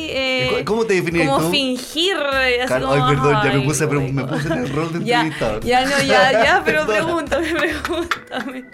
eh, 0.09 0.47
¿Y 0.51 0.59
cu- 0.59 0.65
cómo 0.65 0.85
te 0.85 0.93
definirías 0.95 1.27
Como 1.29 1.45
tú? 1.45 1.51
fingir. 1.51 2.15
Así 2.17 2.67
Claro, 2.67 2.87
como, 2.89 3.05
ay, 3.07 3.15
perdón, 3.15 3.37
ya 3.43 3.51
me 3.51 3.59
puse, 3.61 3.87
pero 3.87 4.01
me 4.01 4.23
puse 4.25 4.47
en 4.47 4.53
el 4.59 4.69
rol 4.69 4.93
de 4.93 5.03
Ya, 5.05 5.21
entrevistador. 5.21 5.63
ya 5.63 5.85
no, 5.85 6.01
ya, 6.03 6.31
ya, 6.31 6.61
pero 6.65 6.85
pregúntame, 6.85 7.47
pregúntame. 7.53 8.65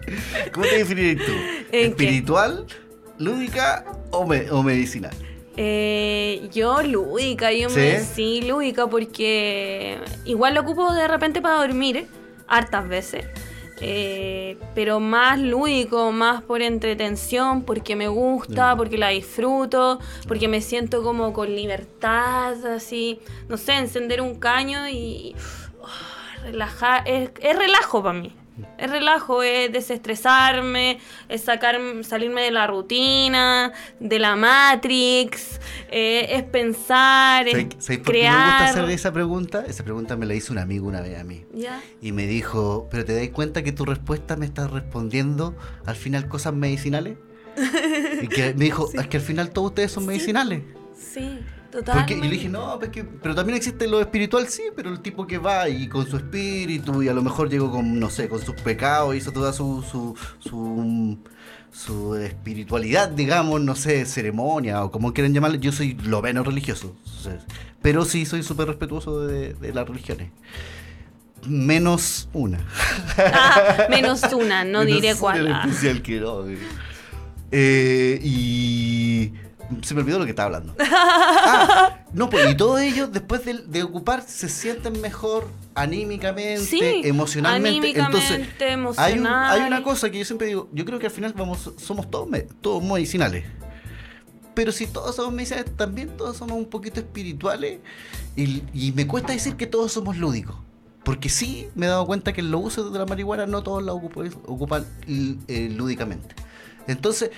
¿Cómo 0.52 0.66
te 0.68 0.76
definirías 0.78 1.26
tú? 1.26 1.34
qué? 1.72 1.86
¿Espiritual, 1.88 2.66
lúdica 3.18 3.86
o, 4.12 4.26
me- 4.26 4.50
o 4.52 4.64
medicinal? 4.64 5.12
Eh, 5.62 6.50
yo 6.54 6.82
lúdica, 6.82 7.52
yo 7.52 7.70
me 7.70 8.00
sí 8.00 8.42
lúdica 8.42 8.88
porque 8.88 9.98
igual 10.24 10.54
lo 10.54 10.62
ocupo 10.62 10.94
de 10.94 11.06
repente 11.08 11.42
para 11.42 11.56
dormir, 11.56 12.08
hartas 12.48 12.88
veces. 12.88 13.26
Eh, 13.82 14.58
pero 14.76 15.00
más 15.00 15.40
lúdico, 15.40 16.12
más 16.12 16.42
por 16.44 16.62
entretención, 16.62 17.64
porque 17.64 17.96
me 17.96 18.08
gusta, 18.08 18.76
porque 18.76 18.98
la 18.98 19.10
disfruto, 19.10 20.00
porque 20.28 20.48
me 20.48 20.62
siento 20.62 21.04
como 21.04 21.34
con 21.34 21.56
libertad, 21.56 22.66
así, 22.66 23.20
no 23.48 23.58
sé, 23.58 23.74
encender 23.74 24.22
un 24.22 24.36
caño 24.36 24.88
y 24.90 25.36
relajar, 26.44 27.04
es, 27.06 27.32
es 27.42 27.58
relajo 27.58 28.04
para 28.04 28.20
mí. 28.20 28.39
Es 28.78 28.90
relajo, 28.90 29.44
es 29.44 29.72
desestresarme, 29.72 31.00
es 31.28 31.42
sacar, 31.42 31.80
salirme 32.04 32.42
de 32.42 32.52
la 32.52 32.68
rutina, 32.68 33.72
de 34.00 34.20
la 34.20 34.36
Matrix, 34.36 35.60
eh, 35.90 36.28
es 36.32 36.44
pensar, 36.44 37.48
es 37.48 37.54
¿Sabes 37.54 37.76
sabes 37.80 38.00
por 38.00 38.14
qué 38.14 38.24
me 38.24 38.30
gusta 38.30 38.58
crear. 38.58 38.70
hacer 38.70 38.90
esa 38.90 39.12
pregunta? 39.12 39.66
Esa 39.68 39.84
pregunta 39.84 40.16
me 40.16 40.26
la 40.26 40.34
hizo 40.34 40.54
un 40.54 40.60
amigo 40.60 40.88
una 40.88 41.02
vez 41.02 41.20
a 41.20 41.24
mí. 41.24 41.46
¿Ya? 41.54 41.82
Y 42.02 42.12
me 42.12 42.28
dijo, 42.28 42.88
¿pero 42.92 43.06
te 43.06 43.16
das 43.16 43.30
cuenta 43.30 43.64
que 43.64 43.72
tu 43.72 43.86
respuesta 43.86 44.36
me 44.36 44.46
está 44.46 44.68
respondiendo 44.68 45.56
al 45.86 45.96
final 45.96 46.28
cosas 46.28 46.54
medicinales? 46.54 47.18
y 48.22 48.28
que 48.28 48.54
me 48.54 48.66
dijo, 48.66 48.90
es 48.94 49.08
que 49.08 49.18
al 49.18 49.24
final 49.24 49.52
todos 49.52 49.70
ustedes 49.70 49.92
son 49.92 50.06
medicinales. 50.06 50.62
Sí, 50.98 51.40
Porque 51.72 51.86
totalmente. 51.86 52.14
y 52.14 52.18
yo 52.18 52.24
le 52.24 52.30
dije, 52.32 52.50
no, 52.50 52.80
pues 52.80 52.92
que, 52.92 53.04
pero 53.04 53.36
también 53.36 53.58
existe 53.58 53.88
lo 53.88 54.00
espiritual, 54.02 54.48
sí, 54.48 54.64
pero 54.76 54.90
el 54.90 55.02
tipo 55.02 55.28
que 55.28 55.38
va 55.38 55.70
y 55.70 55.88
con 55.88 56.08
su 56.08 56.18
espíritu 56.18 57.04
y 57.04 57.08
a 57.10 57.14
lo 57.14 57.22
mejor 57.22 57.50
llegó 57.50 57.72
con, 57.72 58.00
no 58.00 58.10
sé, 58.10 58.28
con 58.28 58.42
sus 58.42 58.56
pecados, 58.56 59.16
hizo 59.16 59.32
toda 59.32 59.54
su, 59.54 59.84
su, 59.84 60.16
su, 60.40 61.18
su 61.72 62.16
espiritualidad, 62.16 63.10
digamos, 63.10 63.62
no 63.62 63.76
sé, 63.76 64.06
ceremonia 64.06 64.84
o 64.84 64.92
como 64.92 65.14
quieran 65.14 65.34
llamarle. 65.34 65.60
Yo 65.60 65.72
soy 65.72 65.94
lo 66.04 66.22
menos 66.22 66.46
religioso, 66.48 66.96
pero 67.82 68.04
sí 68.06 68.26
soy 68.26 68.42
súper 68.44 68.68
respetuoso 68.68 69.26
de, 69.28 69.54
de 69.54 69.74
las 69.74 69.88
religiones. 69.88 70.32
Menos 71.48 72.30
una. 72.34 72.60
Ah, 73.18 73.86
menos 73.90 74.24
una, 74.34 74.64
no 74.66 74.80
Menos 74.84 75.02
diré 75.02 75.16
cuál. 75.16 75.46
que 76.04 76.20
no, 76.20 76.42
güey. 76.44 76.58
Eh, 77.52 78.20
y 78.22 79.34
se 79.82 79.94
me 79.94 80.02
olvidó 80.02 80.20
lo 80.20 80.26
que 80.26 80.32
estaba 80.32 80.48
hablando. 80.58 80.76
Ah, 81.52 82.00
no, 82.14 82.30
pues 82.30 82.52
y 82.52 82.56
todos 82.56 82.80
ellos 82.82 83.12
después 83.12 83.46
de, 83.46 83.54
de 83.66 83.84
ocupar 83.84 84.24
se 84.28 84.50
sienten 84.50 85.00
mejor 85.02 85.48
anímicamente, 85.76 86.62
Sí, 86.62 87.02
emocionalmente. 87.04 87.90
Entonces, 87.98 88.32
anímicamente, 88.32 88.66
hay, 88.66 88.74
un- 88.74 88.80
emocional. 89.20 89.52
hay 89.62 89.68
una 89.68 89.84
cosa 89.84 90.10
que 90.10 90.20
yo 90.20 90.26
siempre 90.26 90.48
digo, 90.48 90.70
yo 90.74 90.86
creo 90.86 91.00
que 91.00 91.06
al 91.08 91.12
final 91.12 91.34
vamos, 91.34 91.72
somos 91.78 92.10
todos, 92.12 92.28
todos 92.62 92.84
medicinales. 92.84 93.46
Pero 94.54 94.72
si 94.72 94.88
todos 94.88 95.16
somos 95.16 95.34
medicinales, 95.34 95.72
también 95.78 96.10
todos 96.18 96.38
somos 96.38 96.58
un 96.58 96.66
poquito 96.66 97.00
espirituales. 97.00 97.80
Y, 98.36 98.64
y 98.74 98.92
me 98.92 99.08
cuesta 99.08 99.32
decir 99.34 99.56
que 99.56 99.68
todos 99.68 99.92
somos 99.94 100.18
lúdicos. 100.18 100.56
Porque 101.04 101.30
sí 101.30 101.68
me 101.76 101.86
he 101.86 101.90
dado 101.90 102.06
cuenta 102.06 102.34
que 102.34 102.42
en 102.42 102.52
los 102.52 102.62
usos 102.66 102.92
de 102.92 103.00
la 103.00 103.06
marihuana 103.06 103.46
no 103.46 103.64
todos 103.64 103.82
la 103.84 103.94
ocupan, 103.94 104.32
ocupan 104.46 104.86
eh, 105.08 105.70
lúdicamente. 105.74 106.36
Entonces, 106.88 107.32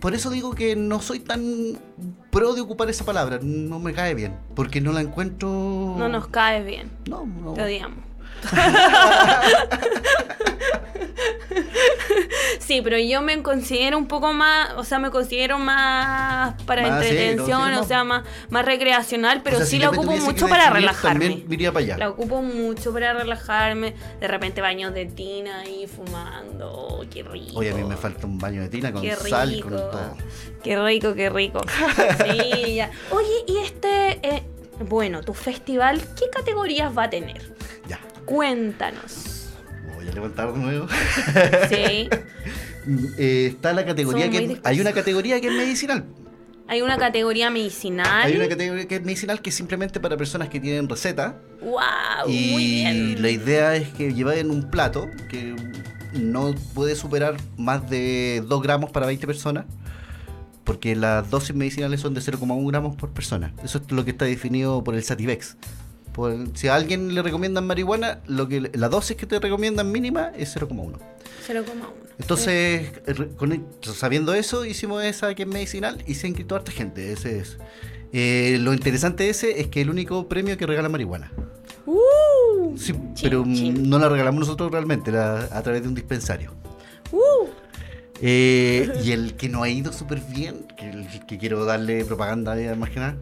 por 0.00 0.14
eso 0.14 0.30
digo 0.30 0.54
que 0.54 0.76
no 0.76 1.00
soy 1.00 1.20
tan 1.20 1.78
pro 2.30 2.54
de 2.54 2.60
ocupar 2.60 2.88
esa 2.90 3.04
palabra. 3.04 3.38
No 3.42 3.78
me 3.78 3.92
cae 3.92 4.14
bien. 4.14 4.34
Porque 4.54 4.80
no 4.80 4.92
la 4.92 5.00
encuentro. 5.00 5.94
No 5.96 6.08
nos 6.08 6.28
cae 6.28 6.62
bien, 6.64 6.90
No, 7.08 7.24
no. 7.26 7.52
te 7.54 7.62
odiamos. 7.62 7.98
sí, 12.58 12.80
pero 12.82 12.98
yo 12.98 13.22
me 13.22 13.42
considero 13.42 13.98
un 13.98 14.06
poco 14.06 14.32
más, 14.32 14.72
o 14.76 14.84
sea, 14.84 14.98
me 14.98 15.10
considero 15.10 15.58
más 15.58 16.60
para 16.64 16.82
Más, 16.82 17.04
entretención, 17.04 17.74
o 17.74 17.84
sea, 17.84 18.04
más, 18.04 18.24
más 18.50 18.64
recreacional, 18.64 19.42
pero 19.42 19.56
O 19.56 19.58
sea, 19.60 19.66
sí 19.66 19.76
si 19.76 19.82
la 19.82 19.90
ocupo 19.90 20.16
mucho 20.16 20.48
para 20.48 20.70
relajarme. 20.70 21.28
También 21.28 21.72
para 21.72 21.84
allá. 21.84 21.98
La 21.98 22.10
ocupo 22.10 22.42
mucho 22.42 22.92
para 22.92 23.12
relajarme. 23.12 23.94
De 24.20 24.28
repente 24.28 24.60
baños 24.60 24.94
de 24.94 25.06
tina 25.06 25.60
ahí 25.60 25.86
fumando. 25.86 26.72
Oh, 26.72 27.04
qué 27.10 27.22
rico. 27.22 27.58
Oye, 27.58 27.70
a 27.70 27.74
mí 27.74 27.84
me 27.84 27.96
falta 27.96 28.26
un 28.26 28.38
baño 28.38 28.62
de 28.62 28.68
tina 28.68 28.92
con 28.92 29.02
Qué 29.02 29.14
sal, 29.16 29.50
rico. 29.50 29.68
con 29.68 29.78
todo. 29.78 30.16
Qué 30.62 30.82
rico, 30.82 31.14
qué 31.14 31.30
rico. 31.30 31.60
Sí, 32.24 32.74
ya. 32.74 32.90
Oye, 33.10 33.44
y 33.46 33.58
este, 33.58 34.18
eh, 34.26 34.42
bueno, 34.80 35.22
tu 35.22 35.34
festival, 35.34 36.00
¿qué 36.18 36.28
categorías 36.30 36.96
va 36.96 37.04
a 37.04 37.10
tener? 37.10 37.52
Ya. 37.88 37.98
Cuéntanos. 38.26 39.48
Voy 39.94 40.08
a 40.08 40.12
levantar 40.12 40.52
de 40.52 40.58
nuevo. 40.58 40.86
Sí. 41.68 42.08
Eh, 43.18 43.46
está 43.46 43.72
la 43.72 43.84
categoría 43.84 44.30
que. 44.30 44.60
Hay 44.62 44.80
una 44.80 44.92
categoría 44.92 45.40
que 45.40 45.48
es 45.48 45.52
medicinal. 45.52 46.04
Hay 46.68 46.82
una 46.82 46.96
categoría 46.96 47.50
medicinal. 47.50 48.26
Hay 48.26 48.36
una 48.36 48.48
categoría 48.48 48.88
que 48.88 48.96
es 48.96 49.02
medicinal 49.02 49.40
que 49.40 49.50
es 49.50 49.56
simplemente 49.56 50.00
para 50.00 50.16
personas 50.16 50.48
que 50.48 50.60
tienen 50.60 50.88
receta. 50.88 51.36
¡Wow! 51.60 52.28
y 52.28 52.50
muy 52.52 52.64
bien. 52.64 53.22
la 53.22 53.30
idea 53.30 53.76
es 53.76 53.88
que 53.90 54.14
lleven 54.14 54.50
un 54.50 54.70
plato 54.70 55.08
que 55.28 55.54
no 56.12 56.54
puede 56.74 56.96
superar 56.96 57.36
más 57.56 57.88
de 57.88 58.42
2 58.46 58.62
gramos 58.62 58.90
para 58.90 59.06
20 59.06 59.26
personas. 59.26 59.64
Porque 60.64 60.96
las 60.96 61.30
dosis 61.30 61.54
medicinales 61.54 62.00
son 62.00 62.14
de 62.14 62.20
0,1 62.20 62.68
gramos 62.68 62.96
por 62.96 63.10
persona. 63.10 63.52
Eso 63.62 63.78
es 63.78 63.92
lo 63.92 64.04
que 64.04 64.10
está 64.10 64.24
definido 64.24 64.82
por 64.82 64.96
el 64.96 65.04
Sativex. 65.04 65.56
Por- 66.16 66.34
si 66.56 66.66
a 66.68 66.74
alguien 66.74 67.14
le 67.14 67.20
recomiendan 67.22 67.66
marihuana, 67.66 68.20
lo 68.26 68.48
que 68.48 68.70
la 68.72 68.88
dosis 68.88 69.16
que 69.18 69.26
te 69.26 69.38
recomiendan 69.38 69.92
mínima 69.92 70.32
es 70.36 70.56
0,1. 70.56 70.98
0,1. 71.46 71.92
Entonces, 72.18 72.90
eh, 73.06 73.28
con- 73.36 73.66
sabiendo 73.82 74.32
eso, 74.34 74.64
hicimos 74.64 75.04
esa 75.04 75.34
que 75.34 75.42
es 75.42 75.48
medicinal 75.48 76.02
y 76.06 76.14
se 76.14 76.26
inscrito 76.26 76.56
harta 76.56 76.72
gente. 76.72 77.12
Ese 77.12 77.38
es. 77.40 77.58
Eh, 78.14 78.56
lo 78.60 78.72
interesante 78.72 79.24
de 79.24 79.30
ese 79.30 79.60
es 79.60 79.68
que 79.68 79.82
el 79.82 79.90
único 79.90 80.26
premio 80.26 80.56
que 80.56 80.66
regala 80.66 80.88
marihuana. 80.88 81.30
¡Uh! 81.84 82.76
Sí, 82.78 82.92
Chin, 82.92 83.14
pero 83.22 83.44
mm, 83.44 83.54
chin. 83.54 83.88
no 83.90 83.98
la 83.98 84.08
regalamos 84.08 84.40
nosotros 84.40 84.72
realmente, 84.72 85.12
la- 85.12 85.48
a 85.52 85.62
través 85.62 85.82
de 85.82 85.88
un 85.88 85.94
dispensario. 85.94 86.54
¡Uh! 87.12 87.46
Eh, 88.22 88.90
y 89.04 89.12
el 89.12 89.34
que 89.36 89.48
no 89.50 89.62
ha 89.62 89.68
ido 89.68 89.92
súper 89.92 90.20
bien, 90.20 90.66
que, 90.78 90.88
el 90.88 91.26
que 91.26 91.36
quiero 91.38 91.64
darle 91.66 92.04
propaganda 92.06 92.56
más 92.76 92.88
que 92.90 93.00
nada, 93.00 93.16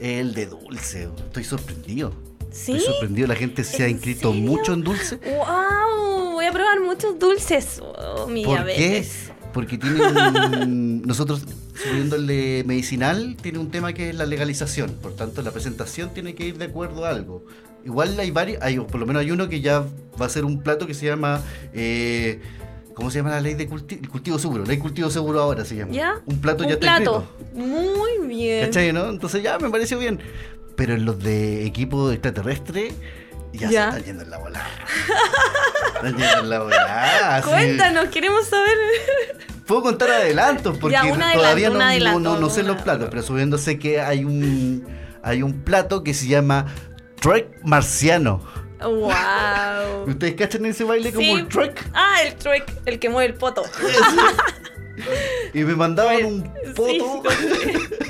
es 0.00 0.20
el 0.20 0.34
de 0.34 0.46
dulce. 0.46 1.08
Estoy 1.26 1.44
sorprendido. 1.44 2.12
¿Sí? 2.54 2.72
Estoy 2.72 2.80
sorprendido. 2.92 3.26
La 3.28 3.34
gente 3.34 3.64
se 3.64 3.82
ha 3.82 3.86
¿En 3.86 3.92
inscrito 3.92 4.30
serio? 4.32 4.46
mucho 4.46 4.72
en 4.72 4.82
dulce. 4.84 5.16
¡Wow! 5.16 6.32
Voy 6.34 6.46
a 6.46 6.52
probar 6.52 6.80
muchos 6.80 7.18
dulces. 7.18 7.80
Oh, 7.82 8.26
mi 8.28 8.44
¿Por 8.44 8.64
qué? 8.66 9.06
Porque 9.52 9.76
tienen. 9.78 11.02
nosotros, 11.06 11.42
subiéndole 11.74 12.64
medicinal, 12.64 13.36
tiene 13.40 13.58
un 13.58 13.70
tema 13.70 13.92
que 13.92 14.10
es 14.10 14.14
la 14.14 14.26
legalización. 14.26 14.90
Por 15.02 15.14
tanto, 15.14 15.42
la 15.42 15.50
presentación 15.50 16.10
tiene 16.14 16.34
que 16.34 16.46
ir 16.46 16.58
de 16.58 16.66
acuerdo 16.66 17.04
a 17.04 17.10
algo. 17.10 17.44
Igual 17.84 18.18
hay 18.18 18.30
varios, 18.30 18.62
hay, 18.62 18.78
por 18.80 18.96
lo 18.98 19.06
menos 19.06 19.20
hay 19.20 19.30
uno 19.30 19.48
que 19.48 19.60
ya 19.60 19.84
va 20.20 20.26
a 20.26 20.28
ser 20.28 20.44
un 20.44 20.62
plato 20.62 20.86
que 20.86 20.94
se 20.94 21.06
llama. 21.06 21.42
eh, 21.72 22.40
¿Cómo 22.94 23.10
se 23.10 23.18
llama 23.18 23.30
la 23.30 23.40
ley 23.40 23.54
de 23.54 23.68
culti- 23.68 24.06
cultivo 24.08 24.38
seguro? 24.38 24.64
Ley 24.64 24.78
cultivo 24.78 25.10
seguro 25.10 25.40
ahora 25.40 25.64
se 25.64 25.74
llama. 25.74 25.90
¿Ya? 25.92 26.22
Un 26.26 26.40
plato 26.40 26.62
Un 26.62 26.68
ya 26.68 26.74
está 26.74 26.96
plato. 26.98 27.26
escrito. 27.52 27.66
Muy 27.66 28.28
bien. 28.28 28.66
¿Cachai, 28.66 28.92
no? 28.92 29.08
Entonces 29.10 29.42
ya 29.42 29.58
me 29.58 29.68
pareció 29.68 29.98
bien. 29.98 30.20
Pero 30.76 30.94
en 30.94 31.04
los 31.04 31.18
de 31.20 31.64
equipo 31.66 32.10
extraterrestre, 32.10 32.92
ya, 33.52 33.70
Ya. 33.70 33.90
se 33.92 33.98
están 33.98 34.04
yendo 34.04 34.22
en 34.24 34.30
la 34.30 34.38
bola. 34.38 34.66
están 35.96 36.16
yendo 36.16 36.38
en 36.40 36.50
la 36.50 36.58
bola. 36.60 37.36
así. 37.36 37.48
Cuéntanos, 37.48 38.08
queremos 38.08 38.46
saber. 38.46 38.76
Puedo 39.66 39.82
contar 39.82 40.10
adelantos 40.10 40.76
porque 40.78 40.92
Ya, 40.92 41.04
un 41.04 41.12
adelanto, 41.22 41.38
todavía 41.40 41.70
no, 41.70 41.80
adelanto, 41.80 42.20
no- 42.20 42.34
no- 42.34 42.40
no 42.40 42.50
sé 42.50 42.62
los 42.64 42.82
platos, 42.82 43.08
pero 43.10 43.22
subiéndose 43.22 43.78
que 43.78 44.00
hay 44.00 44.24
un 44.24 44.86
hay 45.22 45.42
un 45.42 45.62
plato 45.62 46.02
que 46.04 46.12
se 46.12 46.26
llama 46.26 46.66
Trek 47.20 47.48
marciano. 47.64 48.42
¡Wow! 48.82 50.04
¿Ustedes 50.06 50.34
cachan 50.34 50.66
ese 50.66 50.84
baile 50.84 51.10
como 51.14 51.38
el 51.38 51.48
Trek? 51.48 51.82
Ah, 51.94 52.16
el 52.22 52.34
truck, 52.34 52.64
el 52.84 52.98
que 52.98 53.08
mueve 53.08 53.32
el 53.32 53.38
poto. 53.38 53.62
Y 55.52 55.60
me 55.64 55.74
mandaban 55.74 56.24
un 56.24 56.42
Sí, 56.64 56.72
foto. 56.74 57.22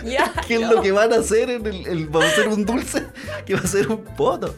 Ya. 0.05 0.30
¿Qué 0.47 0.57
es 0.57 0.61
lo 0.68 0.82
que 0.82 0.93
van 0.93 1.12
a 1.14 1.16
hacer? 1.16 1.49
En 1.49 1.64
el, 1.66 1.87
el- 1.87 2.07
vamos 2.09 2.28
a 2.28 2.32
hacer 2.32 2.49
un 2.49 2.66
dulce 2.66 3.07
que 3.47 3.55
va 3.55 3.61
a 3.61 3.66
ser 3.66 3.89
un 3.89 4.05
poto. 4.05 4.55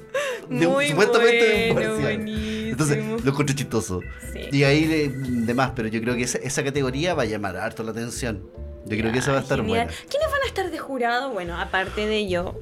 De 0.50 0.66
un- 0.66 0.82
supuestamente 0.84 1.68
un 1.70 2.00
bueno. 2.02 2.24
Entonces, 2.70 2.98
lo 3.24 3.30
encontré 3.30 3.54
chistoso. 3.54 4.00
Sí. 4.32 4.40
Y 4.50 4.64
ahí 4.64 4.84
de, 4.86 5.08
de 5.08 5.54
más, 5.54 5.70
pero 5.76 5.86
yo 5.88 6.00
creo 6.00 6.16
que 6.16 6.22
esa, 6.24 6.38
esa 6.38 6.64
categoría 6.64 7.14
va 7.14 7.22
a 7.22 7.26
llamar 7.26 7.56
harto 7.56 7.84
la 7.84 7.92
atención. 7.92 8.42
Yo 8.86 8.96
creo 8.98 9.12
que 9.12 9.20
esa 9.20 9.32
va 9.32 9.38
a 9.38 9.42
estar 9.42 9.58
Genial. 9.58 9.86
buena. 9.86 10.00
¿Quiénes 10.10 10.30
van 10.30 10.42
a 10.42 10.46
estar 10.46 10.70
de 10.70 10.78
jurado? 10.78 11.30
Bueno, 11.32 11.60
aparte 11.60 12.06
de 12.06 12.28
yo. 12.28 12.54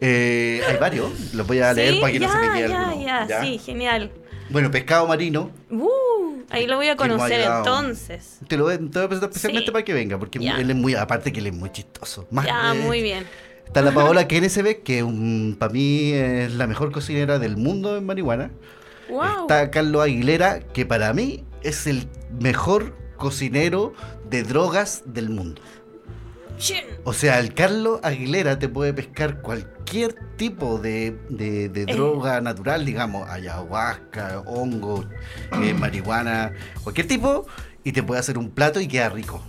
Eh, 0.00 0.62
hay 0.68 0.76
varios, 0.78 1.32
los 1.34 1.46
voy 1.46 1.60
a 1.60 1.72
leer 1.74 1.94
Sí, 1.94 2.00
para 2.00 2.12
que 2.12 2.20
no 2.20 2.32
se 2.32 2.38
me 2.38 2.52
quede 2.52 2.74
alguno. 2.74 3.06
ya, 3.06 3.26
¿ya? 3.28 3.42
sí, 3.42 3.58
genial. 3.58 4.10
Bueno, 4.50 4.70
pescado 4.70 5.06
marino, 5.06 5.50
Uh, 5.70 5.88
ahí 6.52 6.66
lo 6.66 6.76
voy 6.76 6.88
a 6.88 6.96
conocer 6.96 7.40
entonces. 7.40 8.38
te 8.46 8.56
lo 8.56 8.64
voy, 8.64 8.74
a 8.74 8.76
presentar 8.78 9.10
especialmente 9.30 9.66
Sí. 9.66 9.72
para 9.72 9.84
que 9.84 9.92
venga, 9.92 10.18
porque 10.18 10.38
él 10.38 10.70
es 10.70 10.76
muy, 10.76 10.94
aparte 10.94 11.32
que 11.32 11.40
él 11.40 11.46
es 11.48 11.54
muy 11.54 11.70
chistoso. 11.70 12.26
Más, 12.30 12.46
Ya, 12.46 12.74
muy 12.74 13.02
bien. 13.02 13.26
Está 13.66 13.82
la 13.82 13.92
Paola 13.94 14.28
KNSB, 14.28 14.82
que 14.82 15.04
para 15.58 15.72
mí 15.72 16.12
es 16.12 16.52
la 16.54 16.66
mejor 16.66 16.92
cocinera 16.92 17.38
del 17.38 17.56
mundo 17.56 17.96
en 17.96 18.06
marihuana. 18.06 18.50
Wow. 19.08 19.42
Está 19.42 19.70
Carlos 19.70 20.02
Aguilera, 20.02 20.60
que 20.60 20.86
para 20.86 21.12
mí 21.12 21.44
es 21.62 21.86
el 21.86 22.08
mejor 22.40 22.94
cocinero 23.16 23.92
de 24.28 24.42
drogas 24.42 25.02
del 25.06 25.30
mundo. 25.30 25.60
O 27.04 27.12
sea, 27.12 27.38
el 27.40 27.54
Carlos 27.54 28.00
Aguilera 28.02 28.58
te 28.58 28.68
puede 28.68 28.92
pescar 28.92 29.40
cualquier 29.42 30.14
tipo 30.36 30.78
de, 30.78 31.18
de- 31.28 31.68
de 31.68 31.82
Eh. 31.82 31.86
droga 31.86 32.40
natural, 32.40 32.84
digamos, 32.84 33.28
ayahuasca, 33.28 34.40
hongo, 34.46 35.04
eh, 35.62 35.74
marihuana, 35.74 36.52
cualquier 36.82 37.08
tipo, 37.08 37.46
y 37.84 37.92
te 37.92 38.02
puede 38.02 38.20
hacer 38.20 38.38
un 38.38 38.50
plato 38.50 38.80
y 38.80 38.86
queda 38.88 39.08
rico. 39.08 39.42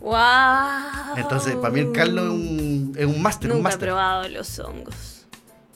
Wow. 0.00 1.16
Entonces, 1.16 1.56
para 1.56 1.72
mí 1.74 1.80
el 1.80 1.92
Carlos 1.92 2.24
es 2.26 2.30
un, 2.30 2.92
es 2.96 3.06
un 3.06 3.20
máster, 3.22 3.50
un 3.50 3.58
Nunca 3.58 3.74
he 3.74 3.78
probado 3.78 4.28
los 4.28 4.58
hongos. 4.58 5.26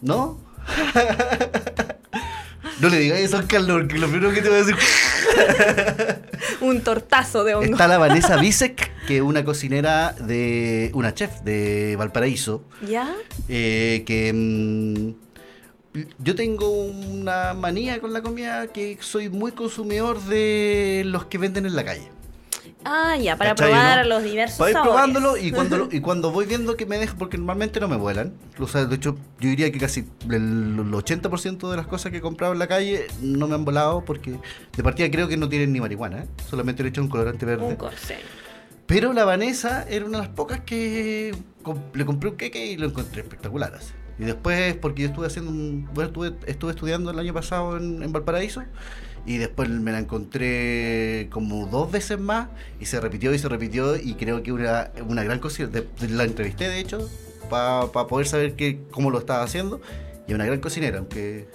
¿No? 0.01 0.38
no 2.83 2.89
le 2.89 2.99
digas 2.99 3.20
eso 3.20 3.37
al 3.39 3.47
Carlos, 3.47 3.83
porque 3.83 3.99
lo 3.99 4.09
primero 4.09 4.33
que 4.33 4.43
te 4.43 4.49
va 4.49 4.57
a 4.57 4.59
decir... 4.59 4.76
Un 6.61 6.80
tortazo 6.83 7.45
de 7.45 7.55
hongos. 7.55 7.70
Está 7.70 7.87
la 7.87 7.97
Vanessa 7.97 8.37
Bisek, 8.41 8.91
que 9.07 9.18
es 9.18 9.22
una 9.22 9.45
cocinera 9.45 10.12
de... 10.12 10.91
una 10.93 11.14
chef 11.14 11.43
de 11.43 11.95
Valparaíso, 11.97 12.64
¿Ya? 12.87 13.14
Eh, 13.49 14.03
que 14.05 14.33
mm, 14.35 16.03
yo 16.18 16.35
tengo 16.35 16.70
una 16.72 17.55
manía 17.55 18.01
con 18.01 18.12
la 18.12 18.20
comida 18.20 18.66
que 18.66 18.99
soy 19.01 19.28
muy 19.28 19.53
consumidor 19.53 20.20
de 20.24 21.03
los 21.07 21.26
que 21.26 21.39
venden 21.39 21.66
en 21.66 21.76
la 21.76 21.85
calle. 21.85 22.09
Ah, 22.85 23.16
ya, 23.16 23.37
para 23.37 23.51
¿Cachai, 23.51 23.70
probar 23.70 24.03
no? 24.03 24.09
los 24.14 24.24
diversos 24.24 24.59
Para 24.59 24.70
ir 24.70 24.74
sabores. 24.74 24.93
probándolo 24.95 25.37
y 25.37 25.53
cuando, 25.53 25.78
lo- 25.78 25.89
y 25.91 26.01
cuando 26.01 26.30
voy 26.33 26.47
viendo 26.47 26.76
que 26.76 26.85
me 26.87 26.99
dejan, 26.99 27.16
porque 27.18 27.39
normalmente 27.39 27.78
no 27.80 27.89
me 27.89 27.97
vuelan. 27.97 28.33
O 28.59 28.66
sea, 28.66 28.85
de 28.87 28.97
hecho, 28.97 29.16
yo 29.41 29.49
diría 29.51 29.70
que 29.70 29.78
casi 29.78 30.05
el, 30.28 30.35
el 30.35 30.93
80% 30.93 31.70
de 31.70 31.76
las 31.76 31.87
cosas 31.87 32.11
que 32.11 32.18
he 32.18 32.20
comprado 32.20 32.53
en 32.53 32.59
la 32.59 32.66
calle 32.66 33.07
no 33.20 33.47
me 33.49 33.55
han 33.55 33.64
volado 33.64 34.05
porque 34.05 34.39
de 34.76 34.83
partida 34.83 35.11
creo 35.11 35.28
que 35.28 35.37
no 35.37 35.49
tienen 35.49 35.72
ni 35.72 35.80
marihuana, 35.80 36.20
¿eh? 36.22 36.26
solamente 36.51 36.83
le 36.83 36.89
echan 36.89 37.05
un 37.05 37.11
colorante 37.11 37.47
verde. 37.47 37.64
Un 37.64 37.76
corse. 37.76 38.16
Pero 38.87 39.12
la 39.12 39.24
Vanessa 39.24 39.87
era 39.89 40.05
una 40.05 40.18
de 40.18 40.24
las 40.26 40.35
pocas 40.35 40.61
que 40.61 41.35
com- 41.62 41.78
le 41.95 42.05
compré 42.05 42.30
un 42.30 42.37
queque 42.37 42.66
y 42.66 42.76
lo 42.76 42.87
encontré 42.89 43.22
espectacular. 43.22 43.74
así. 43.74 43.93
Y 44.18 44.24
después, 44.24 44.74
porque 44.76 45.03
yo 45.03 45.09
estuve 45.09 45.26
haciendo 45.28 45.51
un, 45.51 45.89
bueno, 45.95 46.09
estuve, 46.09 46.35
estuve 46.47 46.72
estudiando 46.72 47.11
el 47.12 47.18
año 47.18 47.33
pasado 47.33 47.76
en, 47.78 48.03
en 48.03 48.12
Valparaíso 48.12 48.62
y 49.25 49.39
después 49.39 49.68
me 49.68 49.93
la 49.93 49.99
encontré 49.99 51.29
como 51.31 51.66
dos 51.66 51.91
veces 51.91 52.18
más 52.18 52.49
y 52.81 52.87
se 52.87 53.01
repitió 53.01 53.33
y 53.33 53.39
se 53.39 53.49
repitió 53.49 53.97
y 53.97 54.14
creo 54.14 54.43
que 54.43 54.53
una, 54.53 54.91
una 55.09 55.23
gran 55.23 55.39
cosa, 55.39 55.68
la 56.09 56.25
entrevisté 56.25 56.68
de 56.68 56.81
hecho 56.81 57.09
para 57.49 57.87
poder 57.91 58.27
saber 58.27 58.55
que, 58.55 58.81
cómo 58.91 59.11
lo 59.11 59.18
estaba 59.18 59.43
haciendo 59.43 59.81
y 60.27 60.35
una 60.35 60.47
gran 60.47 60.61
cocinera, 60.61 60.99
aunque 60.99 61.47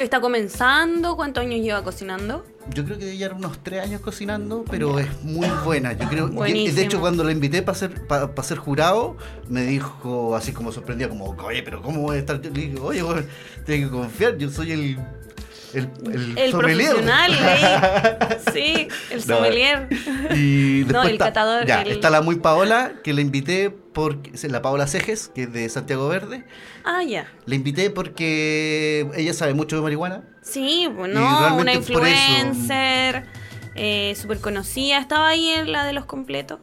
¿Está 0.00 0.18
comenzando? 0.18 1.14
¿Cuántos 1.14 1.44
años 1.44 1.60
lleva 1.60 1.84
cocinando? 1.84 2.42
Yo 2.74 2.86
creo 2.86 2.98
que 2.98 3.12
ella 3.12 3.26
era 3.26 3.34
unos 3.34 3.62
tres 3.62 3.82
años 3.82 4.00
cocinando, 4.00 4.64
pero 4.70 4.98
es 4.98 5.22
muy 5.22 5.46
buena. 5.62 5.92
Yo 5.92 6.08
creo, 6.08 6.28
Buenísimo. 6.28 6.74
de 6.74 6.84
hecho, 6.84 7.00
cuando 7.00 7.22
la 7.22 7.32
invité 7.32 7.60
para 7.60 7.76
ser, 7.76 8.06
para, 8.06 8.42
ser 8.42 8.56
jurado, 8.56 9.18
me 9.50 9.62
dijo 9.64 10.34
así 10.34 10.52
como 10.52 10.72
sorprendida, 10.72 11.10
como, 11.10 11.26
oye, 11.26 11.62
pero 11.62 11.82
¿cómo 11.82 12.00
voy 12.00 12.16
a 12.16 12.20
estar? 12.20 12.40
Le 12.42 12.48
dije, 12.48 12.78
oye, 12.80 13.02
bueno, 13.02 13.26
tienes 13.66 13.90
que 13.90 13.92
confiar, 13.92 14.38
yo 14.38 14.48
soy 14.48 14.72
el, 14.72 14.98
el, 15.74 15.88
el, 16.12 16.38
El 16.38 16.50
sommelier". 16.50 16.88
profesional, 16.90 17.32
¿eh? 17.40 18.38
Sí, 18.52 18.88
el 19.10 19.18
No, 19.26 19.36
sommelier. 19.36 19.88
Y 20.34 20.82
No, 20.82 20.86
después 20.88 21.06
el 21.06 21.12
está, 21.12 21.24
catador, 21.26 21.66
ya, 21.66 21.82
el- 21.82 21.92
está 21.92 22.10
la 22.10 22.20
muy 22.22 22.36
Paola, 22.36 22.92
que 23.04 23.12
la 23.12 23.20
invité 23.20 23.70
porque, 23.70 24.30
es 24.34 24.44
la 24.44 24.62
Paola 24.62 24.86
Cejes, 24.86 25.30
que 25.34 25.44
es 25.44 25.52
de 25.52 25.68
Santiago 25.68 26.08
Verde. 26.08 26.44
Ah, 26.84 27.02
ya. 27.02 27.26
La 27.46 27.54
invité 27.54 27.90
porque 27.90 29.08
ella 29.16 29.34
sabe 29.34 29.54
mucho 29.54 29.76
de 29.76 29.82
marihuana. 29.82 30.24
Sí, 30.42 30.82
Y 30.84 30.86
bueno, 30.86 31.20
una 31.56 31.72
eso- 31.72 31.80
influencer, 31.80 33.24
eh, 33.74 34.14
súper 34.16 34.40
conocida. 34.40 34.98
Estaba 34.98 35.28
ahí 35.28 35.48
en 35.50 35.72
la 35.72 35.84
de 35.84 35.92
los 35.92 36.04
completos, 36.06 36.60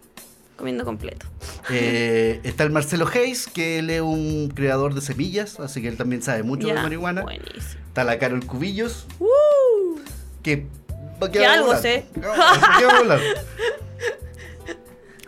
comiendo 0.58 0.84
completo. 0.84 1.26
Eh, 1.70 2.40
está 2.44 2.64
el 2.64 2.72
Marcelo 2.72 3.08
Hayes, 3.14 3.48
que 3.48 3.80
él 3.80 3.90
es 3.90 4.02
un 4.02 4.52
creador 4.54 4.94
de 4.94 5.02
semillas, 5.02 5.60
así 5.60 5.82
que 5.82 5.88
él 5.88 5.98
también 5.98 6.22
sabe 6.22 6.44
mucho 6.44 6.68
de 6.68 6.74
marihuana. 6.74 7.22
Buenísimo. 7.22 7.82
Está 7.88 8.04
la 8.04 8.18
Carol 8.20 8.46
Cubillos, 8.46 9.06
¡Uh! 9.20 10.00
que 10.44 10.66
va 11.22 11.28
a 11.28 11.32
Que 11.32 11.40
quedar 11.40 11.52
algo 11.52 11.68
volando. 11.68 11.82
sé. 11.88 12.06
Que 12.14 12.20
va- 12.22 12.78
que 12.80 12.86
va 12.86 12.92
a 12.92 12.98
volar. 13.00 13.20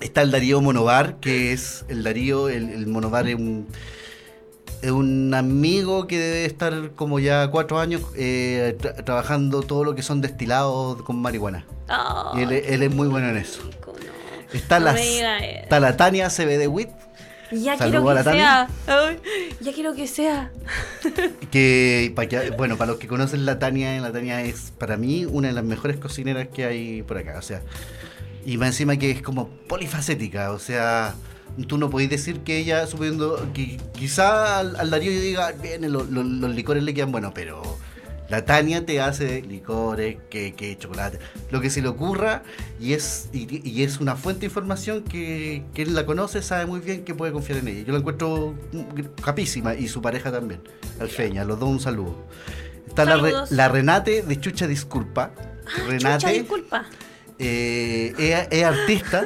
Está 0.02 0.22
el 0.22 0.32
Darío 0.32 0.62
Monovar, 0.62 1.16
que 1.20 1.52
es 1.52 1.84
el 1.90 2.04
Darío, 2.04 2.48
el, 2.48 2.70
el 2.70 2.88
Monovar 2.88 3.28
es 3.28 3.36
un, 3.36 3.68
es 4.82 4.92
un 4.92 5.34
amigo 5.34 6.08
que 6.08 6.18
debe 6.18 6.46
estar 6.46 6.92
como 6.96 7.20
ya 7.20 7.50
cuatro 7.52 7.80
años 7.80 8.02
eh, 8.16 8.78
tra- 8.80 9.04
trabajando 9.04 9.62
todo 9.62 9.84
lo 9.84 9.96
que 9.96 10.02
son 10.02 10.22
destilados 10.22 11.02
con 11.02 11.22
marihuana. 11.22 11.66
Y 12.38 12.42
él, 12.44 12.52
él 12.54 12.84
es 12.84 12.96
muy 12.96 13.10
bueno 13.10 13.28
en 13.30 13.38
eso. 13.38 13.62
Rico, 13.70 13.94
no. 13.94 14.19
Está, 14.54 14.80
la, 14.80 15.00
está 15.00 15.80
la 15.80 15.96
Tania 15.98 16.30
CBD 16.30 16.68
Wit, 16.68 16.90
Ya 17.52 17.78
Saludo 17.78 18.04
quiero 18.06 18.24
que 18.24 18.32
sea. 18.32 18.68
Ay, 18.88 19.20
ya 19.62 19.74
quiero 19.74 19.94
que 19.96 20.08
sea. 20.08 20.52
Que, 21.52 22.12
para 22.16 22.28
que- 22.30 22.50
bueno, 22.52 22.78
para 22.78 22.92
los 22.92 23.00
que 23.00 23.08
conocen 23.08 23.46
la 23.46 23.60
Tania, 23.60 24.00
la 24.02 24.12
Tania 24.12 24.42
es 24.44 24.72
para 24.78 24.98
mí 24.98 25.26
una 25.26 25.48
de 25.50 25.54
las 25.54 25.64
mejores 25.64 25.98
cocineras 25.98 26.48
que 26.54 26.66
hay 26.66 27.02
por 27.04 27.18
acá. 27.18 27.38
O 27.40 27.42
sea, 27.42 27.62
y 28.46 28.58
más 28.58 28.70
encima 28.70 28.98
que 28.98 29.12
es 29.12 29.22
como 29.22 29.50
polifacética. 29.68 30.52
O 30.52 30.60
sea, 30.60 31.16
tú 31.68 31.78
no 31.78 31.90
podés 31.90 32.10
decir 32.10 32.42
que 32.42 32.58
ella, 32.58 32.86
suponiendo 32.88 33.48
que 33.54 33.78
quizá 33.94 34.60
al, 34.60 34.76
al 34.76 34.90
Darío 34.90 35.12
yo 35.12 35.20
diga, 35.22 35.52
bien, 35.54 35.92
lo- 35.92 36.04
lo- 36.04 36.24
los 36.24 36.56
licores 36.56 36.84
le 36.84 36.94
quedan 36.94 37.12
buenos, 37.12 37.32
pero 37.34 37.62
la 38.30 38.46
Tania 38.46 38.86
te 38.86 39.02
hace 39.02 39.42
licores, 39.42 40.18
que, 40.30 40.54
que 40.54 40.78
chocolate, 40.78 41.20
lo 41.52 41.62
que 41.62 41.70
se 41.70 41.82
le 41.82 41.88
ocurra 41.88 42.44
y 42.80 42.94
es, 42.94 43.30
y, 43.34 43.68
y 43.68 43.84
es 43.84 44.00
una 44.00 44.16
fuente 44.16 44.42
de 44.42 44.46
información 44.48 45.04
que 45.04 45.64
quien 45.74 45.96
la 45.96 46.06
conoce 46.06 46.42
sabe 46.42 46.66
muy 46.66 46.80
bien 46.80 47.04
que 47.04 47.16
puede 47.16 47.32
confiar 47.32 47.60
en 47.60 47.68
ella. 47.70 47.82
Yo 47.86 47.94
la 47.94 48.00
encuentro 48.00 48.56
capísima 49.24 49.74
y 49.76 49.88
su 49.88 50.02
pareja 50.02 50.32
también, 50.32 50.62
Alfeña, 51.00 51.44
los 51.44 51.60
dos 51.60 51.70
un 51.70 51.80
saludo. 51.80 52.24
Está 52.88 53.06
la, 53.06 53.18
Re- 53.18 53.34
la 53.52 53.68
Renate 53.68 54.22
de 54.24 54.40
Chucha 54.40 54.68
Disculpa. 54.68 55.32
Ah, 55.38 55.84
Renate 55.88 56.18
chucha, 56.26 56.34
disculpa. 56.34 56.86
eh, 57.38 58.14
es, 58.18 58.48
es 58.60 58.64
artista 58.64 59.26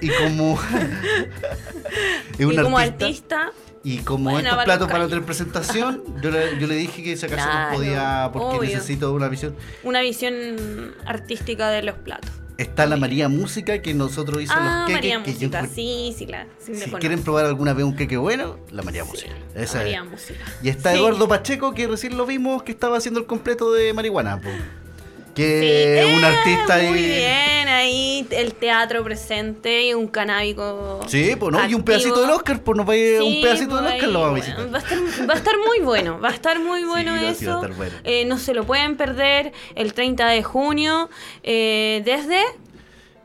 y 0.00 0.08
como 0.08 0.58
es 2.38 2.52
y 2.52 2.56
como 2.56 2.78
artista, 2.78 3.42
artista, 3.46 3.52
y 3.88 3.98
como 3.98 4.30
Bueno, 4.32 4.48
estos 4.50 4.64
platos 4.64 4.90
para 4.90 5.06
tener 5.06 5.24
presentación, 5.24 6.02
yo 6.20 6.30
le, 6.32 6.58
yo 6.58 6.66
le 6.66 6.74
dije 6.74 7.02
que 7.04 7.16
si 7.16 7.26
acaso 7.26 7.44
Claro, 7.48 7.68
nos 7.70 7.76
podía, 7.78 8.30
porque 8.32 8.56
obvio. 8.58 8.70
necesito 8.74 9.12
una 9.12 9.28
visión. 9.28 9.54
una 9.84 10.00
visión 10.00 10.34
artística 11.06 11.68
de 11.70 11.82
los 11.82 11.94
platos. 11.96 12.30
Está 12.58 12.86
la 12.86 12.96
María 12.96 13.28
Música 13.28 13.82
que 13.82 13.92
nosotros 13.94 14.42
hicimos 14.42 14.62
Ah, 14.64 14.84
los 14.88 14.92
María 14.94 15.18
queques. 15.18 15.34
que 15.36 15.40
yo 15.40 15.48
Música, 15.48 15.58
encuentro- 15.58 15.74
sí, 15.74 16.14
sí, 16.18 16.26
la, 16.26 16.46
sí 16.58 16.74
si 16.74 16.90
quieren 16.92 17.22
probar 17.22 17.44
alguna 17.44 17.74
vez 17.74 17.84
un 17.84 17.94
queque 17.94 18.16
bueno, 18.16 18.58
la 18.70 18.82
María 18.82 19.04
Sí, 19.04 19.10
Música. 19.10 19.30
la 19.54 19.72
María 19.74 20.02
es. 20.02 20.10
Música. 20.10 20.40
Y 20.62 20.68
está. 20.70 20.94
Eduardo 20.94 21.28
Pacheco, 21.28 21.72
que 21.74 21.86
recién 21.86 22.16
lo 22.16 22.24
vimos, 22.26 22.62
que 22.62 22.72
estaba 22.72 22.96
haciendo 22.96 23.20
el 23.20 23.26
completo 23.26 23.72
de 23.72 23.92
marihuana. 23.92 24.40
po. 24.40 24.48
Que 25.36 26.12
un 26.16 26.24
eh, 26.24 26.26
artista 26.26 26.78
Muy 26.78 26.98
y. 26.98 27.06
bien, 27.06 27.68
ahí 27.68 28.26
el 28.30 28.54
teatro 28.54 29.04
presente 29.04 29.86
y 29.86 29.94
un 29.94 30.08
canábico. 30.08 31.00
Sí, 31.06 31.36
pues 31.38 31.52
no, 31.52 31.64
y 31.68 31.74
un 31.74 31.82
pedacito 31.82 32.20
del 32.22 32.30
Oscar, 32.30 32.60
pues 32.62 32.76
nos 32.76 32.88
va 32.88 32.94
a 32.94 32.96
ir 32.96 33.18
Sí, 33.20 33.36
un 33.36 33.42
pedacito 33.42 33.74
del 33.76 33.84
pues, 33.84 33.94
Oscar 33.96 34.08
lo 34.10 34.20
vamos 34.22 34.40
a 34.40 34.42
ahí, 34.44 34.50
visitar. 34.50 34.74
va, 34.74 34.78
a 34.78 34.80
estar, 34.80 35.30
va 35.30 35.34
a 35.34 35.36
estar 35.36 35.54
muy 35.66 35.80
bueno, 35.80 36.20
va 36.20 36.28
a 36.30 36.32
estar 36.32 36.58
muy 36.58 36.84
bueno 36.94 37.14
no, 37.14 37.20
sí, 37.34 37.44
eso. 37.44 37.60
bueno. 37.76 37.94
Eh, 38.04 38.24
no 38.24 38.38
se 38.38 38.54
lo 38.54 38.64
pueden 38.64 38.96
perder 38.96 39.52
el 39.74 39.92
30 39.94 40.26
de 40.28 40.42
junio. 40.42 41.10
eh, 41.42 42.02
¿Desde? 42.04 42.40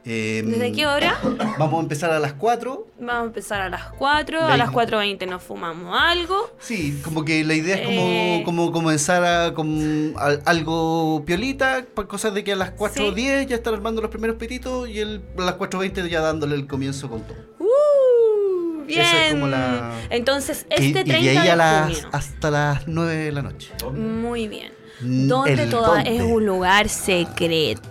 Eh, 0.03 0.41
¿Desde 0.43 0.71
qué 0.71 0.87
hora? 0.87 1.15
Vamos 1.59 1.79
a 1.79 1.83
empezar 1.83 2.11
a 2.11 2.19
las 2.19 2.33
4. 2.33 2.87
Vamos 2.99 3.21
a 3.21 3.25
empezar 3.27 3.61
a 3.61 3.69
las 3.69 3.83
4. 3.93 4.39
La 4.39 4.53
A 4.53 4.57
las 4.57 4.69
isla. 4.69 4.83
4.20 4.87 5.27
nos 5.27 5.43
fumamos 5.43 5.95
algo. 5.95 6.49
Sí, 6.59 6.99
como 7.03 7.23
que 7.23 7.43
la 7.43 7.53
idea 7.53 7.75
es 7.75 7.85
como, 7.85 8.01
Eh. 8.01 8.41
como 8.43 8.71
comenzar 8.71 9.23
a, 9.23 9.53
con 9.53 10.13
al- 10.17 10.41
algo 10.45 11.23
piolita, 11.25 11.85
cosas 12.07 12.33
de 12.33 12.43
que 12.43 12.53
a 12.53 12.55
las 12.55 12.71
4.10 12.75 13.45
ya 13.47 13.55
estar 13.55 13.73
armando 13.73 14.01
los 14.01 14.09
primeros 14.09 14.37
petitos 14.37 14.89
y 14.89 14.99
el, 14.99 15.21
a 15.37 15.41
las 15.41 15.55
4.20 15.55 16.07
ya 16.09 16.21
dándole 16.21 16.55
el 16.55 16.65
comienzo 16.65 17.07
con 17.07 17.21
todo. 17.21 17.37
¡Uh! 17.59 18.83
Bien. 18.87 19.01
Es 19.01 19.31
como 19.33 19.47
la- 19.47 19.91
Entonces, 20.09 20.65
Y- 20.71 20.73
este 20.87 21.01
y, 21.01 21.03
30 21.03 21.13
de 21.13 21.29
ahí 21.37 21.45
de 21.45 21.51
a 21.51 21.55
las, 21.55 21.93
junio. 21.93 22.09
hasta 22.11 22.49
las 22.51 22.87
9 22.87 23.15
de 23.15 23.31
la 23.31 23.41
noche. 23.43 23.69
Muy 23.93 24.47
bien. 24.47 24.71
Mm, 25.01 25.27
¿Dónde 25.27 25.63
el 25.63 25.69
toda 25.69 26.01
es 26.01 26.21
un 26.21 26.45
lugar 26.45 26.89
secreto? 26.89 27.81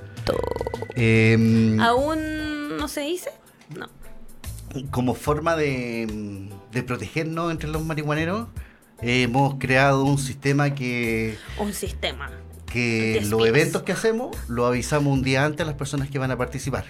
Em, 0.95 1.81
¿Aún 1.81 2.77
no 2.77 2.89
se 2.89 3.01
dice? 3.03 3.31
No. 3.77 3.89
como 4.91 5.15
forma 5.15 5.57
de, 5.57 6.49
de 6.73 6.83
protegernos 6.83 7.51
entre 7.51 7.69
los 7.69 7.85
marihuaneros, 7.85 8.49
hemos 9.03 9.55
creado 9.59 10.05
un 10.05 10.19
sistema 10.19 10.75
que, 10.75 11.37
Un 11.59 11.73
sistema. 11.73 12.31
que 12.67 13.21
los 13.29 13.47
eventos 13.47 13.83
que 13.83 13.93
hacemos 13.93 14.37
lo 14.49 14.67
avisamos 14.67 15.13
un 15.13 15.23
día 15.23 15.45
antes 15.45 15.63
a 15.63 15.65
las 15.65 15.75
personas 15.75 16.11
que 16.11 16.19
van 16.19 16.31
a 16.31 16.37
participar. 16.37 16.85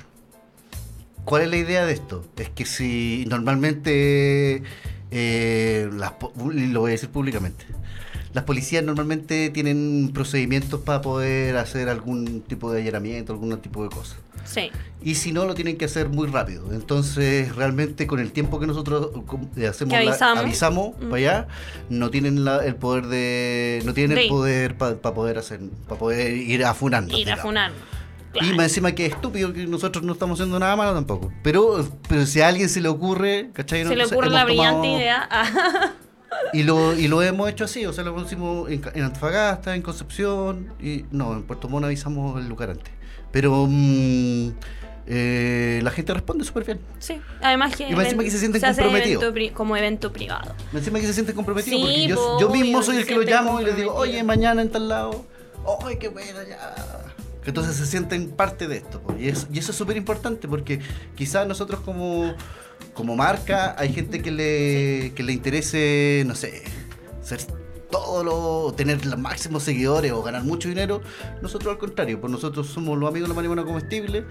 ¿Cuál 1.24 1.42
es 1.42 1.48
la 1.50 1.56
idea 1.56 1.86
de 1.86 1.92
esto? 1.92 2.24
Es 2.36 2.48
que 2.50 2.64
si 2.64 3.24
normalmente, 3.28 4.62
eh, 5.10 5.88
las 5.92 6.14
lo 6.44 6.80
voy 6.80 6.90
a 6.90 6.92
decir 6.92 7.10
públicamente, 7.10 7.64
las 8.32 8.44
policías 8.44 8.84
normalmente 8.84 9.50
tienen 9.50 10.10
procedimientos 10.14 10.80
para 10.80 11.00
poder 11.00 11.56
hacer 11.56 11.88
algún 11.88 12.42
tipo 12.42 12.72
de 12.72 12.82
allanamiento, 12.82 13.32
algún 13.32 13.56
tipo 13.58 13.82
de 13.82 13.88
cosa. 13.90 14.16
Sí. 14.44 14.70
Y 15.02 15.16
si 15.16 15.32
no, 15.32 15.44
lo 15.44 15.54
tienen 15.54 15.76
que 15.76 15.84
hacer 15.84 16.08
muy 16.08 16.26
rápido. 16.28 16.72
Entonces, 16.72 17.54
realmente 17.56 18.06
con 18.06 18.20
el 18.20 18.32
tiempo 18.32 18.58
que 18.60 18.66
nosotros 18.66 19.10
eh, 19.56 19.66
hacemos 19.66 19.94
Que 19.96 20.04
la- 20.04 20.10
avisamos. 20.10 20.38
avisamos 20.44 20.94
para 20.96 21.16
allá, 21.16 21.48
no 21.88 22.10
tienen 22.10 22.44
la- 22.44 22.64
el 22.64 22.76
poder 22.76 23.06
de 23.06 23.82
no 23.84 23.92
tienen 23.94 24.16
el 24.16 24.28
poder 24.28 24.76
para 24.76 24.96
poder 24.96 25.38
hacer 25.38 25.60
para 25.88 25.98
poder 25.98 26.32
ir 26.36 26.64
a 26.64 26.72
funarnos. 26.74 27.10
Ir 27.12 27.16
a 27.16 27.18
digamos. 27.36 27.42
funar. 27.42 27.72
Y 28.40 28.52
más 28.54 28.66
encima 28.66 28.92
que 28.92 29.06
es 29.06 29.12
estúpido 29.14 29.52
que 29.52 29.66
nosotros 29.66 30.04
no 30.04 30.12
estamos 30.12 30.38
haciendo 30.38 30.58
nada 30.60 30.76
malo 30.76 30.94
tampoco. 30.94 31.32
Pero, 31.42 31.84
pero 32.08 32.24
si 32.26 32.40
a 32.40 32.46
alguien 32.48 32.68
se 32.68 32.80
le 32.80 32.88
ocurre, 32.88 33.50
¿cachai? 33.52 33.84
Se 33.84 33.96
le 33.96 34.04
ocurre 34.04 34.30
la 34.30 34.44
brillante 34.44 34.86
tomado- 34.86 34.98
idea. 34.98 35.28
Y 36.52 36.62
lo, 36.64 36.94
y 36.98 37.06
lo 37.08 37.22
hemos 37.22 37.48
hecho 37.48 37.64
así, 37.64 37.86
o 37.86 37.92
sea, 37.92 38.02
lo 38.04 38.20
hicimos 38.22 38.68
en, 38.70 38.82
en 38.94 39.04
Antofagasta, 39.04 39.74
en 39.76 39.82
Concepción, 39.82 40.72
y 40.80 41.04
no, 41.10 41.32
en 41.34 41.42
Puerto 41.44 41.68
Montt 41.68 41.84
avisamos 41.86 42.40
el 42.40 42.48
lugar 42.48 42.70
antes. 42.70 42.92
Pero 43.30 43.66
mm, 43.68 44.48
eh, 45.06 45.80
la 45.82 45.90
gente 45.90 46.12
responde 46.14 46.44
súper 46.44 46.64
bien. 46.64 46.80
sí. 46.98 47.20
Además 47.42 47.74
que, 47.76 47.88
Y 47.88 47.94
más 47.94 48.04
encima 48.06 48.22
que 48.24 48.30
se 48.30 48.38
sienten 48.38 48.60
comprometidos. 48.60 49.22
evento 49.24 49.54
como 49.56 49.76
evento 49.76 50.12
privado. 50.12 50.54
Encima 50.72 51.00
que 51.00 51.06
se 51.06 51.14
sienten 51.14 51.34
comprometidos, 51.34 51.80
Sí, 51.80 51.86
porque 51.86 52.06
yo, 52.08 52.40
yo 52.40 52.50
mismo 52.50 52.82
soy 52.82 52.96
el 52.98 53.06
que 53.06 53.14
lo 53.14 53.22
llamo 53.22 53.60
y 53.60 53.64
les 53.64 53.76
digo, 53.76 53.94
oye, 53.94 54.22
mañana 54.22 54.62
en 54.62 54.70
tal 54.70 54.88
lado, 54.88 55.24
oye, 55.64 55.98
qué 55.98 56.08
bueno, 56.08 56.38
ya. 56.48 56.74
Entonces 57.46 57.74
se 57.76 57.86
sienten 57.86 58.30
parte 58.30 58.68
de 58.68 58.76
esto. 58.78 59.00
Y, 59.18 59.28
es- 59.28 59.46
y 59.52 59.58
eso 59.58 59.70
es 59.72 59.76
súper 59.78 59.96
importante 59.96 60.46
porque 60.46 60.80
quizás 61.16 61.46
nosotros 61.46 61.80
como, 61.80 62.34
como 62.94 63.16
marca 63.16 63.74
hay 63.78 63.92
gente 63.92 64.22
que 64.22 64.30
le, 64.30 65.12
que 65.14 65.22
le 65.22 65.32
interese, 65.32 66.24
no 66.26 66.34
sé, 66.34 66.62
ser 67.22 67.40
todo 67.90 68.24
lo, 68.24 68.72
tener 68.74 69.04
los 69.04 69.18
máximos 69.18 69.62
seguidores 69.62 70.12
o 70.12 70.22
ganar 70.22 70.44
mucho 70.44 70.68
dinero. 70.68 71.02
Nosotros 71.42 71.72
al 71.72 71.78
contrario, 71.78 72.20
pues 72.20 72.30
nosotros 72.30 72.68
somos 72.68 72.98
los 72.98 73.08
amigos 73.08 73.28
de 73.28 73.34
la 73.34 73.36
marihuana 73.36 73.64
comestible. 73.64 74.24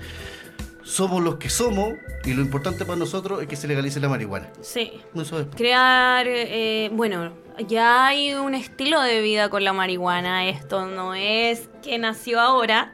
Somos 0.84 1.22
los 1.22 1.36
que 1.36 1.50
somos 1.50 1.94
y 2.26 2.34
lo 2.34 2.42
importante 2.42 2.84
para 2.84 2.98
nosotros 2.98 3.42
es 3.42 3.48
que 3.48 3.56
se 3.56 3.68
legalice 3.68 4.00
la 4.00 4.10
marihuana. 4.10 4.50
Sí. 4.62 4.94
Eso 5.14 5.40
es. 5.40 5.48
Crear, 5.56 6.26
eh, 6.28 6.90
bueno, 6.94 7.32
ya 7.68 8.08
hay 8.08 8.34
un 8.34 8.56
estilo 8.56 9.02
de 9.02 9.22
vida 9.22 9.50
con 9.50 9.64
la 9.64 9.74
marihuana. 9.74 10.48
Esto 10.48 10.88
no 10.88 11.14
es 11.14 11.70
que 11.84 12.00
nació 12.00 12.40
ahora. 12.40 12.94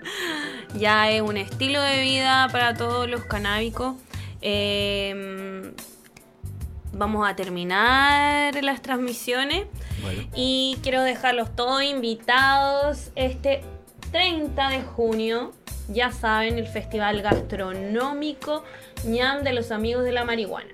Ya 0.78 1.10
es 1.10 1.22
un 1.22 1.38
estilo 1.38 1.82
de 1.82 2.01
vida 2.01 2.49
para 2.51 2.74
todos 2.74 3.10
los 3.10 3.24
canábicos. 3.24 3.95
Eh, 4.48 5.74
vamos 6.93 7.28
a 7.28 7.36
terminar 7.36 8.64
las 8.64 8.82
transmisiones. 8.84 9.66
Bueno. 10.04 10.22
Y 10.36 10.78
quiero 10.84 11.02
dejarlos 11.02 11.56
todos 11.56 11.82
invitados 11.84 13.12
este 13.16 13.62
30 14.12 14.70
de 14.70 14.82
junio. 14.84 15.52
Ya 15.89 16.12
saben, 16.12 16.60
el 16.60 16.68
Festival 16.68 17.24
Gastronómico 17.24 18.64
ñam 19.04 19.43
de 19.43 19.54
los 19.54 19.72
Amigos 19.72 20.04
de 20.04 20.12
la 20.12 20.26
Marihuana. 20.26 20.74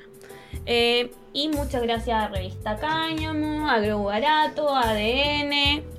Eh, 0.65 1.11
y 1.31 1.47
muchas 1.47 1.81
gracias 1.81 2.23
a 2.23 2.27
Revista 2.27 2.75
Cáñamo, 2.75 3.69
a 3.69 3.79
Grow 3.79 4.03
Barato, 4.03 4.75
ADN. 4.75 5.53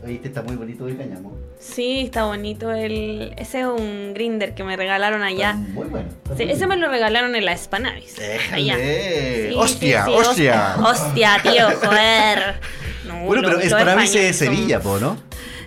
Ahí 0.05 0.14
este 0.16 0.29
está 0.29 0.43
muy 0.43 0.57
bonito 0.57 0.85
de 0.85 0.97
cañamo. 0.97 1.41
Sí, 1.63 2.01
está 2.07 2.25
bonito 2.25 2.73
el. 2.73 3.35
Ese 3.37 3.61
es 3.61 3.67
un 3.67 4.13
grinder 4.15 4.53
que 4.55 4.65
me 4.65 4.77
regalaron 4.77 5.23
allá. 5.23 5.51
Está 5.51 5.73
Muy 5.73 5.87
bueno. 5.87 6.09
está 6.25 6.37
Sí, 6.37 6.43
muy 6.43 6.53
ese 6.53 6.67
me 6.67 6.77
lo 6.77 6.89
regalaron 6.89 7.35
en 7.37 7.45
la 7.45 7.57
Spanavis. 7.57 8.17
allá. 8.53 8.77
Déjale. 8.77 9.49
Sí, 9.51 9.55
hostia, 9.57 10.05
sí, 10.05 10.11
hostia. 10.13 10.77
Hostia, 10.83 11.41
tío, 11.43 11.71
joder. 11.83 12.55
No, 13.07 13.25
Bueno, 13.25 13.43
pero 13.45 13.59
mí 13.97 14.05
es 14.05 14.37
Sevilla, 14.37 14.79
po, 14.79 15.01
¿no? 15.01 15.17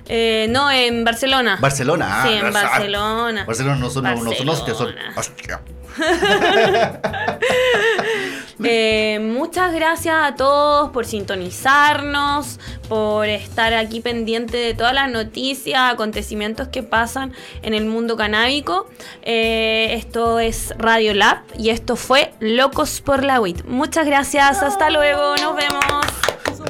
Eh, 0.08 0.48
no, 0.50 0.70
en 0.72 1.04
Barcelona. 1.04 1.58
Barcelona. 1.60 2.22
ah, 2.22 2.28
Sí, 2.28 2.34
en 2.34 2.54
Barcelona. 2.54 3.46
Barcelona 3.46 3.76
no 3.78 3.90
son, 3.90 4.04
no 4.04 4.34
son 4.34 4.50
hostias, 4.50 4.78
son 4.78 4.94
Barcelona. 4.94 5.14
hostia. 5.16 5.62
Eh, 8.64 9.20
muchas 9.22 9.74
gracias 9.74 10.16
a 10.18 10.36
todos 10.36 10.90
por 10.92 11.06
sintonizarnos, 11.06 12.58
por 12.88 13.28
estar 13.28 13.74
aquí 13.74 14.00
pendiente 14.00 14.56
de 14.56 14.74
todas 14.74 14.94
las 14.94 15.12
noticias, 15.12 15.92
acontecimientos 15.92 16.70
que 16.70 16.82
pasan 16.82 17.34
en 17.64 17.74
el 17.74 17.86
mundo 17.86 18.16
canábico. 18.16 18.88
Eh, 19.24 19.94
esto 19.96 20.40
es 20.40 20.74
Radio 20.78 21.14
Lab 21.14 21.40
y 21.58 21.70
esto 21.70 21.98
fue 21.98 22.34
Locos 22.40 23.02
por 23.02 23.24
la 23.26 23.42
WIT. 23.42 23.66
Muchas 23.66 24.06
gracias, 24.06 24.64
hasta 24.64 24.90
luego, 24.90 25.36
nos 25.36 25.56
vemos. 25.56 26.06